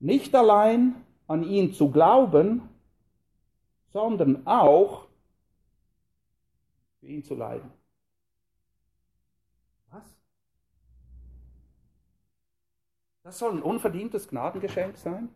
nicht 0.00 0.34
allein 0.34 0.96
an 1.28 1.44
ihn 1.44 1.72
zu 1.72 1.90
glauben, 1.90 2.62
sondern 3.88 4.46
auch 4.46 5.06
für 7.00 7.06
ihn 7.06 7.24
zu 7.24 7.34
leiden. 7.34 7.70
Was? 9.90 10.04
Das 13.22 13.38
soll 13.38 13.52
ein 13.52 13.62
unverdientes 13.62 14.28
Gnadengeschenk 14.28 14.96
sein? 14.96 15.28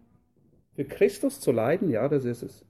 Für 0.75 0.85
Christus 0.85 1.41
zu 1.41 1.53
leiden? 1.53 1.91
Ja, 1.91 2.09
das 2.09 2.25
ist 2.25 2.43
es. 2.43 2.65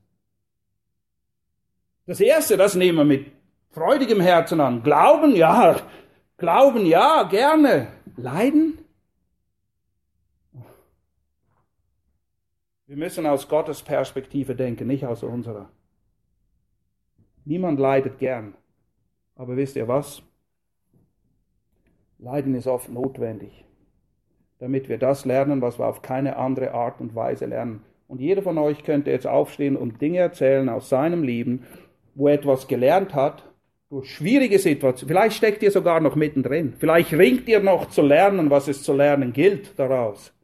Das 2.06 2.20
Erste, 2.20 2.56
das 2.56 2.74
nehmen 2.74 2.98
wir 2.98 3.04
mit 3.04 3.32
freudigem 3.70 4.20
Herzen 4.20 4.60
an. 4.60 4.82
Glauben, 4.82 5.36
ja, 5.36 5.76
glauben, 6.36 6.84
ja, 6.84 7.22
gerne. 7.24 7.92
Leiden? 8.16 8.81
Wir 12.92 12.98
müssen 12.98 13.24
aus 13.24 13.48
Gottes 13.48 13.80
Perspektive 13.80 14.54
denken, 14.54 14.86
nicht 14.86 15.06
aus 15.06 15.22
unserer. 15.22 15.70
Niemand 17.46 17.80
leidet 17.80 18.18
gern. 18.18 18.52
Aber 19.34 19.56
wisst 19.56 19.76
ihr 19.76 19.88
was? 19.88 20.22
Leiden 22.18 22.54
ist 22.54 22.66
oft 22.66 22.90
notwendig, 22.90 23.64
damit 24.58 24.90
wir 24.90 24.98
das 24.98 25.24
lernen, 25.24 25.62
was 25.62 25.78
wir 25.78 25.86
auf 25.86 26.02
keine 26.02 26.36
andere 26.36 26.74
Art 26.74 27.00
und 27.00 27.14
Weise 27.14 27.46
lernen. 27.46 27.82
Und 28.08 28.20
jeder 28.20 28.42
von 28.42 28.58
euch 28.58 28.84
könnte 28.84 29.10
jetzt 29.10 29.26
aufstehen 29.26 29.78
und 29.78 30.02
Dinge 30.02 30.18
erzählen 30.18 30.68
aus 30.68 30.90
seinem 30.90 31.22
Leben, 31.22 31.64
wo 32.14 32.28
er 32.28 32.34
etwas 32.34 32.68
gelernt 32.68 33.14
hat, 33.14 33.42
durch 33.88 34.10
schwierige 34.10 34.58
Situationen. 34.58 35.14
Vielleicht 35.14 35.36
steckt 35.38 35.62
ihr 35.62 35.70
sogar 35.70 36.00
noch 36.00 36.14
mittendrin. 36.14 36.74
Vielleicht 36.76 37.14
ringt 37.14 37.48
ihr 37.48 37.60
noch 37.60 37.88
zu 37.88 38.02
lernen, 38.02 38.50
was 38.50 38.68
es 38.68 38.82
zu 38.82 38.92
lernen 38.92 39.32
gilt 39.32 39.78
daraus. 39.78 40.34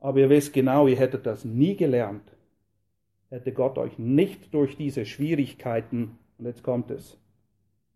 Aber 0.00 0.18
ihr 0.18 0.30
wisst 0.30 0.52
genau, 0.52 0.86
ihr 0.86 0.96
hättet 0.96 1.26
das 1.26 1.44
nie 1.44 1.76
gelernt. 1.76 2.22
Hätte 3.30 3.52
Gott 3.52 3.78
euch 3.78 3.98
nicht 3.98 4.54
durch 4.54 4.76
diese 4.76 5.04
Schwierigkeiten, 5.04 6.18
und 6.38 6.46
jetzt 6.46 6.62
kommt 6.62 6.90
es, 6.90 7.18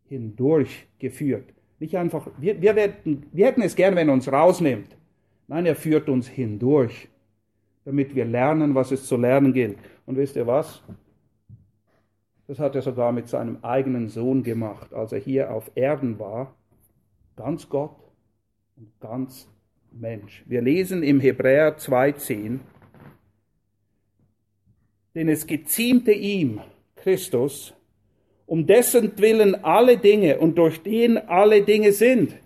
hindurchgeführt. 0.09 1.55
Nicht 1.79 1.97
einfach, 1.97 2.29
wir, 2.39 2.61
wir, 2.61 2.75
hätten, 2.75 3.27
wir 3.33 3.47
hätten 3.47 3.63
es 3.63 3.77
gern, 3.77 3.97
wenn 3.97 4.09
er 4.09 4.15
uns 4.15 4.31
rausnimmt. 4.31 4.97
Nein, 5.49 5.67
er 5.67 5.77
führt 5.77 6.09
uns 6.09 6.29
hindurch, 6.29 7.09
damit 7.85 8.15
wir 8.15 8.25
lernen, 8.25 8.75
was 8.75 8.91
es 8.93 9.07
zu 9.07 9.17
lernen 9.17 9.53
gilt. 9.53 9.79
Und 10.07 10.17
wisst 10.17 10.37
ihr 10.37 10.47
was? 10.47 10.83
Das 12.47 12.59
hat 12.59 12.75
er 12.75 12.83
sogar 12.83 13.13
mit 13.13 13.29
seinem 13.29 13.59
eigenen 13.63 14.09
Sohn 14.09 14.43
gemacht, 14.43 14.93
als 14.93 15.13
er 15.13 15.21
hier 15.21 15.53
auf 15.53 15.71
Erden 15.75 16.19
war. 16.19 16.55
Ganz 17.37 17.69
Gott 17.69 17.97
und 18.77 18.93
ganz 19.01 19.52
Mensch. 19.99 20.43
Wir 20.47 20.63
lesen 20.63 21.03
im 21.03 21.21
Hebräer 21.21 21.77
2.10, 21.77 22.61
denn 25.15 25.29
es 25.29 25.47
geziemte 25.47 26.13
ihm, 26.13 26.61
Christus, 26.97 27.75
um 28.47 28.67
dessen 28.67 29.19
Willen 29.19 29.65
alle 29.65 29.97
Dinge 29.99 30.39
und 30.39 30.57
durch 30.57 30.83
den 30.83 31.19
alle 31.19 31.63
Dinge 31.63 31.93
sind, 31.93 32.37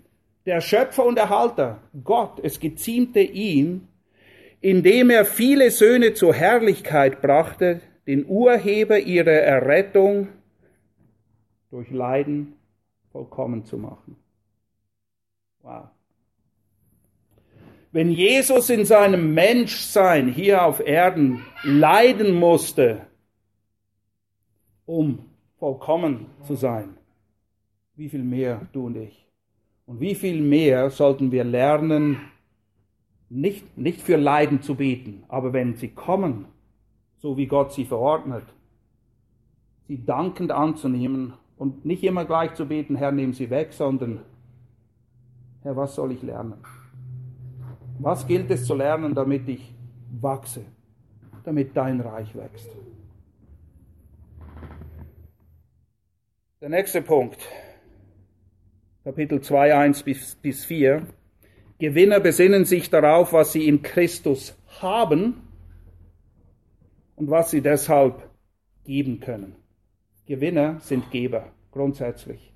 der 0.46 0.60
Schöpfer 0.60 1.04
und 1.04 1.18
Erhalter, 1.18 1.82
Gott, 2.04 2.40
es 2.42 2.60
geziemte 2.60 3.20
ihm, 3.20 3.88
indem 4.60 5.10
er 5.10 5.24
viele 5.24 5.70
Söhne 5.70 6.14
zur 6.14 6.34
Herrlichkeit 6.34 7.20
brachte, 7.20 7.80
den 8.06 8.24
Urheber 8.26 8.98
ihrer 8.98 9.32
Errettung 9.32 10.28
durch 11.70 11.90
Leiden 11.90 12.54
vollkommen 13.10 13.64
zu 13.64 13.76
machen. 13.76 14.16
Wow. 15.62 15.88
Wenn 17.96 18.10
Jesus 18.10 18.68
in 18.68 18.84
seinem 18.84 19.32
Menschsein 19.32 20.28
hier 20.28 20.66
auf 20.66 20.86
Erden 20.86 21.46
leiden 21.62 22.34
musste, 22.34 23.06
um 24.84 25.20
vollkommen 25.58 26.26
zu 26.42 26.56
sein, 26.56 26.98
wie 27.94 28.10
viel 28.10 28.22
mehr 28.22 28.68
du 28.74 28.84
und 28.84 28.98
ich. 28.98 29.26
Und 29.86 30.00
wie 30.00 30.14
viel 30.14 30.42
mehr 30.42 30.90
sollten 30.90 31.32
wir 31.32 31.42
lernen, 31.44 32.20
nicht, 33.30 33.78
nicht 33.78 34.02
für 34.02 34.16
Leiden 34.16 34.60
zu 34.60 34.74
beten, 34.74 35.24
aber 35.28 35.54
wenn 35.54 35.76
sie 35.76 35.88
kommen, 35.88 36.44
so 37.16 37.38
wie 37.38 37.46
Gott 37.46 37.72
sie 37.72 37.86
verordnet, 37.86 38.44
sie 39.88 40.04
dankend 40.04 40.52
anzunehmen 40.52 41.32
und 41.56 41.86
nicht 41.86 42.04
immer 42.04 42.26
gleich 42.26 42.52
zu 42.52 42.66
beten, 42.66 42.96
Herr, 42.96 43.12
nimm 43.12 43.32
sie 43.32 43.48
weg, 43.48 43.72
sondern 43.72 44.20
Herr, 45.62 45.76
was 45.76 45.94
soll 45.94 46.12
ich 46.12 46.20
lernen? 46.20 46.62
Was 47.98 48.26
gilt 48.26 48.50
es 48.50 48.66
zu 48.66 48.74
lernen, 48.74 49.14
damit 49.14 49.48
ich 49.48 49.72
wachse, 50.20 50.64
damit 51.44 51.76
dein 51.76 52.00
Reich 52.00 52.34
wächst? 52.34 52.68
Der 56.60 56.68
nächste 56.68 57.02
Punkt, 57.02 57.38
Kapitel 59.04 59.40
2, 59.40 59.74
1 59.74 60.02
bis, 60.02 60.64
4. 60.64 61.06
Gewinner 61.78 62.20
besinnen 62.20 62.64
sich 62.64 62.90
darauf, 62.90 63.32
was 63.32 63.52
sie 63.52 63.68
in 63.68 63.82
Christus 63.82 64.56
haben 64.80 65.42
und 67.14 67.30
was 67.30 67.50
sie 67.50 67.60
deshalb 67.60 68.28
geben 68.84 69.20
können. 69.20 69.56
Gewinner 70.26 70.80
sind 70.80 71.10
Geber, 71.10 71.52
grundsätzlich. 71.70 72.52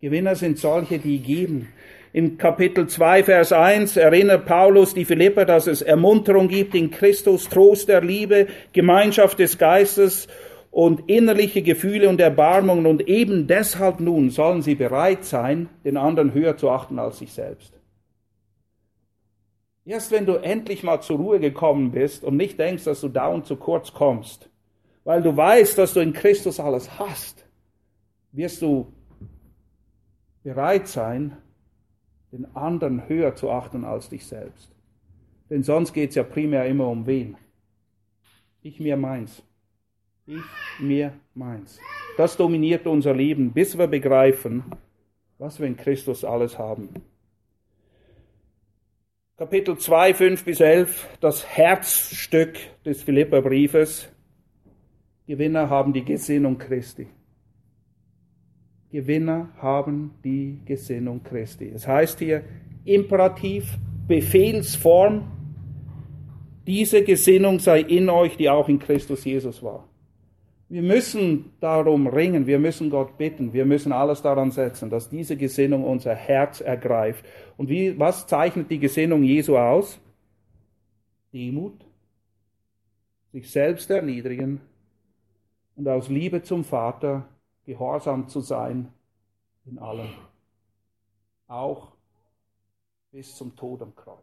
Gewinner 0.00 0.34
sind 0.34 0.58
solche, 0.58 0.98
die 0.98 1.18
geben. 1.18 1.68
In 2.12 2.38
Kapitel 2.38 2.88
2, 2.88 3.22
Vers 3.22 3.52
1 3.52 3.96
erinnert 3.96 4.44
Paulus 4.44 4.94
die 4.94 5.04
Philipper, 5.04 5.44
dass 5.44 5.68
es 5.68 5.80
Ermunterung 5.80 6.48
gibt 6.48 6.74
in 6.74 6.90
Christus, 6.90 7.48
Trost 7.48 7.88
der 7.88 8.00
Liebe, 8.00 8.48
Gemeinschaft 8.72 9.38
des 9.38 9.58
Geistes 9.58 10.26
und 10.72 11.08
innerliche 11.08 11.62
Gefühle 11.62 12.08
und 12.08 12.20
Erbarmungen. 12.20 12.86
Und 12.86 13.06
eben 13.06 13.46
deshalb 13.46 14.00
nun 14.00 14.30
sollen 14.30 14.62
sie 14.62 14.74
bereit 14.74 15.24
sein, 15.24 15.68
den 15.84 15.96
anderen 15.96 16.34
höher 16.34 16.56
zu 16.56 16.70
achten 16.70 16.98
als 16.98 17.18
sich 17.18 17.32
selbst. 17.32 17.78
Erst 19.84 20.10
wenn 20.10 20.26
du 20.26 20.34
endlich 20.34 20.82
mal 20.82 21.00
zur 21.00 21.18
Ruhe 21.18 21.38
gekommen 21.38 21.92
bist 21.92 22.24
und 22.24 22.36
nicht 22.36 22.58
denkst, 22.58 22.84
dass 22.84 23.00
du 23.00 23.08
dauernd 23.08 23.46
zu 23.46 23.54
kurz 23.54 23.92
kommst, 23.92 24.50
weil 25.04 25.22
du 25.22 25.36
weißt, 25.36 25.78
dass 25.78 25.94
du 25.94 26.00
in 26.00 26.12
Christus 26.12 26.58
alles 26.58 26.98
hast, 26.98 27.44
wirst 28.32 28.62
du 28.62 28.92
bereit 30.42 30.88
sein, 30.88 31.36
den 32.32 32.54
anderen 32.54 33.08
höher 33.08 33.34
zu 33.34 33.50
achten 33.50 33.84
als 33.84 34.08
dich 34.08 34.26
selbst. 34.26 34.70
Denn 35.48 35.62
sonst 35.62 35.92
geht 35.92 36.10
es 36.10 36.16
ja 36.16 36.22
primär 36.22 36.66
immer 36.66 36.88
um 36.88 37.06
wen? 37.06 37.36
Ich 38.62 38.78
mir 38.78 38.96
meins. 38.96 39.42
Ich 40.26 40.42
mir 40.78 41.12
meins. 41.34 41.80
Das 42.16 42.36
dominiert 42.36 42.86
unser 42.86 43.14
Leben, 43.14 43.52
bis 43.52 43.76
wir 43.76 43.88
begreifen, 43.88 44.64
was 45.38 45.58
wir 45.58 45.66
in 45.66 45.76
Christus 45.76 46.24
alles 46.24 46.58
haben. 46.58 46.90
Kapitel 49.36 49.78
2, 49.78 50.14
5 50.14 50.44
bis 50.44 50.60
11, 50.60 51.08
das 51.20 51.46
Herzstück 51.48 52.58
des 52.84 53.02
Philipperbriefes. 53.02 54.08
Gewinner 55.26 55.70
haben 55.70 55.94
die 55.94 56.04
Gesinnung 56.04 56.58
Christi. 56.58 57.08
Gewinner 58.90 59.50
haben 59.58 60.12
die 60.24 60.60
Gesinnung 60.64 61.22
Christi. 61.22 61.70
Es 61.74 61.86
heißt 61.86 62.18
hier 62.18 62.42
Imperativ, 62.84 63.78
Befehlsform, 64.08 65.30
diese 66.66 67.02
Gesinnung 67.04 67.58
sei 67.58 67.80
in 67.80 68.08
euch, 68.08 68.36
die 68.36 68.48
auch 68.48 68.68
in 68.68 68.78
Christus 68.78 69.24
Jesus 69.24 69.62
war. 69.62 69.88
Wir 70.68 70.82
müssen 70.82 71.52
darum 71.58 72.06
ringen, 72.06 72.46
wir 72.46 72.60
müssen 72.60 72.90
Gott 72.90 73.18
bitten, 73.18 73.52
wir 73.52 73.64
müssen 73.64 73.90
alles 73.90 74.22
daran 74.22 74.52
setzen, 74.52 74.88
dass 74.88 75.08
diese 75.08 75.36
Gesinnung 75.36 75.82
unser 75.82 76.14
Herz 76.14 76.60
ergreift. 76.60 77.24
Und 77.56 77.68
wie, 77.68 77.98
was 77.98 78.28
zeichnet 78.28 78.70
die 78.70 78.78
Gesinnung 78.78 79.24
Jesu 79.24 79.56
aus? 79.56 80.00
Demut, 81.32 81.84
sich 83.32 83.50
selbst 83.50 83.90
erniedrigen 83.90 84.60
und 85.74 85.88
aus 85.88 86.08
Liebe 86.08 86.42
zum 86.42 86.62
Vater 86.62 87.28
gehorsam 87.64 88.28
zu 88.28 88.40
sein 88.40 88.92
in 89.66 89.78
allem, 89.78 90.10
auch 91.46 91.92
bis 93.10 93.34
zum 93.36 93.54
Tod 93.56 93.82
am 93.82 93.94
Kreuz. 93.94 94.18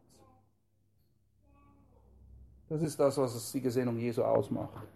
Das 2.69 2.81
ist 2.81 2.99
das, 2.99 3.17
was 3.17 3.51
die 3.51 3.61
Gesinnung 3.61 3.97
Jesu 3.97 4.23
ausmacht 4.23 4.87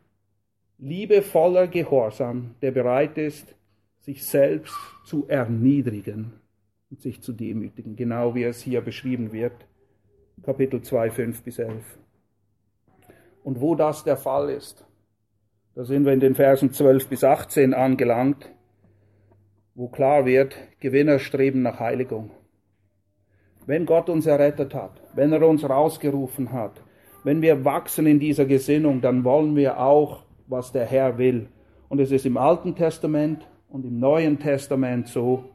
liebevoller 0.81 1.67
Gehorsam, 1.67 2.55
der 2.61 2.71
bereit 2.71 3.17
ist, 3.17 3.55
sich 3.99 4.25
selbst 4.25 4.75
zu 5.05 5.27
erniedrigen 5.27 6.33
und 6.89 6.99
sich 7.01 7.21
zu 7.21 7.33
demütigen, 7.33 7.95
genau 7.95 8.33
wie 8.33 8.43
es 8.43 8.61
hier 8.61 8.81
beschrieben 8.81 9.31
wird, 9.31 9.53
Kapitel 10.41 10.81
2, 10.81 11.11
5 11.11 11.43
bis 11.43 11.59
11. 11.59 11.99
Und 13.43 13.61
wo 13.61 13.75
das 13.75 14.03
der 14.03 14.17
Fall 14.17 14.49
ist, 14.49 14.85
da 15.75 15.85
sind 15.85 16.05
wir 16.05 16.13
in 16.13 16.19
den 16.19 16.35
Versen 16.35 16.73
12 16.73 17.07
bis 17.07 17.23
18 17.23 17.73
angelangt, 17.73 18.49
wo 19.73 19.87
klar 19.87 20.25
wird, 20.25 20.55
Gewinner 20.79 21.19
streben 21.19 21.61
nach 21.61 21.79
Heiligung. 21.79 22.31
Wenn 23.65 23.85
Gott 23.85 24.09
uns 24.09 24.25
errettet 24.25 24.73
hat, 24.73 25.01
wenn 25.15 25.31
er 25.31 25.47
uns 25.47 25.67
rausgerufen 25.67 26.51
hat, 26.51 26.81
wenn 27.23 27.41
wir 27.41 27.63
wachsen 27.63 28.05
in 28.07 28.19
dieser 28.19 28.45
Gesinnung, 28.45 29.01
dann 29.01 29.23
wollen 29.23 29.55
wir 29.55 29.79
auch 29.79 30.23
was 30.47 30.71
der 30.71 30.85
Herr 30.85 31.17
will. 31.17 31.47
Und 31.87 31.99
es 31.99 32.11
ist 32.11 32.25
im 32.25 32.37
Alten 32.37 32.75
Testament 32.75 33.47
und 33.69 33.85
im 33.85 33.99
Neuen 33.99 34.39
Testament 34.39 35.07
so. 35.07 35.45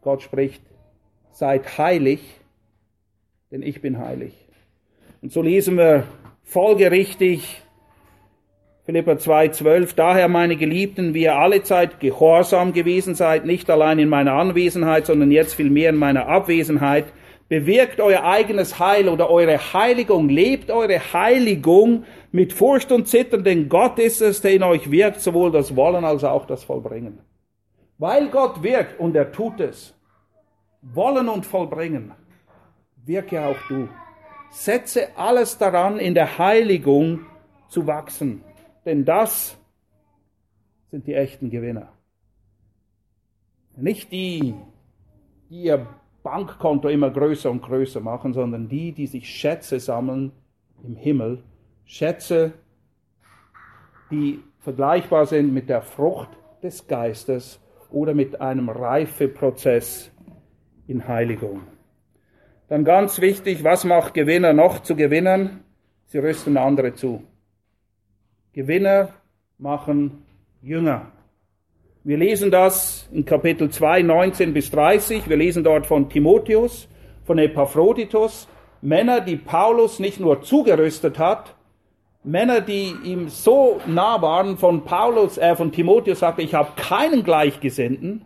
Gott 0.00 0.22
spricht, 0.22 0.62
seid 1.30 1.76
heilig, 1.76 2.20
denn 3.50 3.62
ich 3.62 3.82
bin 3.82 3.98
heilig. 3.98 4.34
Und 5.20 5.32
so 5.32 5.42
lesen 5.42 5.76
wir 5.76 6.04
folgerichtig 6.44 7.62
Philippa 8.88 9.12
2,12, 9.12 9.94
daher 9.96 10.28
meine 10.28 10.56
Geliebten, 10.56 11.12
wie 11.12 11.24
ihr 11.24 11.36
alle 11.36 11.62
Zeit 11.62 12.00
gehorsam 12.00 12.72
gewesen 12.72 13.14
seid, 13.14 13.44
nicht 13.44 13.68
allein 13.68 13.98
in 13.98 14.08
meiner 14.08 14.32
Anwesenheit, 14.32 15.04
sondern 15.04 15.30
jetzt 15.30 15.52
vielmehr 15.52 15.90
in 15.90 15.96
meiner 15.96 16.26
Abwesenheit, 16.26 17.04
bewirkt 17.50 18.00
euer 18.00 18.24
eigenes 18.24 18.78
Heil 18.78 19.10
oder 19.10 19.28
eure 19.28 19.58
Heiligung, 19.74 20.30
lebt 20.30 20.70
eure 20.70 21.12
Heiligung 21.12 22.04
mit 22.32 22.54
Furcht 22.54 22.90
und 22.90 23.06
Zittern, 23.08 23.44
denn 23.44 23.68
Gott 23.68 23.98
ist 23.98 24.22
es, 24.22 24.40
der 24.40 24.52
in 24.52 24.62
euch 24.62 24.90
wirkt, 24.90 25.20
sowohl 25.20 25.52
das 25.52 25.76
Wollen 25.76 26.06
als 26.06 26.24
auch 26.24 26.46
das 26.46 26.64
Vollbringen. 26.64 27.18
Weil 27.98 28.28
Gott 28.30 28.62
wirkt 28.62 28.98
und 28.98 29.14
er 29.14 29.30
tut 29.30 29.60
es, 29.60 29.94
wollen 30.80 31.28
und 31.28 31.44
vollbringen, 31.44 32.12
wirke 33.04 33.38
auch 33.44 33.58
du. 33.68 33.86
Setze 34.48 35.08
alles 35.14 35.58
daran, 35.58 35.98
in 35.98 36.14
der 36.14 36.38
Heiligung 36.38 37.26
zu 37.68 37.86
wachsen, 37.86 38.44
denn 38.88 39.04
das 39.04 39.58
sind 40.90 41.06
die 41.06 41.12
echten 41.12 41.50
Gewinner. 41.50 41.92
Nicht 43.76 44.10
die, 44.10 44.54
die 45.50 45.62
ihr 45.64 45.86
Bankkonto 46.22 46.88
immer 46.88 47.10
größer 47.10 47.50
und 47.50 47.60
größer 47.60 48.00
machen, 48.00 48.32
sondern 48.32 48.70
die, 48.70 48.92
die 48.92 49.06
sich 49.06 49.28
Schätze 49.28 49.78
sammeln 49.78 50.32
im 50.82 50.96
Himmel 50.96 51.42
Schätze, 51.84 52.54
die 54.10 54.40
vergleichbar 54.60 55.26
sind 55.26 55.52
mit 55.52 55.68
der 55.68 55.82
Frucht 55.82 56.30
des 56.62 56.86
Geistes 56.86 57.60
oder 57.90 58.14
mit 58.14 58.40
einem 58.40 58.70
Reifeprozess 58.70 60.10
in 60.86 61.06
Heiligung. 61.06 61.60
Dann 62.68 62.84
ganz 62.84 63.20
wichtig, 63.20 63.64
was 63.64 63.84
macht 63.84 64.14
Gewinner 64.14 64.54
noch 64.54 64.80
zu 64.80 64.96
Gewinnern? 64.96 65.62
Sie 66.06 66.18
rüsten 66.18 66.56
andere 66.56 66.94
zu. 66.94 67.22
Gewinner 68.58 69.10
machen 69.58 70.24
Jünger. 70.62 71.12
Wir 72.02 72.16
lesen 72.16 72.50
das 72.50 73.08
in 73.12 73.24
Kapitel 73.24 73.70
2, 73.70 74.02
19 74.02 74.52
bis 74.52 74.72
30. 74.72 75.28
Wir 75.28 75.36
lesen 75.36 75.62
dort 75.62 75.86
von 75.86 76.08
Timotheus, 76.08 76.88
von 77.24 77.38
Epaphroditus, 77.38 78.48
Männer, 78.82 79.20
die 79.20 79.36
Paulus 79.36 80.00
nicht 80.00 80.18
nur 80.18 80.42
zugerüstet 80.42 81.20
hat, 81.20 81.54
Männer, 82.24 82.60
die 82.60 82.96
ihm 83.04 83.28
so 83.28 83.80
nah 83.86 84.20
waren, 84.22 84.58
von 84.58 84.82
Paulus, 84.82 85.38
äh, 85.38 85.54
von 85.54 85.70
Timotheus 85.70 86.18
sagte, 86.18 86.42
ich 86.42 86.54
habe 86.54 86.72
keinen 86.74 87.22
Gleichgesinnten. 87.22 88.22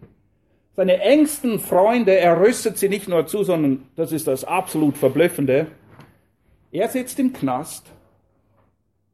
Seine 0.74 0.98
engsten 1.02 1.58
Freunde, 1.58 2.16
er 2.16 2.40
rüstet 2.40 2.78
sie 2.78 2.88
nicht 2.88 3.06
nur 3.06 3.26
zu, 3.26 3.44
sondern 3.44 3.82
das 3.96 4.12
ist 4.12 4.28
das 4.28 4.44
absolut 4.44 4.96
Verblüffende. 4.96 5.66
Er 6.70 6.88
sitzt 6.88 7.18
im 7.20 7.34
Knast 7.34 7.92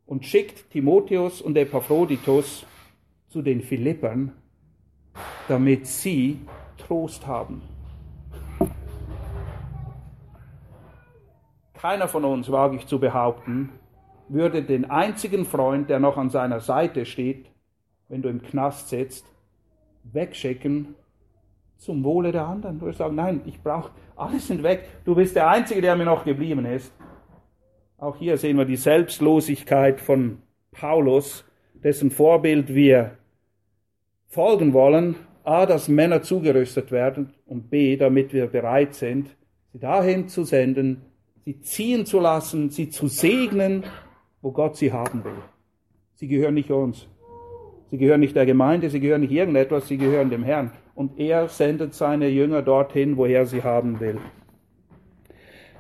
und 0.09 0.25
schickt 0.25 0.71
Timotheus 0.71 1.43
und 1.43 1.57
Epaphroditus 1.57 2.67
zu 3.29 3.43
den 3.43 3.61
Philippern, 3.61 4.33
damit 5.49 5.87
sie 5.87 6.41
Trost 6.79 7.27
haben. 7.27 7.63
Keiner 11.75 12.09
von 12.09 12.25
uns, 12.25 12.51
wage 12.51 12.77
ich 12.77 12.87
zu 12.87 12.99
behaupten, 12.99 13.69
würde 14.29 14.63
den 14.63 14.91
einzigen 14.91 15.45
Freund, 15.45 15.91
der 15.91 16.01
noch 16.01 16.17
an 16.17 16.31
seiner 16.31 16.61
Seite 16.61 17.05
steht, 17.05 17.51
wenn 18.09 18.23
du 18.23 18.31
im 18.31 18.43
Knast 18.43 18.89
sitzt, 18.89 19.27
wegschicken 20.05 20.95
zum 21.77 22.03
Wohle 22.03 22.33
der 22.33 22.47
anderen. 22.47 22.79
Du 22.79 22.87
würdest 22.87 22.99
sagen, 22.99 23.15
nein, 23.15 23.43
ich 23.45 23.63
brauche, 23.63 23.91
alles 24.17 24.47
sind 24.47 24.63
weg. 24.63 24.89
Du 25.05 25.15
bist 25.15 25.37
der 25.37 25.49
Einzige, 25.49 25.83
der 25.83 25.97
mir 25.97 26.07
noch 26.07 26.25
geblieben 26.25 26.65
ist. 26.65 26.93
Auch 27.99 28.17
hier 28.17 28.39
sehen 28.39 28.57
wir 28.57 28.65
die 28.65 28.77
Selbstlosigkeit 28.77 30.01
von 30.01 30.39
Paulus, 30.73 31.45
dessen 31.75 32.11
Vorbild 32.11 32.75
wir 32.75 33.19
folgen 34.27 34.73
wollen. 34.73 35.17
A, 35.45 35.67
dass 35.67 35.89
Männer 35.89 36.23
zugerüstet 36.23 36.91
werden 36.91 37.35
und 37.47 37.71
B, 37.71 37.97
damit 37.97 38.33
wir 38.33 38.47
bereit 38.47 38.95
sind, 38.95 39.37
sie 39.73 39.79
dahin 39.79 40.29
zu 40.29 40.45
senden, 40.45 41.03
sie 41.45 41.61
ziehen 41.61 42.07
zu 42.07 42.21
lassen, 42.21 42.71
sie 42.71 42.91
zu 42.91 43.09
segnen 43.09 43.85
wo 44.43 44.53
Gott 44.53 44.77
sie 44.77 44.93
haben 44.93 45.25
will. 45.25 45.43
Sie 46.15 46.29
gehören 46.29 46.55
nicht 46.55 46.71
uns. 46.71 47.09
Sie 47.91 47.99
gehören 47.99 48.21
nicht 48.21 48.37
der 48.37 48.47
Gemeinde, 48.47 48.91
sie 48.91 49.01
gehören 49.01 49.23
nicht 49.23 49.33
irgendetwas, 49.33 49.89
sie 49.89 49.97
gehören 49.97 50.31
dem 50.31 50.43
Herrn. 50.43 50.73
Und 50.95 51.19
er 51.19 51.49
sendet 51.49 51.95
seine 51.95 52.29
Jünger 52.29 52.63
dorthin, 52.63 53.17
woher 53.17 53.47
sie 53.47 53.63
haben 53.63 53.99
will. 54.01 54.19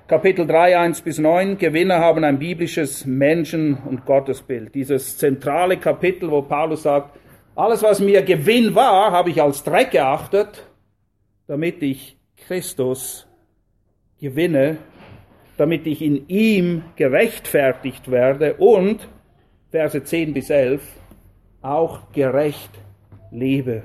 Kapitel 0.08 0.46
3, 0.46 0.78
1 0.78 1.02
bis 1.02 1.18
9. 1.18 1.58
Gewinner 1.58 1.98
haben 1.98 2.24
ein 2.24 2.38
biblisches 2.38 3.04
Menschen- 3.04 3.74
und 3.74 4.06
Gottesbild. 4.06 4.74
Dieses 4.74 5.18
zentrale 5.18 5.76
Kapitel, 5.76 6.30
wo 6.30 6.40
Paulus 6.40 6.84
sagt, 6.84 7.18
alles, 7.54 7.82
was 7.82 8.00
mir 8.00 8.22
Gewinn 8.22 8.74
war, 8.74 9.12
habe 9.12 9.28
ich 9.28 9.42
als 9.42 9.62
Dreck 9.64 9.90
geachtet, 9.90 10.66
damit 11.46 11.82
ich 11.82 12.16
Christus 12.38 13.28
gewinne, 14.18 14.78
damit 15.58 15.86
ich 15.86 16.00
in 16.00 16.26
ihm 16.28 16.84
gerechtfertigt 16.96 18.10
werde 18.10 18.54
und, 18.54 19.06
Verse 19.70 20.02
10 20.02 20.32
bis 20.32 20.48
11, 20.48 20.80
auch 21.60 22.12
gerecht 22.12 22.70
lebe. 23.30 23.82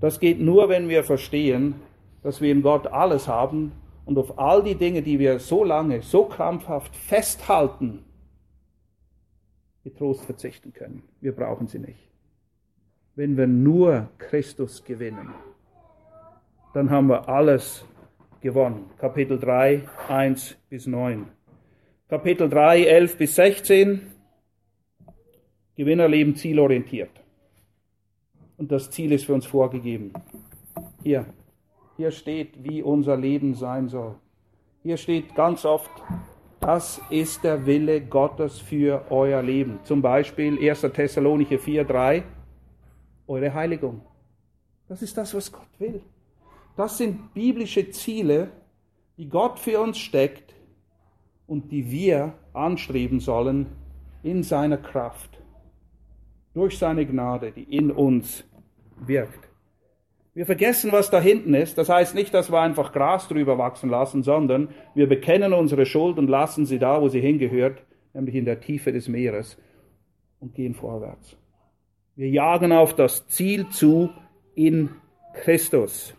Das 0.00 0.18
geht 0.18 0.40
nur, 0.40 0.68
wenn 0.68 0.88
wir 0.88 1.04
verstehen, 1.04 1.76
dass 2.24 2.40
wir 2.40 2.50
in 2.50 2.62
Gott 2.62 2.88
alles 2.88 3.28
haben 3.28 3.70
und 4.08 4.16
auf 4.16 4.38
all 4.38 4.62
die 4.62 4.74
Dinge, 4.74 5.02
die 5.02 5.18
wir 5.18 5.38
so 5.38 5.62
lange, 5.62 6.00
so 6.00 6.24
krampfhaft 6.24 6.96
festhalten, 6.96 8.06
getrost 9.84 10.24
verzichten 10.24 10.72
können. 10.72 11.02
Wir 11.20 11.32
brauchen 11.32 11.66
sie 11.66 11.78
nicht. 11.78 12.08
Wenn 13.16 13.36
wir 13.36 13.46
nur 13.46 14.08
Christus 14.16 14.82
gewinnen, 14.82 15.34
dann 16.72 16.88
haben 16.88 17.08
wir 17.08 17.28
alles 17.28 17.84
gewonnen. 18.40 18.86
Kapitel 18.96 19.38
3, 19.38 19.82
1 20.08 20.56
bis 20.70 20.86
9. 20.86 21.26
Kapitel 22.08 22.48
3, 22.48 22.84
11 22.84 23.18
bis 23.18 23.34
16. 23.34 24.10
Gewinner 25.76 26.08
leben 26.08 26.34
zielorientiert. 26.34 27.10
Und 28.56 28.72
das 28.72 28.90
Ziel 28.90 29.12
ist 29.12 29.26
für 29.26 29.34
uns 29.34 29.44
vorgegeben. 29.44 30.14
Hier, 31.02 31.26
hier 31.98 32.12
steht, 32.12 32.62
wie 32.62 32.80
unser 32.80 33.16
Leben 33.16 33.54
sein 33.54 33.88
soll. 33.88 34.14
Hier 34.84 34.96
steht 34.96 35.34
ganz 35.34 35.64
oft, 35.64 35.90
das 36.60 37.00
ist 37.10 37.42
der 37.42 37.66
Wille 37.66 38.00
Gottes 38.00 38.60
für 38.60 39.04
euer 39.10 39.42
Leben. 39.42 39.80
Zum 39.82 40.00
Beispiel 40.00 40.58
1. 40.70 40.82
Thessalonicher 40.82 41.58
4, 41.58 41.84
3, 41.84 42.22
eure 43.26 43.52
Heiligung. 43.52 44.02
Das 44.88 45.02
ist 45.02 45.18
das, 45.18 45.34
was 45.34 45.50
Gott 45.50 45.68
will. 45.80 46.00
Das 46.76 46.98
sind 46.98 47.34
biblische 47.34 47.90
Ziele, 47.90 48.52
die 49.16 49.28
Gott 49.28 49.58
für 49.58 49.80
uns 49.80 49.98
steckt 49.98 50.54
und 51.48 51.72
die 51.72 51.90
wir 51.90 52.34
anstreben 52.52 53.18
sollen 53.18 53.66
in 54.22 54.44
seiner 54.44 54.76
Kraft, 54.76 55.42
durch 56.54 56.78
seine 56.78 57.04
Gnade, 57.04 57.50
die 57.50 57.64
in 57.64 57.90
uns 57.90 58.44
wirkt. 59.04 59.47
Wir 60.38 60.46
vergessen, 60.46 60.92
was 60.92 61.10
da 61.10 61.20
hinten 61.20 61.52
ist. 61.52 61.78
Das 61.78 61.88
heißt 61.88 62.14
nicht, 62.14 62.32
dass 62.32 62.52
wir 62.52 62.60
einfach 62.60 62.92
Gras 62.92 63.26
drüber 63.26 63.58
wachsen 63.58 63.90
lassen, 63.90 64.22
sondern 64.22 64.68
wir 64.94 65.08
bekennen 65.08 65.52
unsere 65.52 65.84
Schuld 65.84 66.16
und 66.16 66.28
lassen 66.28 66.64
sie 66.64 66.78
da, 66.78 67.02
wo 67.02 67.08
sie 67.08 67.20
hingehört, 67.20 67.82
nämlich 68.14 68.36
in 68.36 68.44
der 68.44 68.60
Tiefe 68.60 68.92
des 68.92 69.08
Meeres 69.08 69.58
und 70.38 70.54
gehen 70.54 70.74
vorwärts. 70.74 71.36
Wir 72.14 72.28
jagen 72.28 72.70
auf 72.70 72.94
das 72.94 73.26
Ziel 73.26 73.68
zu 73.70 74.10
in 74.54 74.90
Christus. 75.42 76.14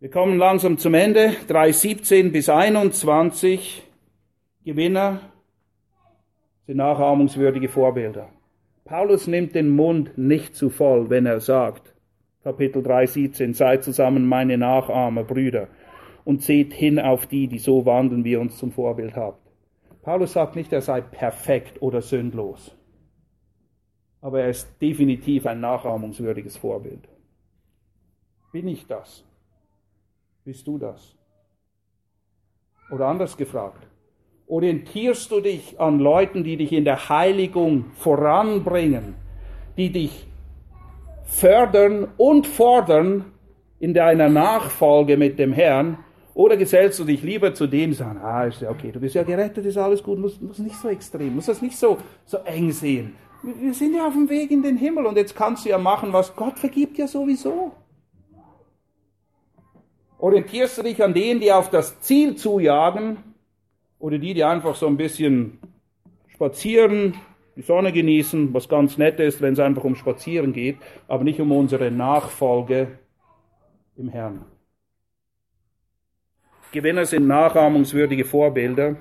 Wir 0.00 0.08
kommen 0.08 0.38
langsam 0.38 0.78
zum 0.78 0.94
Ende. 0.94 1.34
3.17 1.50 2.30
bis 2.30 2.48
21 2.48 3.82
Gewinner 4.64 5.20
sind 6.66 6.78
nachahmungswürdige 6.78 7.68
Vorbilder. 7.68 8.30
Paulus 8.86 9.26
nimmt 9.26 9.54
den 9.54 9.68
Mund 9.68 10.16
nicht 10.16 10.56
zu 10.56 10.70
voll, 10.70 11.10
wenn 11.10 11.26
er 11.26 11.40
sagt, 11.40 11.93
Kapitel 12.44 12.82
3, 12.82 13.06
17, 13.06 13.54
seid 13.54 13.84
zusammen 13.84 14.26
meine 14.28 14.58
Nachahmer, 14.58 15.24
Brüder, 15.24 15.68
und 16.24 16.42
seht 16.42 16.74
hin 16.74 16.98
auf 16.98 17.26
die, 17.26 17.48
die 17.48 17.58
so 17.58 17.86
wandeln, 17.86 18.22
wie 18.22 18.32
ihr 18.32 18.40
uns 18.40 18.58
zum 18.58 18.70
Vorbild 18.70 19.16
habt. 19.16 19.40
Paulus 20.02 20.34
sagt 20.34 20.54
nicht, 20.54 20.70
er 20.70 20.82
sei 20.82 21.00
perfekt 21.00 21.80
oder 21.80 22.02
sündlos, 22.02 22.76
aber 24.20 24.42
er 24.42 24.50
ist 24.50 24.68
definitiv 24.82 25.46
ein 25.46 25.60
nachahmungswürdiges 25.60 26.58
Vorbild. 26.58 27.08
Bin 28.52 28.68
ich 28.68 28.86
das? 28.86 29.24
Bist 30.44 30.66
du 30.66 30.76
das? 30.76 31.16
Oder 32.90 33.06
anders 33.06 33.38
gefragt, 33.38 33.86
orientierst 34.46 35.30
du 35.30 35.40
dich 35.40 35.80
an 35.80 35.98
Leuten, 35.98 36.44
die 36.44 36.58
dich 36.58 36.72
in 36.72 36.84
der 36.84 37.08
Heiligung 37.08 37.86
voranbringen, 37.92 39.14
die 39.78 39.90
dich 39.90 40.26
fördern 41.34 42.08
und 42.16 42.46
fordern 42.46 43.32
in 43.80 43.92
deiner 43.92 44.28
Nachfolge 44.28 45.16
mit 45.16 45.38
dem 45.38 45.52
Herrn? 45.52 45.98
Oder 46.34 46.56
gesellst 46.56 46.98
du 46.98 47.04
dich 47.04 47.22
lieber 47.22 47.54
zu 47.54 47.66
die 47.66 47.92
sagen, 47.92 48.18
ah, 48.20 48.44
ist 48.44 48.60
ja 48.60 48.70
okay, 48.70 48.90
du 48.90 49.00
bist 49.00 49.14
ja 49.14 49.22
gerettet, 49.22 49.66
ist 49.66 49.76
alles 49.76 50.02
gut, 50.02 50.18
muss, 50.18 50.40
muss 50.40 50.58
nicht 50.58 50.76
so 50.76 50.88
extrem, 50.88 51.34
muss 51.36 51.46
das 51.46 51.62
nicht 51.62 51.76
so, 51.76 51.98
so 52.24 52.38
eng 52.38 52.72
sehen. 52.72 53.14
Wir 53.42 53.74
sind 53.74 53.94
ja 53.94 54.06
auf 54.06 54.14
dem 54.14 54.28
Weg 54.28 54.50
in 54.50 54.62
den 54.62 54.76
Himmel 54.76 55.06
und 55.06 55.16
jetzt 55.16 55.36
kannst 55.36 55.64
du 55.64 55.68
ja 55.68 55.78
machen, 55.78 56.12
was 56.12 56.34
Gott 56.34 56.58
vergibt 56.58 56.98
ja 56.98 57.06
sowieso. 57.06 57.72
Orientierst 60.18 60.78
du 60.78 60.82
dich 60.82 61.02
an 61.04 61.14
denen, 61.14 61.40
die 61.40 61.52
auf 61.52 61.70
das 61.70 62.00
Ziel 62.00 62.36
zujagen 62.36 63.18
oder 63.98 64.18
die, 64.18 64.34
die 64.34 64.44
einfach 64.44 64.74
so 64.74 64.86
ein 64.86 64.96
bisschen 64.96 65.58
spazieren, 66.28 67.14
die 67.56 67.62
Sonne 67.62 67.92
genießen, 67.92 68.52
was 68.52 68.68
ganz 68.68 68.98
nett 68.98 69.20
ist, 69.20 69.40
wenn 69.40 69.52
es 69.52 69.60
einfach 69.60 69.84
um 69.84 69.94
Spazieren 69.94 70.52
geht, 70.52 70.78
aber 71.06 71.24
nicht 71.24 71.40
um 71.40 71.52
unsere 71.52 71.90
Nachfolge 71.90 72.98
im 73.96 74.08
Herrn. 74.08 74.44
Gewinner 76.72 77.06
sind 77.06 77.28
nachahmungswürdige 77.28 78.24
Vorbilder. 78.24 78.96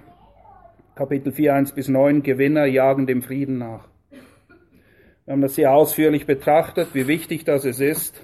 Kapitel 0.95 1.31
4, 1.31 1.55
1 1.55 1.71
bis 1.71 1.87
9, 1.87 2.21
Gewinner 2.21 2.65
jagen 2.65 3.07
dem 3.07 3.23
Frieden 3.23 3.57
nach. 3.57 3.87
Wir 5.25 5.33
haben 5.33 5.41
das 5.41 5.55
sehr 5.55 5.73
ausführlich 5.73 6.27
betrachtet, 6.27 6.89
wie 6.93 7.07
wichtig 7.07 7.45
das 7.45 7.65
es 7.65 7.79
ist, 7.79 8.23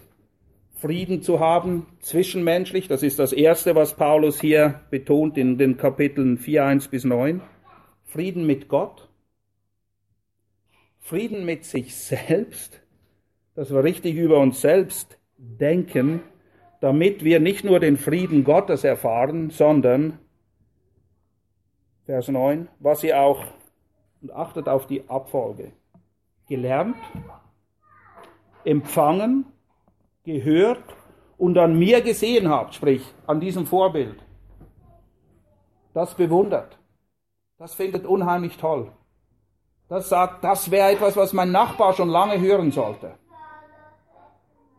Frieden 0.76 1.22
zu 1.24 1.40
haben, 1.40 1.88
zwischenmenschlich. 2.00 2.88
Das 2.88 3.04
ist 3.04 3.20
das 3.20 3.34
Erste, 3.34 3.74
was 3.74 3.96
Paulus 3.96 4.40
hier 4.40 4.82
betont 4.92 5.38
in 5.38 5.58
den 5.58 5.78
Kapiteln 5.78 6.38
4, 6.38 6.66
1 6.66 6.88
bis 6.90 7.04
9. 7.04 7.42
Frieden 8.06 8.46
mit 8.46 8.68
Gott 8.68 9.09
Frieden 11.00 11.46
mit 11.46 11.66
sich 11.66 11.96
selbst, 11.96 12.82
dass 13.56 13.72
wir 13.72 13.84
richtig 13.84 14.16
über 14.16 14.40
uns 14.40 14.62
selbst 14.62 15.18
denken, 15.38 16.22
damit 16.82 17.24
wir 17.24 17.40
nicht 17.40 17.64
nur 17.64 17.80
den 17.80 17.98
Frieden 17.98 18.44
Gottes 18.44 18.84
erfahren, 18.84 19.50
sondern, 19.50 20.20
Vers 22.06 22.28
9, 22.28 22.68
was 22.80 23.04
ihr 23.04 23.20
auch, 23.20 23.44
und 24.22 24.32
achtet 24.34 24.68
auf 24.68 24.88
die 24.88 25.10
Abfolge, 25.10 25.72
gelernt, 26.48 26.98
empfangen, 28.64 29.46
gehört 30.24 30.84
und 31.38 31.58
an 31.58 31.80
mir 31.80 32.02
gesehen 32.02 32.50
habt, 32.50 32.76
sprich 32.76 33.04
an 33.26 33.40
diesem 33.40 33.66
Vorbild. 33.66 34.18
Das 35.94 36.16
bewundert. 36.16 36.78
Das 37.58 37.74
findet 37.74 38.06
unheimlich 38.06 38.58
toll 38.58 38.92
das 39.90 40.08
sagt, 40.08 40.44
das 40.44 40.70
wäre 40.70 40.92
etwas, 40.92 41.18
was 41.18 41.34
mein 41.34 41.52
Nachbar 41.52 41.94
schon 41.94 42.10
lange 42.10 42.40
hören 42.40 42.72
sollte. 42.72 43.16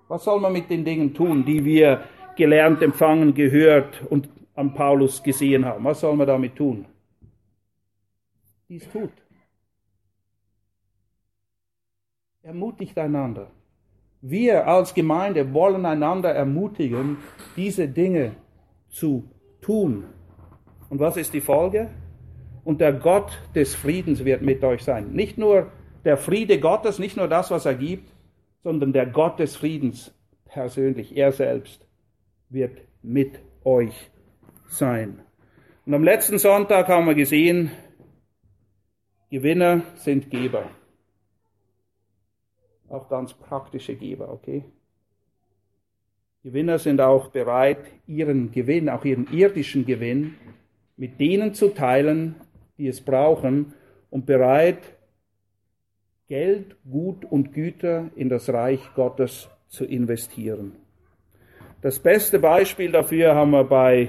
Was 0.09 0.25
soll 0.25 0.41
man 0.41 0.53
mit 0.53 0.71
den 0.71 0.85
Dingen 0.85 1.13
tun, 1.13 1.45
die 1.45 1.65
wir 1.65 2.05
gelernt, 2.37 2.81
empfangen, 2.81 3.35
gehört 3.35 4.03
und 4.09 4.29
an 4.55 4.73
Paulus 4.73 5.23
gesehen 5.23 5.65
haben? 5.65 5.85
Was 5.85 6.01
soll 6.01 6.17
man 6.17 6.27
damit 6.27 6.57
tun? 6.57 6.87
Dies 8.69 8.89
tut. 8.89 9.11
Ermutigt 12.43 12.97
einander. 12.97 13.51
Wir 14.21 14.67
als 14.67 14.95
Gemeinde 14.95 15.53
wollen 15.53 15.85
einander 15.87 16.33
ermutigen, 16.35 17.17
diese 17.57 17.89
Dinge 17.89 18.37
zu 18.89 19.25
tun. 19.61 20.05
Und 20.89 21.01
was 21.01 21.17
ist 21.17 21.33
die 21.35 21.41
Folge? 21.41 21.91
Und 22.65 22.81
der 22.81 22.93
Gott 22.93 23.39
des 23.55 23.75
Friedens 23.75 24.25
wird 24.25 24.43
mit 24.43 24.63
euch 24.65 24.83
sein. 24.83 25.13
Nicht 25.13 25.39
nur 25.39 25.71
der 26.05 26.17
Friede 26.17 26.61
Gottes, 26.61 26.99
nicht 26.99 27.17
nur 27.17 27.29
das, 27.29 27.51
was 27.51 27.67
er 27.67 27.75
gibt, 27.75 28.13
sondern 28.63 28.93
der 28.93 29.07
Gott 29.07 29.39
des 29.39 29.57
Friedens 29.57 30.15
persönlich, 30.45 31.17
er 31.17 31.33
selbst, 31.33 31.87
wird 32.49 32.79
mit 33.03 33.39
euch 33.65 34.11
sein. 34.69 35.21
Und 35.87 35.95
am 35.95 36.05
letzten 36.05 36.39
Sonntag 36.39 36.89
haben 36.89 37.07
wir 37.07 37.15
gesehen, 37.15 37.71
Gewinner 39.31 39.83
sind 39.97 40.31
Geber. 40.31 40.71
Auch 42.89 43.09
ganz 43.09 43.33
praktische 43.33 43.95
Geber, 43.95 44.31
okay? 44.31 44.65
Gewinner 46.43 46.79
sind 46.79 47.01
auch 47.01 47.29
bereit, 47.29 47.79
ihren 48.07 48.51
Gewinn, 48.51 48.89
auch 48.89 49.05
ihren 49.05 49.31
irdischen 49.33 49.85
Gewinn, 49.87 50.35
mit 50.97 51.21
denen 51.21 51.55
zu 51.55 51.69
teilen, 51.69 52.35
die 52.81 52.89
es 52.89 53.03
brauchen 53.03 53.75
und 54.09 54.25
bereit, 54.25 54.79
Geld, 56.29 56.77
Gut 56.91 57.27
und 57.27 57.53
Güter 57.53 58.09
in 58.17 58.31
das 58.31 58.49
Reich 58.49 58.81
Gottes 58.95 59.51
zu 59.69 59.85
investieren. 59.85 60.73
Das 61.83 61.99
beste 61.99 62.39
Beispiel 62.39 62.91
dafür 62.91 63.35
haben 63.35 63.51
wir 63.51 63.65
bei 63.65 64.09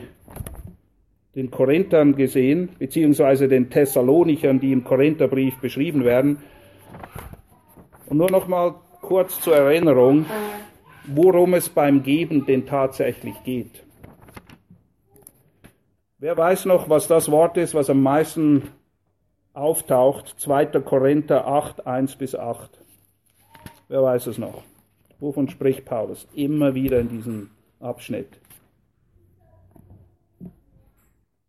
den 1.36 1.52
Korinthern 1.52 2.16
gesehen, 2.16 2.70
beziehungsweise 2.80 3.50
den 3.50 3.70
Thessalonichern, 3.70 4.60
die 4.60 4.72
im 4.72 4.84
Korintherbrief 4.84 5.60
beschrieben 5.60 6.06
werden. 6.06 6.38
Und 8.08 8.18
nur 8.18 8.32
noch 8.32 8.48
mal 8.48 8.76
kurz 9.02 9.40
zur 9.42 9.56
Erinnerung, 9.56 10.26
worum 11.08 11.56
es 11.56 11.68
beim 11.68 12.04
Geben 12.04 12.46
denn 12.46 12.66
tatsächlich 12.66 13.36
geht. 13.44 13.84
Wer 16.22 16.38
weiß 16.38 16.66
noch, 16.66 16.88
was 16.88 17.08
das 17.08 17.32
Wort 17.32 17.58
ist, 17.58 17.74
was 17.74 17.90
am 17.90 18.04
meisten 18.04 18.70
auftaucht? 19.54 20.36
2. 20.38 20.68
Korinther 20.82 21.48
8, 21.48 21.88
1 21.88 22.16
bis 22.16 22.36
8. 22.36 22.80
Wer 23.88 24.04
weiß 24.04 24.28
es 24.28 24.38
noch? 24.38 24.62
Wovon 25.20 25.50
spricht 25.50 25.84
Paulus? 25.84 26.28
Immer 26.36 26.76
wieder 26.76 27.00
in 27.00 27.10
diesem 27.10 27.50
Abschnitt. 27.80 28.40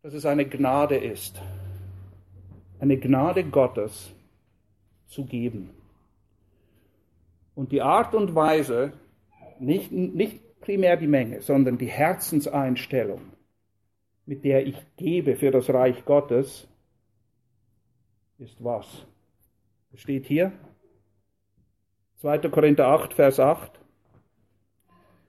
Dass 0.00 0.14
es 0.14 0.24
eine 0.24 0.46
Gnade 0.46 0.96
ist, 0.96 1.38
eine 2.80 2.96
Gnade 2.96 3.44
Gottes 3.44 4.14
zu 5.06 5.26
geben. 5.26 5.68
Und 7.54 7.72
die 7.72 7.82
Art 7.82 8.14
und 8.14 8.34
Weise, 8.34 8.94
nicht, 9.60 9.92
nicht 9.92 10.60
primär 10.62 10.96
die 10.96 11.08
Menge, 11.08 11.42
sondern 11.42 11.76
die 11.76 11.90
Herzenseinstellung, 11.90 13.20
mit 14.26 14.44
der 14.44 14.66
ich 14.66 14.76
gebe 14.96 15.36
für 15.36 15.50
das 15.50 15.68
Reich 15.70 16.04
Gottes, 16.04 16.68
ist 18.38 18.62
was? 18.62 19.06
Es 19.92 20.00
steht 20.00 20.26
hier, 20.26 20.52
2. 22.22 22.38
Korinther 22.50 22.86
8, 22.88 23.14
Vers 23.14 23.40
8. 23.40 23.80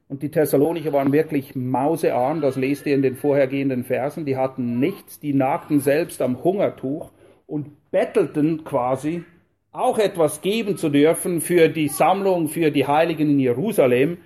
Und 0.07 0.21
die 0.21 0.29
Thessalonicher 0.29 0.93
waren 0.93 1.11
wirklich 1.11 1.55
mausearm, 1.55 2.41
das 2.41 2.55
lest 2.55 2.85
ihr 2.85 2.93
in 2.93 3.01
den 3.01 3.15
vorhergehenden 3.15 3.83
Versen. 3.83 4.25
Die 4.25 4.37
hatten 4.37 4.79
nichts, 4.79 5.19
die 5.19 5.33
nagten 5.33 5.79
selbst 5.79 6.21
am 6.21 6.43
Hungertuch 6.43 7.11
und 7.47 7.91
bettelten 7.91 8.63
quasi, 8.63 9.23
auch 9.71 9.97
etwas 9.97 10.41
geben 10.41 10.77
zu 10.77 10.89
dürfen 10.89 11.41
für 11.41 11.67
die 11.67 11.87
Sammlung 11.87 12.47
für 12.47 12.69
die 12.69 12.85
Heiligen 12.85 13.31
in 13.31 13.39
Jerusalem. 13.39 14.19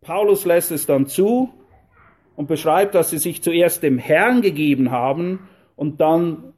Paulus 0.00 0.46
lässt 0.46 0.70
es 0.72 0.86
dann 0.86 1.06
zu 1.06 1.52
und 2.36 2.46
beschreibt, 2.46 2.94
dass 2.94 3.10
sie 3.10 3.18
sich 3.18 3.42
zuerst 3.42 3.82
dem 3.82 3.98
Herrn 3.98 4.42
gegeben 4.42 4.90
haben 4.90 5.48
und 5.74 6.00
dann 6.00 6.52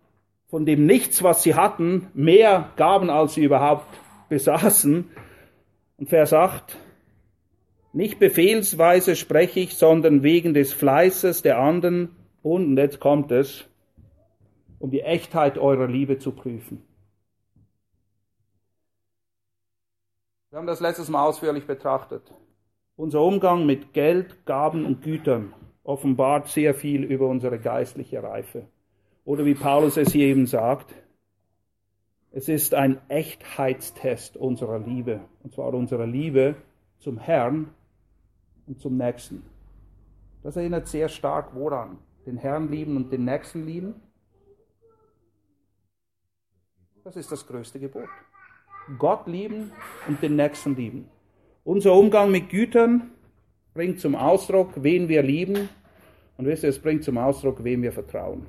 von 0.49 0.67
dem 0.67 0.87
Nichts, 0.87 1.23
was 1.23 1.43
sie 1.43 1.55
hatten, 1.55 2.09
mehr 2.15 2.71
gaben, 2.77 3.11
als 3.11 3.35
sie 3.35 3.45
überhaupt 3.45 3.87
besaßen. 4.29 5.09
Und 5.99 6.09
Vers 6.09 6.33
8, 6.33 6.77
nicht 7.93 8.19
befehlsweise 8.19 9.17
spreche 9.17 9.61
ich, 9.61 9.77
sondern 9.77 10.23
wegen 10.23 10.55
des 10.55 10.73
Fleißes 10.73 11.43
der 11.43 11.59
anderen 11.59 12.11
und, 12.43 12.65
und 12.67 12.77
jetzt 12.77 13.01
kommt 13.01 13.31
es, 13.31 13.65
um 14.79 14.91
die 14.91 15.01
Echtheit 15.01 15.59
eurer 15.59 15.87
Liebe 15.87 16.19
zu 16.19 16.33
prüfen. 16.33 16.83
Wir 20.51 20.59
haben 20.59 20.67
das 20.67 20.81
letztes 20.81 21.09
Mal 21.09 21.27
ausführlich 21.27 21.67
betrachtet. 21.67 22.23
Unser 22.97 23.21
Umgang 23.21 23.67
mit 23.67 23.93
Geld, 23.93 24.47
Gaben 24.47 24.87
und 24.87 25.03
Gütern 25.03 25.53
offenbart 25.89 26.49
sehr 26.49 26.75
viel 26.75 27.03
über 27.03 27.27
unsere 27.27 27.59
geistliche 27.59 28.23
Reife. 28.23 28.67
Oder 29.25 29.47
wie 29.47 29.55
Paulus 29.55 29.97
es 29.97 30.13
hier 30.13 30.27
eben 30.27 30.47
sagt, 30.47 30.95
es 32.31 32.51
ist 32.51 32.75
ein 32.75 33.01
Echtheitstest 33.09 34.37
unserer 34.37 34.79
Liebe, 34.79 35.21
und 35.43 35.55
zwar 35.55 35.73
unserer 35.73 36.07
Liebe 36.07 36.57
zum 36.99 37.17
Herrn 37.19 37.71
und 38.67 38.79
zum 38.79 38.99
Nächsten. 38.99 39.43
Das 40.43 40.57
erinnert 40.57 40.89
sehr 40.89 41.09
stark 41.09 41.55
woran? 41.55 41.99
Den 42.27 42.37
Herrn 42.37 42.71
lieben 42.71 42.95
und 42.97 43.11
den 43.11 43.25
Nächsten 43.25 43.65
lieben? 43.65 43.95
Das 47.03 47.17
ist 47.17 47.33
das 47.33 47.47
größte 47.47 47.81
Gebot. 47.81 48.09
Gott 48.99 49.27
lieben 49.27 49.73
und 50.07 50.21
den 50.21 50.37
Nächsten 50.37 50.77
lieben. 50.77 51.09
Unser 51.65 51.95
Umgang 51.95 52.31
mit 52.31 52.51
Gütern 52.51 53.11
bringt 53.79 54.01
zum 54.01 54.17
Ausdruck, 54.17 54.71
wen 54.83 55.09
wir 55.09 55.23
lieben. 55.23 55.69
Und 56.37 56.47
wisst 56.47 56.65
ihr, 56.65 56.69
es 56.69 56.81
bringt 56.81 57.05
zum 57.05 57.17
Ausdruck, 57.17 57.63
wem 57.63 57.81
wir 57.85 57.93
vertrauen. 57.93 58.47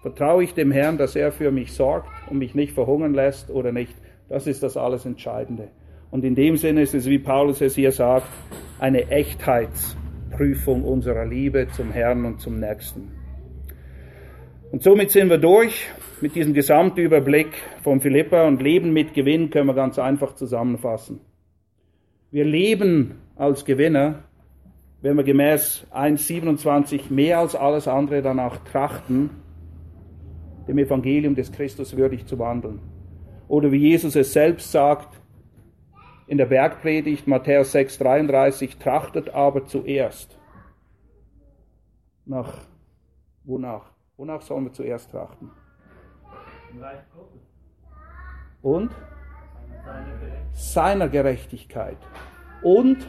Vertraue 0.00 0.44
ich 0.44 0.54
dem 0.54 0.72
Herrn, 0.72 0.96
dass 0.96 1.14
er 1.14 1.30
für 1.30 1.50
mich 1.50 1.74
sorgt 1.74 2.08
und 2.30 2.38
mich 2.38 2.54
nicht 2.54 2.72
verhungern 2.72 3.12
lässt 3.12 3.50
oder 3.50 3.70
nicht? 3.70 3.94
Das 4.30 4.46
ist 4.46 4.62
das 4.62 4.78
alles 4.78 5.04
Entscheidende. 5.04 5.68
Und 6.10 6.24
in 6.24 6.34
dem 6.34 6.56
Sinne 6.56 6.80
ist 6.80 6.94
es, 6.94 7.04
wie 7.04 7.18
Paulus 7.18 7.60
es 7.60 7.74
hier 7.74 7.92
sagt, 7.92 8.28
eine 8.78 9.10
Echtheitsprüfung 9.10 10.84
unserer 10.84 11.26
Liebe 11.26 11.68
zum 11.76 11.90
Herrn 11.90 12.24
und 12.24 12.40
zum 12.40 12.58
Nächsten. 12.58 13.12
Und 14.70 14.82
somit 14.82 15.10
sind 15.10 15.28
wir 15.28 15.36
durch 15.36 15.86
mit 16.22 16.34
diesem 16.34 16.54
Gesamtüberblick 16.54 17.52
von 17.82 18.00
Philippa 18.00 18.48
und 18.48 18.62
Leben 18.62 18.94
mit 18.94 19.12
Gewinn 19.12 19.50
können 19.50 19.66
wir 19.66 19.74
ganz 19.74 19.98
einfach 19.98 20.34
zusammenfassen. 20.34 21.20
Wir 22.30 22.46
leben 22.46 23.16
als 23.36 23.66
Gewinner, 23.66 24.24
wenn 25.02 25.16
wir 25.16 25.24
gemäß 25.24 25.86
1.27 25.92 27.12
mehr 27.12 27.40
als 27.40 27.54
alles 27.54 27.88
andere 27.88 28.22
danach 28.22 28.58
trachten, 28.58 29.30
dem 30.68 30.78
Evangelium 30.78 31.34
des 31.34 31.50
Christus 31.50 31.96
würdig 31.96 32.26
zu 32.26 32.38
wandeln. 32.38 32.80
Oder 33.48 33.72
wie 33.72 33.78
Jesus 33.78 34.14
es 34.14 34.32
selbst 34.32 34.70
sagt, 34.70 35.20
in 36.28 36.38
der 36.38 36.46
Bergpredigt 36.46 37.26
Matthäus 37.26 37.74
6,33, 37.74 38.78
trachtet 38.78 39.30
aber 39.30 39.66
zuerst 39.66 40.38
nach, 42.24 42.66
wonach? 43.44 43.90
Wonach 44.16 44.42
sollen 44.42 44.64
wir 44.64 44.72
zuerst 44.72 45.10
trachten? 45.10 45.50
Und? 48.62 48.92
Seiner 50.52 51.08
Gerechtigkeit. 51.08 51.98
Und? 52.62 53.08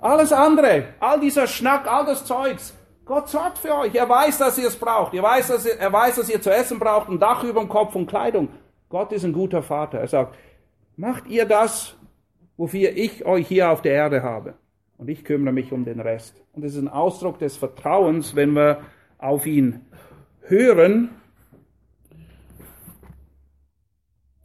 Alles 0.00 0.32
andere, 0.32 0.94
all 0.98 1.20
dieser 1.20 1.46
Schnack, 1.46 1.86
all 1.86 2.06
das 2.06 2.24
Zeugs. 2.24 2.74
Gott 3.04 3.28
sorgt 3.28 3.58
für 3.58 3.74
euch. 3.74 3.94
Er 3.94 4.08
weiß, 4.08 4.38
dass 4.38 4.56
ihr 4.56 4.68
es 4.68 4.76
braucht. 4.76 5.14
Er 5.14 5.22
weiß, 5.22 5.48
dass 5.48 5.66
ihr, 5.66 5.78
er 5.78 5.92
weiß, 5.92 6.16
dass 6.16 6.30
ihr 6.30 6.40
zu 6.40 6.50
essen 6.50 6.78
braucht, 6.78 7.08
ein 7.08 7.18
Dach 7.18 7.42
über 7.42 7.60
dem 7.60 7.68
Kopf 7.68 7.94
und 7.94 8.06
Kleidung. 8.06 8.48
Gott 8.88 9.12
ist 9.12 9.24
ein 9.24 9.32
guter 9.32 9.62
Vater. 9.62 9.98
Er 9.98 10.08
sagt, 10.08 10.36
macht 10.96 11.26
ihr 11.26 11.44
das, 11.44 11.96
wofür 12.56 12.96
ich 12.96 13.24
euch 13.26 13.48
hier 13.48 13.70
auf 13.70 13.82
der 13.82 13.92
Erde 13.92 14.22
habe. 14.22 14.54
Und 14.96 15.08
ich 15.08 15.24
kümmere 15.24 15.52
mich 15.52 15.72
um 15.72 15.84
den 15.84 16.00
Rest. 16.00 16.40
Und 16.52 16.64
es 16.64 16.74
ist 16.74 16.80
ein 16.80 16.88
Ausdruck 16.88 17.38
des 17.38 17.56
Vertrauens, 17.56 18.36
wenn 18.36 18.52
wir 18.52 18.82
auf 19.18 19.46
ihn 19.46 19.86
hören. 20.42 21.10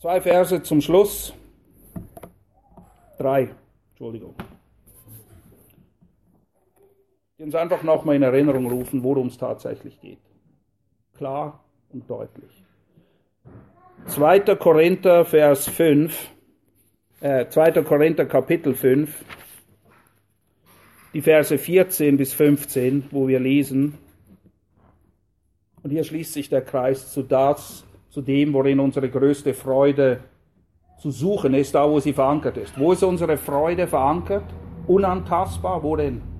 Zwei 0.01 0.21
Verse 0.21 0.63
zum 0.63 0.81
Schluss. 0.81 1.33
Drei, 3.17 3.49
Entschuldigung. 3.91 4.35
Die 7.37 7.43
uns 7.43 7.55
einfach 7.55 7.83
nochmal 7.83 8.15
in 8.15 8.23
Erinnerung 8.23 8.67
rufen, 8.67 9.03
worum 9.03 9.27
es 9.27 9.37
tatsächlich 9.37 9.99
geht. 9.99 10.19
Klar 11.17 11.63
und 11.91 12.09
deutlich. 12.09 12.63
2. 14.07 14.39
Korinther, 14.55 15.25
Vers 15.25 15.67
5, 15.67 16.31
äh, 17.19 17.47
2. 17.47 17.83
Korinther, 17.83 18.25
Kapitel 18.25 18.73
5, 18.73 19.25
die 21.13 21.21
Verse 21.21 21.57
14 21.57 22.17
bis 22.17 22.33
15, 22.33 23.05
wo 23.11 23.27
wir 23.27 23.39
lesen, 23.39 23.97
und 25.83 25.91
hier 25.91 26.03
schließt 26.03 26.33
sich 26.33 26.49
der 26.49 26.61
Kreis 26.61 27.11
zu 27.11 27.21
das, 27.21 27.85
zu 28.09 28.21
dem, 28.21 28.53
worin 28.53 28.79
unsere 28.79 29.09
größte 29.09 29.53
Freude 29.53 30.21
zu 30.97 31.11
suchen 31.11 31.53
ist, 31.53 31.75
da 31.75 31.87
wo 31.87 31.99
sie 31.99 32.13
verankert 32.13 32.57
ist. 32.57 32.79
Wo 32.79 32.93
ist 32.93 33.03
unsere 33.03 33.37
Freude 33.37 33.85
verankert? 33.85 34.45
Unantastbar? 34.87 35.83
Wo 35.83 35.95
denn? 35.95 36.34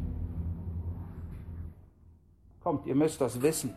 Kommt, 2.66 2.88
ihr 2.88 2.95
müsst 2.95 3.22
das 3.22 3.39
wissen. 3.43 3.76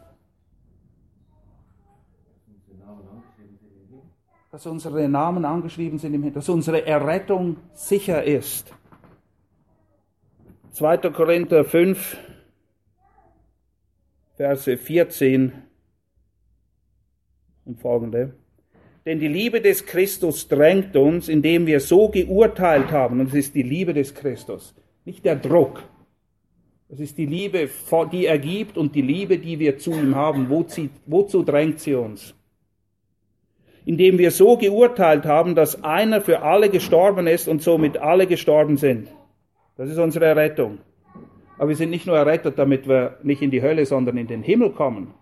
dass 4.51 4.65
unsere 4.65 5.07
Namen 5.11 5.45
angeschrieben 5.45 5.99
sind 5.99 6.15
im 6.15 6.23
Himmel, 6.23 6.35
dass 6.35 6.49
unsere 6.49 6.87
Errettung 6.87 7.59
sicher 7.75 8.25
ist. 8.25 8.73
2. 10.71 10.97
Korinther 11.11 11.67
5, 11.67 12.17
Verse 14.37 14.77
14 14.79 15.53
und 17.67 17.79
folgende. 17.79 18.35
Denn 19.05 19.21
die 19.21 19.29
Liebe 19.29 19.61
des 19.61 19.85
Christus 19.85 20.49
drängt 20.49 20.97
uns, 20.97 21.29
indem 21.29 21.67
wir 21.67 21.81
so 21.81 22.09
geurteilt 22.09 22.91
haben, 22.91 23.21
und 23.21 23.29
es 23.29 23.35
ist 23.35 23.55
die 23.55 23.63
Liebe 23.63 23.93
des 23.93 24.15
Christus, 24.15 24.75
nicht 25.05 25.27
der 25.27 25.37
Druck. 25.37 25.83
Es 26.89 27.01
ist 27.01 27.19
die 27.19 27.27
Liebe, 27.27 27.69
die 28.13 28.27
er 28.27 28.39
gibt 28.39 28.79
und 28.79 28.95
die 28.95 29.03
Liebe, 29.03 29.39
die 29.39 29.59
wir 29.59 29.79
zu 29.79 29.93
ihm 29.93 30.15
haben. 30.15 30.49
Wozu, 30.49 30.89
wozu 31.07 31.43
drängt 31.43 31.81
sie 31.81 31.95
uns? 31.95 32.35
indem 33.89 34.19
wir 34.19 34.31
so 34.33 34.59
geurteilt 34.59 35.25
haben, 35.25 35.55
dass 35.55 35.83
einer 35.83 36.21
für 36.21 36.43
alle 36.43 36.69
gestorben 36.69 37.27
ist 37.27 37.49
und 37.49 37.63
somit 37.63 37.97
alle 37.97 38.27
gestorben 38.27 38.77
sind. 38.77 39.09
Das 39.79 39.89
ist 39.89 39.97
unsere 39.97 40.27
Errettung. 40.27 40.77
Aber 41.57 41.71
wir 41.71 41.77
sind 41.77 41.89
nicht 41.89 42.07
nur 42.07 42.19
errettet, 42.19 42.59
damit 42.59 42.87
wir 42.87 43.17
nicht 43.23 43.41
in 43.41 43.51
die 43.51 43.63
Hölle, 43.63 43.87
sondern 43.87 44.19
in 44.19 44.27
den 44.27 44.43
Himmel 44.43 44.73
kommen, 44.73 45.15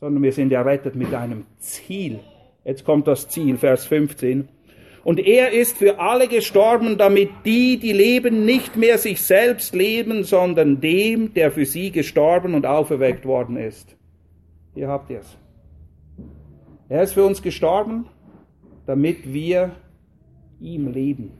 sondern 0.00 0.24
wir 0.24 0.32
sind 0.32 0.50
errettet 0.50 0.96
mit 0.96 1.14
einem 1.14 1.46
Ziel. 1.58 2.18
Jetzt 2.64 2.84
kommt 2.84 3.06
das 3.06 3.28
Ziel, 3.28 3.58
Vers 3.58 3.86
15. 3.86 4.48
Und 5.06 5.20
er 5.20 5.52
ist 5.52 5.78
für 5.78 6.00
alle 6.00 6.26
gestorben, 6.26 6.98
damit 6.98 7.30
die, 7.44 7.78
die 7.78 7.92
leben, 7.92 8.44
nicht 8.44 8.74
mehr 8.74 8.98
sich 8.98 9.22
selbst 9.22 9.72
leben, 9.72 10.24
sondern 10.24 10.80
dem, 10.80 11.32
der 11.32 11.52
für 11.52 11.64
sie 11.64 11.92
gestorben 11.92 12.54
und 12.54 12.66
auferweckt 12.66 13.24
worden 13.24 13.56
ist. 13.56 13.96
Hier 14.74 14.88
habt 14.88 15.08
ihr 15.10 15.20
es. 15.20 15.38
Er 16.88 17.04
ist 17.04 17.12
für 17.12 17.24
uns 17.24 17.40
gestorben, 17.40 18.06
damit 18.84 19.32
wir 19.32 19.76
ihm 20.58 20.92
leben. 20.92 21.30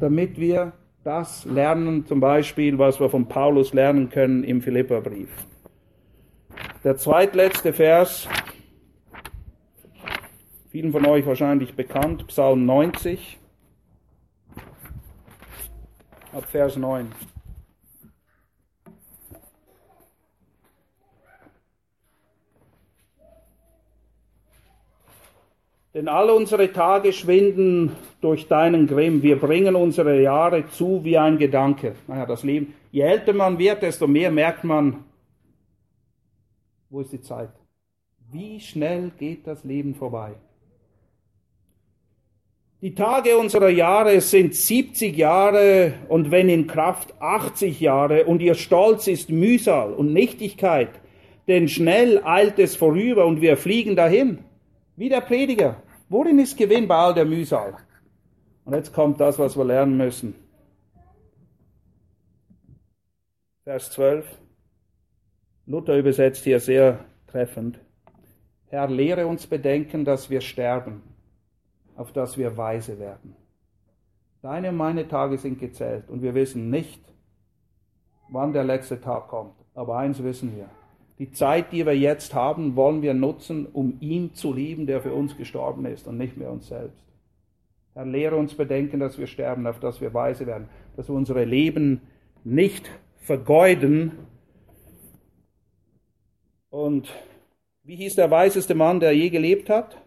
Damit 0.00 0.36
wir 0.40 0.72
das 1.04 1.44
lernen, 1.44 2.06
zum 2.06 2.18
Beispiel, 2.18 2.76
was 2.76 2.98
wir 2.98 3.08
von 3.08 3.28
Paulus 3.28 3.72
lernen 3.72 4.10
können 4.10 4.42
im 4.42 4.62
Philipperbrief. 4.62 5.30
Der 6.82 6.96
zweitletzte 6.96 7.72
Vers, 7.72 8.26
vielen 10.70 10.92
von 10.92 11.04
euch 11.04 11.26
wahrscheinlich 11.26 11.74
bekannt, 11.74 12.26
Psalm 12.28 12.64
90, 12.64 13.38
ab 16.32 16.44
Vers 16.48 16.76
9. 16.76 17.10
Denn 25.92 26.06
all 26.06 26.30
unsere 26.30 26.72
Tage 26.72 27.12
schwinden 27.12 27.96
durch 28.20 28.46
deinen 28.46 28.86
Grimm. 28.86 29.24
Wir 29.24 29.40
bringen 29.40 29.74
unsere 29.74 30.22
Jahre 30.22 30.68
zu 30.68 31.02
wie 31.02 31.18
ein 31.18 31.36
Gedanke. 31.36 31.96
Naja, 32.06 32.26
das 32.26 32.44
Leben, 32.44 32.74
je 32.92 33.02
älter 33.02 33.32
man 33.32 33.58
wird, 33.58 33.82
desto 33.82 34.06
mehr 34.06 34.30
merkt 34.30 34.62
man, 34.62 35.04
wo 36.90 37.00
ist 37.00 37.12
die 37.12 37.20
Zeit? 37.20 37.50
Wie 38.30 38.60
schnell 38.60 39.10
geht 39.18 39.48
das 39.48 39.64
Leben 39.64 39.96
vorbei? 39.96 40.36
Die 42.82 42.94
Tage 42.94 43.36
unserer 43.36 43.68
Jahre 43.68 44.22
sind 44.22 44.54
70 44.54 45.14
Jahre 45.14 45.92
und 46.08 46.30
wenn 46.30 46.48
in 46.48 46.66
Kraft 46.66 47.12
80 47.20 47.78
Jahre 47.78 48.24
und 48.24 48.40
ihr 48.40 48.54
Stolz 48.54 49.06
ist 49.06 49.28
Mühsal 49.28 49.92
und 49.92 50.14
Nichtigkeit, 50.14 50.88
denn 51.46 51.68
schnell 51.68 52.22
eilt 52.24 52.58
es 52.58 52.76
vorüber 52.76 53.26
und 53.26 53.42
wir 53.42 53.58
fliegen 53.58 53.96
dahin. 53.96 54.38
Wie 54.96 55.10
der 55.10 55.20
Prediger. 55.20 55.82
Worin 56.08 56.38
ist 56.38 56.56
Gewinn 56.56 56.88
bei 56.88 56.96
all 56.96 57.12
der 57.12 57.26
Mühsal? 57.26 57.76
Und 58.64 58.74
jetzt 58.74 58.94
kommt 58.94 59.20
das, 59.20 59.38
was 59.38 59.58
wir 59.58 59.64
lernen 59.64 59.98
müssen. 59.98 60.34
Vers 63.64 63.90
12. 63.92 64.24
Luther 65.66 65.98
übersetzt 65.98 66.44
hier 66.44 66.60
sehr 66.60 67.04
treffend. 67.26 67.78
Herr, 68.68 68.88
lehre 68.88 69.26
uns 69.26 69.46
bedenken, 69.46 70.04
dass 70.04 70.30
wir 70.30 70.40
sterben, 70.40 71.02
auf 72.00 72.12
dass 72.12 72.38
wir 72.38 72.56
weise 72.56 72.98
werden. 72.98 73.36
Deine 74.40 74.70
und 74.70 74.78
meine 74.78 75.06
Tage 75.06 75.36
sind 75.36 75.58
gezählt 75.58 76.08
und 76.08 76.22
wir 76.22 76.34
wissen 76.34 76.70
nicht, 76.70 77.00
wann 78.30 78.54
der 78.54 78.64
letzte 78.64 78.98
Tag 78.98 79.28
kommt. 79.28 79.52
Aber 79.74 79.98
eins 79.98 80.22
wissen 80.22 80.56
wir, 80.56 80.70
die 81.18 81.30
Zeit, 81.30 81.72
die 81.72 81.84
wir 81.84 81.96
jetzt 81.96 82.34
haben, 82.34 82.74
wollen 82.74 83.02
wir 83.02 83.12
nutzen, 83.12 83.66
um 83.66 83.98
ihn 84.00 84.32
zu 84.32 84.54
lieben, 84.54 84.86
der 84.86 85.02
für 85.02 85.12
uns 85.12 85.36
gestorben 85.36 85.84
ist 85.84 86.08
und 86.08 86.16
nicht 86.16 86.38
mehr 86.38 86.50
uns 86.50 86.68
selbst. 86.68 87.04
Herr, 87.92 88.06
lehre 88.06 88.36
uns 88.36 88.54
bedenken, 88.54 88.98
dass 88.98 89.18
wir 89.18 89.26
sterben, 89.26 89.66
auf 89.66 89.78
dass 89.78 90.00
wir 90.00 90.14
weise 90.14 90.46
werden, 90.46 90.70
dass 90.96 91.08
wir 91.08 91.14
unsere 91.14 91.44
Leben 91.44 92.00
nicht 92.44 92.90
vergeuden. 93.18 94.12
Und 96.70 97.12
wie 97.82 97.96
hieß 97.96 98.14
der 98.14 98.30
weiseste 98.30 98.74
Mann, 98.74 99.00
der 99.00 99.12
je 99.12 99.28
gelebt 99.28 99.68
hat? 99.68 100.00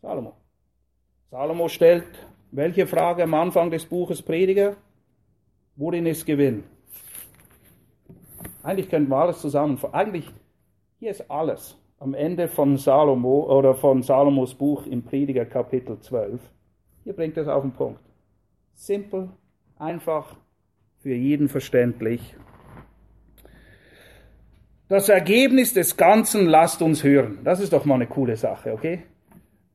Salomo. 0.00 0.36
Salomo 1.30 1.68
stellt 1.68 2.06
welche 2.50 2.88
Frage 2.88 3.22
am 3.22 3.34
Anfang 3.34 3.70
des 3.70 3.86
Buches 3.86 4.20
Prediger? 4.20 4.74
Worin 5.76 6.04
ist 6.06 6.26
Gewinn? 6.26 6.64
Eigentlich 8.64 8.88
könnten 8.90 9.10
wir 9.10 9.16
alles 9.16 9.40
zusammenfassen. 9.40 9.94
Eigentlich, 9.94 10.28
hier 10.98 11.12
ist 11.12 11.30
alles 11.30 11.78
am 12.00 12.14
Ende 12.14 12.48
von 12.48 12.76
Salomo 12.76 13.44
oder 13.44 13.76
von 13.76 14.02
Salomos 14.02 14.54
Buch 14.54 14.86
im 14.86 15.04
Prediger 15.04 15.44
Kapitel 15.44 16.00
12. 16.00 16.40
Hier 17.04 17.12
bringt 17.12 17.36
es 17.36 17.46
auf 17.46 17.62
den 17.62 17.70
Punkt. 17.74 18.00
Simpel, 18.74 19.28
einfach, 19.78 20.34
für 20.98 21.14
jeden 21.14 21.48
verständlich. 21.48 22.34
Das 24.88 25.08
Ergebnis 25.08 25.74
des 25.74 25.96
Ganzen 25.96 26.46
lasst 26.46 26.82
uns 26.82 27.04
hören. 27.04 27.38
Das 27.44 27.60
ist 27.60 27.72
doch 27.72 27.84
mal 27.84 27.94
eine 27.94 28.08
coole 28.08 28.36
Sache, 28.36 28.72
okay? 28.72 29.04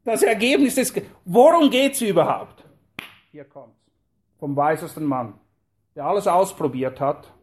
Das 0.05 0.21
Ergebnis 0.21 0.75
des, 0.75 0.93
worum 1.25 1.69
geht's 1.71 1.99
überhaupt? 1.99 2.63
Hier 3.31 3.43
kommt's. 3.43 3.81
Vom 4.37 4.55
weisesten 4.55 5.03
Mann, 5.03 5.39
der 5.95 6.05
alles 6.05 6.27
ausprobiert 6.27 7.01
hat 7.01 7.33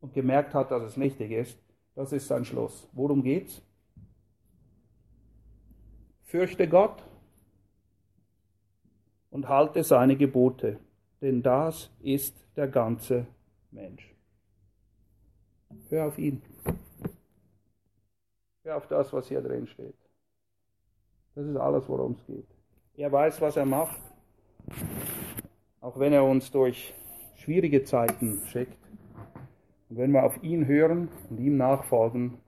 und 0.00 0.14
gemerkt 0.14 0.54
hat, 0.54 0.70
dass 0.70 0.82
es 0.82 0.96
nichtig 0.96 1.30
ist, 1.30 1.58
das 1.94 2.12
ist 2.12 2.26
sein 2.26 2.44
Schluss. 2.44 2.88
Worum 2.92 3.22
geht's? 3.22 3.60
Fürchte 6.24 6.66
Gott 6.66 7.02
und 9.30 9.46
halte 9.48 9.84
seine 9.84 10.16
Gebote, 10.16 10.80
denn 11.20 11.42
das 11.42 11.90
ist 12.00 12.34
der 12.56 12.68
ganze 12.68 13.26
Mensch. 13.70 14.14
Hör 15.90 16.06
auf 16.06 16.18
ihn. 16.18 16.40
Hör 18.62 18.78
auf 18.78 18.86
das, 18.86 19.12
was 19.12 19.28
hier 19.28 19.42
drin 19.42 19.66
steht. 19.66 20.07
Das 21.38 21.46
ist 21.46 21.56
alles, 21.56 21.88
worum 21.88 22.16
es 22.18 22.26
geht. 22.26 22.48
Er 22.96 23.12
weiß, 23.12 23.40
was 23.40 23.56
er 23.56 23.64
macht, 23.64 24.00
auch 25.80 25.96
wenn 26.00 26.12
er 26.12 26.24
uns 26.24 26.50
durch 26.50 26.92
schwierige 27.36 27.84
Zeiten 27.84 28.42
schickt. 28.46 28.76
Und 29.88 29.98
wenn 29.98 30.10
wir 30.10 30.24
auf 30.24 30.42
ihn 30.42 30.66
hören 30.66 31.08
und 31.30 31.38
ihm 31.38 31.56
nachfolgen, 31.56 32.38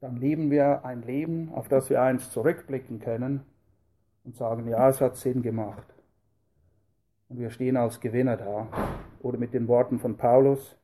dann 0.00 0.16
leben 0.16 0.50
wir 0.50 0.86
ein 0.86 1.02
Leben, 1.02 1.52
auf 1.52 1.68
das 1.68 1.90
wir 1.90 2.00
einst 2.00 2.32
zurückblicken 2.32 2.98
können 2.98 3.42
und 4.24 4.36
sagen, 4.36 4.66
ja, 4.68 4.88
es 4.88 5.02
hat 5.02 5.16
Sinn 5.16 5.42
gemacht. 5.42 5.86
Und 7.28 7.40
wir 7.40 7.50
stehen 7.50 7.76
als 7.76 8.00
Gewinner 8.00 8.38
da. 8.38 8.68
Oder 9.20 9.36
mit 9.36 9.52
den 9.52 9.68
Worten 9.68 9.98
von 9.98 10.16
Paulus, 10.16 10.78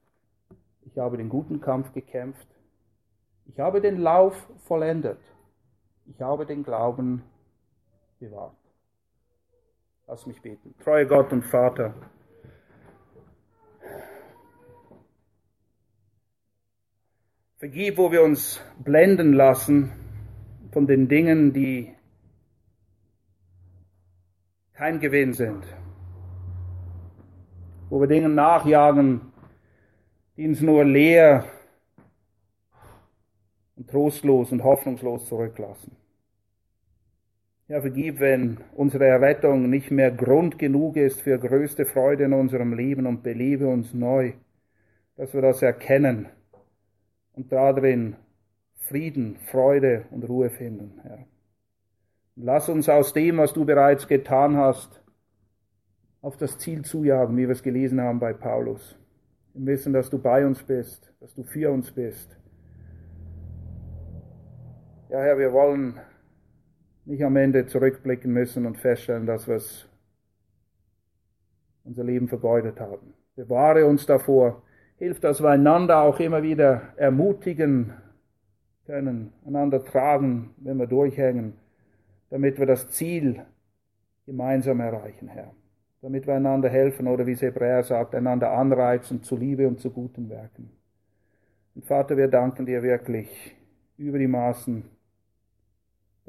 ich 0.82 0.98
habe 0.98 1.16
den 1.16 1.30
guten 1.30 1.62
Kampf 1.62 1.94
gekämpft, 1.94 2.48
ich 3.46 3.58
habe 3.58 3.80
den 3.80 3.96
Lauf 3.96 4.36
vollendet, 4.58 5.20
ich 6.06 6.20
habe 6.20 6.46
den 6.46 6.62
Glauben 6.62 7.22
bewahrt. 8.18 8.56
Lass 10.06 10.26
mich 10.26 10.40
beten. 10.42 10.74
Treue 10.82 11.06
Gott 11.06 11.32
und 11.32 11.42
Vater, 11.42 11.94
Vergib, 17.62 17.96
wo 17.96 18.10
wir 18.10 18.24
uns 18.24 18.60
blenden 18.82 19.34
lassen 19.34 19.92
von 20.72 20.88
den 20.88 21.06
Dingen, 21.06 21.52
die 21.52 21.94
kein 24.72 24.98
Gewinn 24.98 25.32
sind. 25.32 25.64
Wo 27.88 28.00
wir 28.00 28.08
Dingen 28.08 28.34
nachjagen, 28.34 29.32
die 30.36 30.48
uns 30.48 30.60
nur 30.60 30.84
leer 30.84 31.44
und 33.82 33.90
trostlos 33.90 34.52
und 34.52 34.62
hoffnungslos 34.62 35.26
zurücklassen. 35.26 35.96
Ja, 37.66 37.80
vergib, 37.80 38.20
wenn 38.20 38.58
unsere 38.76 39.06
Errettung 39.06 39.70
nicht 39.70 39.90
mehr 39.90 40.12
Grund 40.12 40.56
genug 40.56 40.96
ist 40.96 41.20
für 41.20 41.36
größte 41.36 41.84
Freude 41.84 42.24
in 42.24 42.32
unserem 42.32 42.74
Leben 42.74 43.06
und 43.06 43.24
belebe 43.24 43.66
uns 43.66 43.92
neu, 43.92 44.34
dass 45.16 45.34
wir 45.34 45.42
das 45.42 45.62
erkennen 45.62 46.28
und 47.32 47.50
darin 47.50 48.14
Frieden, 48.76 49.36
Freude 49.50 50.04
und 50.12 50.28
Ruhe 50.28 50.50
finden, 50.50 51.00
Herr. 51.02 51.26
Lass 52.36 52.68
uns 52.68 52.88
aus 52.88 53.12
dem, 53.12 53.38
was 53.38 53.52
du 53.52 53.64
bereits 53.64 54.06
getan 54.06 54.56
hast, 54.56 55.02
auf 56.20 56.36
das 56.36 56.56
Ziel 56.58 56.84
zujagen, 56.84 57.36
wie 57.36 57.48
wir 57.48 57.52
es 57.52 57.64
gelesen 57.64 58.00
haben 58.00 58.20
bei 58.20 58.32
Paulus. 58.32 58.96
Im 59.54 59.66
Wissen, 59.66 59.92
dass 59.92 60.08
du 60.08 60.18
bei 60.18 60.46
uns 60.46 60.62
bist, 60.62 61.12
dass 61.20 61.34
du 61.34 61.42
für 61.42 61.72
uns 61.72 61.90
bist. 61.90 62.36
Ja, 65.12 65.20
Herr, 65.20 65.36
wir 65.36 65.52
wollen 65.52 66.00
nicht 67.04 67.22
am 67.22 67.36
Ende 67.36 67.66
zurückblicken 67.66 68.32
müssen 68.32 68.64
und 68.64 68.78
feststellen, 68.78 69.26
dass 69.26 69.46
wir 69.46 69.60
unser 71.84 72.02
Leben 72.02 72.28
vergeudet 72.28 72.80
haben. 72.80 73.12
Bewahre 73.36 73.84
uns 73.84 74.06
davor, 74.06 74.62
Hilf, 74.96 75.20
dass 75.20 75.42
wir 75.42 75.50
einander 75.50 76.00
auch 76.00 76.18
immer 76.18 76.42
wieder 76.42 76.94
ermutigen, 76.96 77.92
können, 78.86 79.34
einander 79.44 79.84
tragen, 79.84 80.54
wenn 80.56 80.78
wir 80.78 80.86
durchhängen, 80.86 81.58
damit 82.30 82.58
wir 82.58 82.64
das 82.64 82.88
Ziel 82.88 83.44
gemeinsam 84.24 84.80
erreichen, 84.80 85.28
Herr. 85.28 85.52
Damit 86.00 86.26
wir 86.26 86.36
einander 86.36 86.70
helfen 86.70 87.06
oder 87.06 87.26
wie 87.26 87.32
es 87.32 87.42
Hebräer 87.42 87.82
sagt, 87.82 88.14
einander 88.14 88.52
anreizen 88.52 89.22
zu 89.22 89.36
Liebe 89.36 89.68
und 89.68 89.78
zu 89.78 89.90
guten 89.90 90.30
Werken. 90.30 90.70
Und 91.74 91.84
Vater, 91.84 92.16
wir 92.16 92.28
danken 92.28 92.64
dir 92.64 92.82
wirklich 92.82 93.54
über 93.98 94.18
die 94.18 94.26
Maßen, 94.26 94.84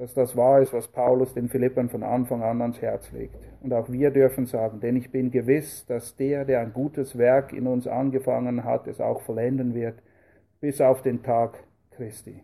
dass 0.04 0.14
das 0.14 0.36
wahr 0.36 0.62
ist, 0.62 0.74
was 0.74 0.90
Paulus 0.90 1.34
den 1.34 1.48
Philippern 1.48 1.88
von 1.88 2.04
Anfang 2.04 2.44
an 2.44 2.62
ans 2.62 2.82
Herz 2.82 3.10
legt. 3.14 3.38
Und 3.62 3.74
auch 3.74 3.90
wir 3.90 4.12
dürfen 4.12 4.46
sagen, 4.46 4.82
denn 4.82 4.98
ich 4.98 5.12
bin 5.12 5.32
gewiss, 5.32 5.86
dass 5.86 6.18
der, 6.18 6.44
der 6.44 6.60
ein 6.60 6.74
gutes 6.74 7.18
Werk 7.18 7.54
in 7.54 7.68
uns 7.68 7.88
angefangen 7.88 8.66
hat, 8.66 8.86
es 8.88 9.00
auch 9.00 9.22
vollenden 9.22 9.74
wird, 9.74 9.96
bis 10.60 10.82
auf 10.82 11.04
den 11.04 11.24
Tag 11.24 11.64
Christi. 11.92 12.44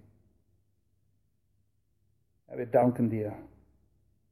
Herr, 2.48 2.60
wir 2.60 2.66
danken 2.66 3.10
dir. 3.10 3.34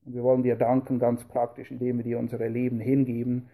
Und 0.05 0.15
wir 0.15 0.23
wollen 0.23 0.43
dir 0.43 0.55
danken 0.55 0.97
ganz 0.97 1.25
praktisch, 1.25 1.69
indem 1.69 1.97
wir 1.97 2.05
dir 2.05 2.19
unsere 2.19 2.47
Leben 2.47 2.80
hingeben, 2.80 3.49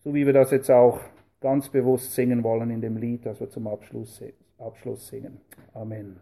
so 0.00 0.12
wie 0.12 0.26
wir 0.26 0.34
das 0.34 0.50
jetzt 0.50 0.70
auch 0.70 1.00
ganz 1.40 1.70
bewusst 1.70 2.12
singen 2.12 2.44
wollen 2.44 2.68
in 2.68 2.82
dem 2.82 2.98
Lied, 2.98 3.24
das 3.24 3.40
wir 3.40 3.48
zum 3.48 3.66
Abschluss, 3.66 4.22
Abschluss 4.58 5.08
singen. 5.08 5.40
Amen. 5.72 6.16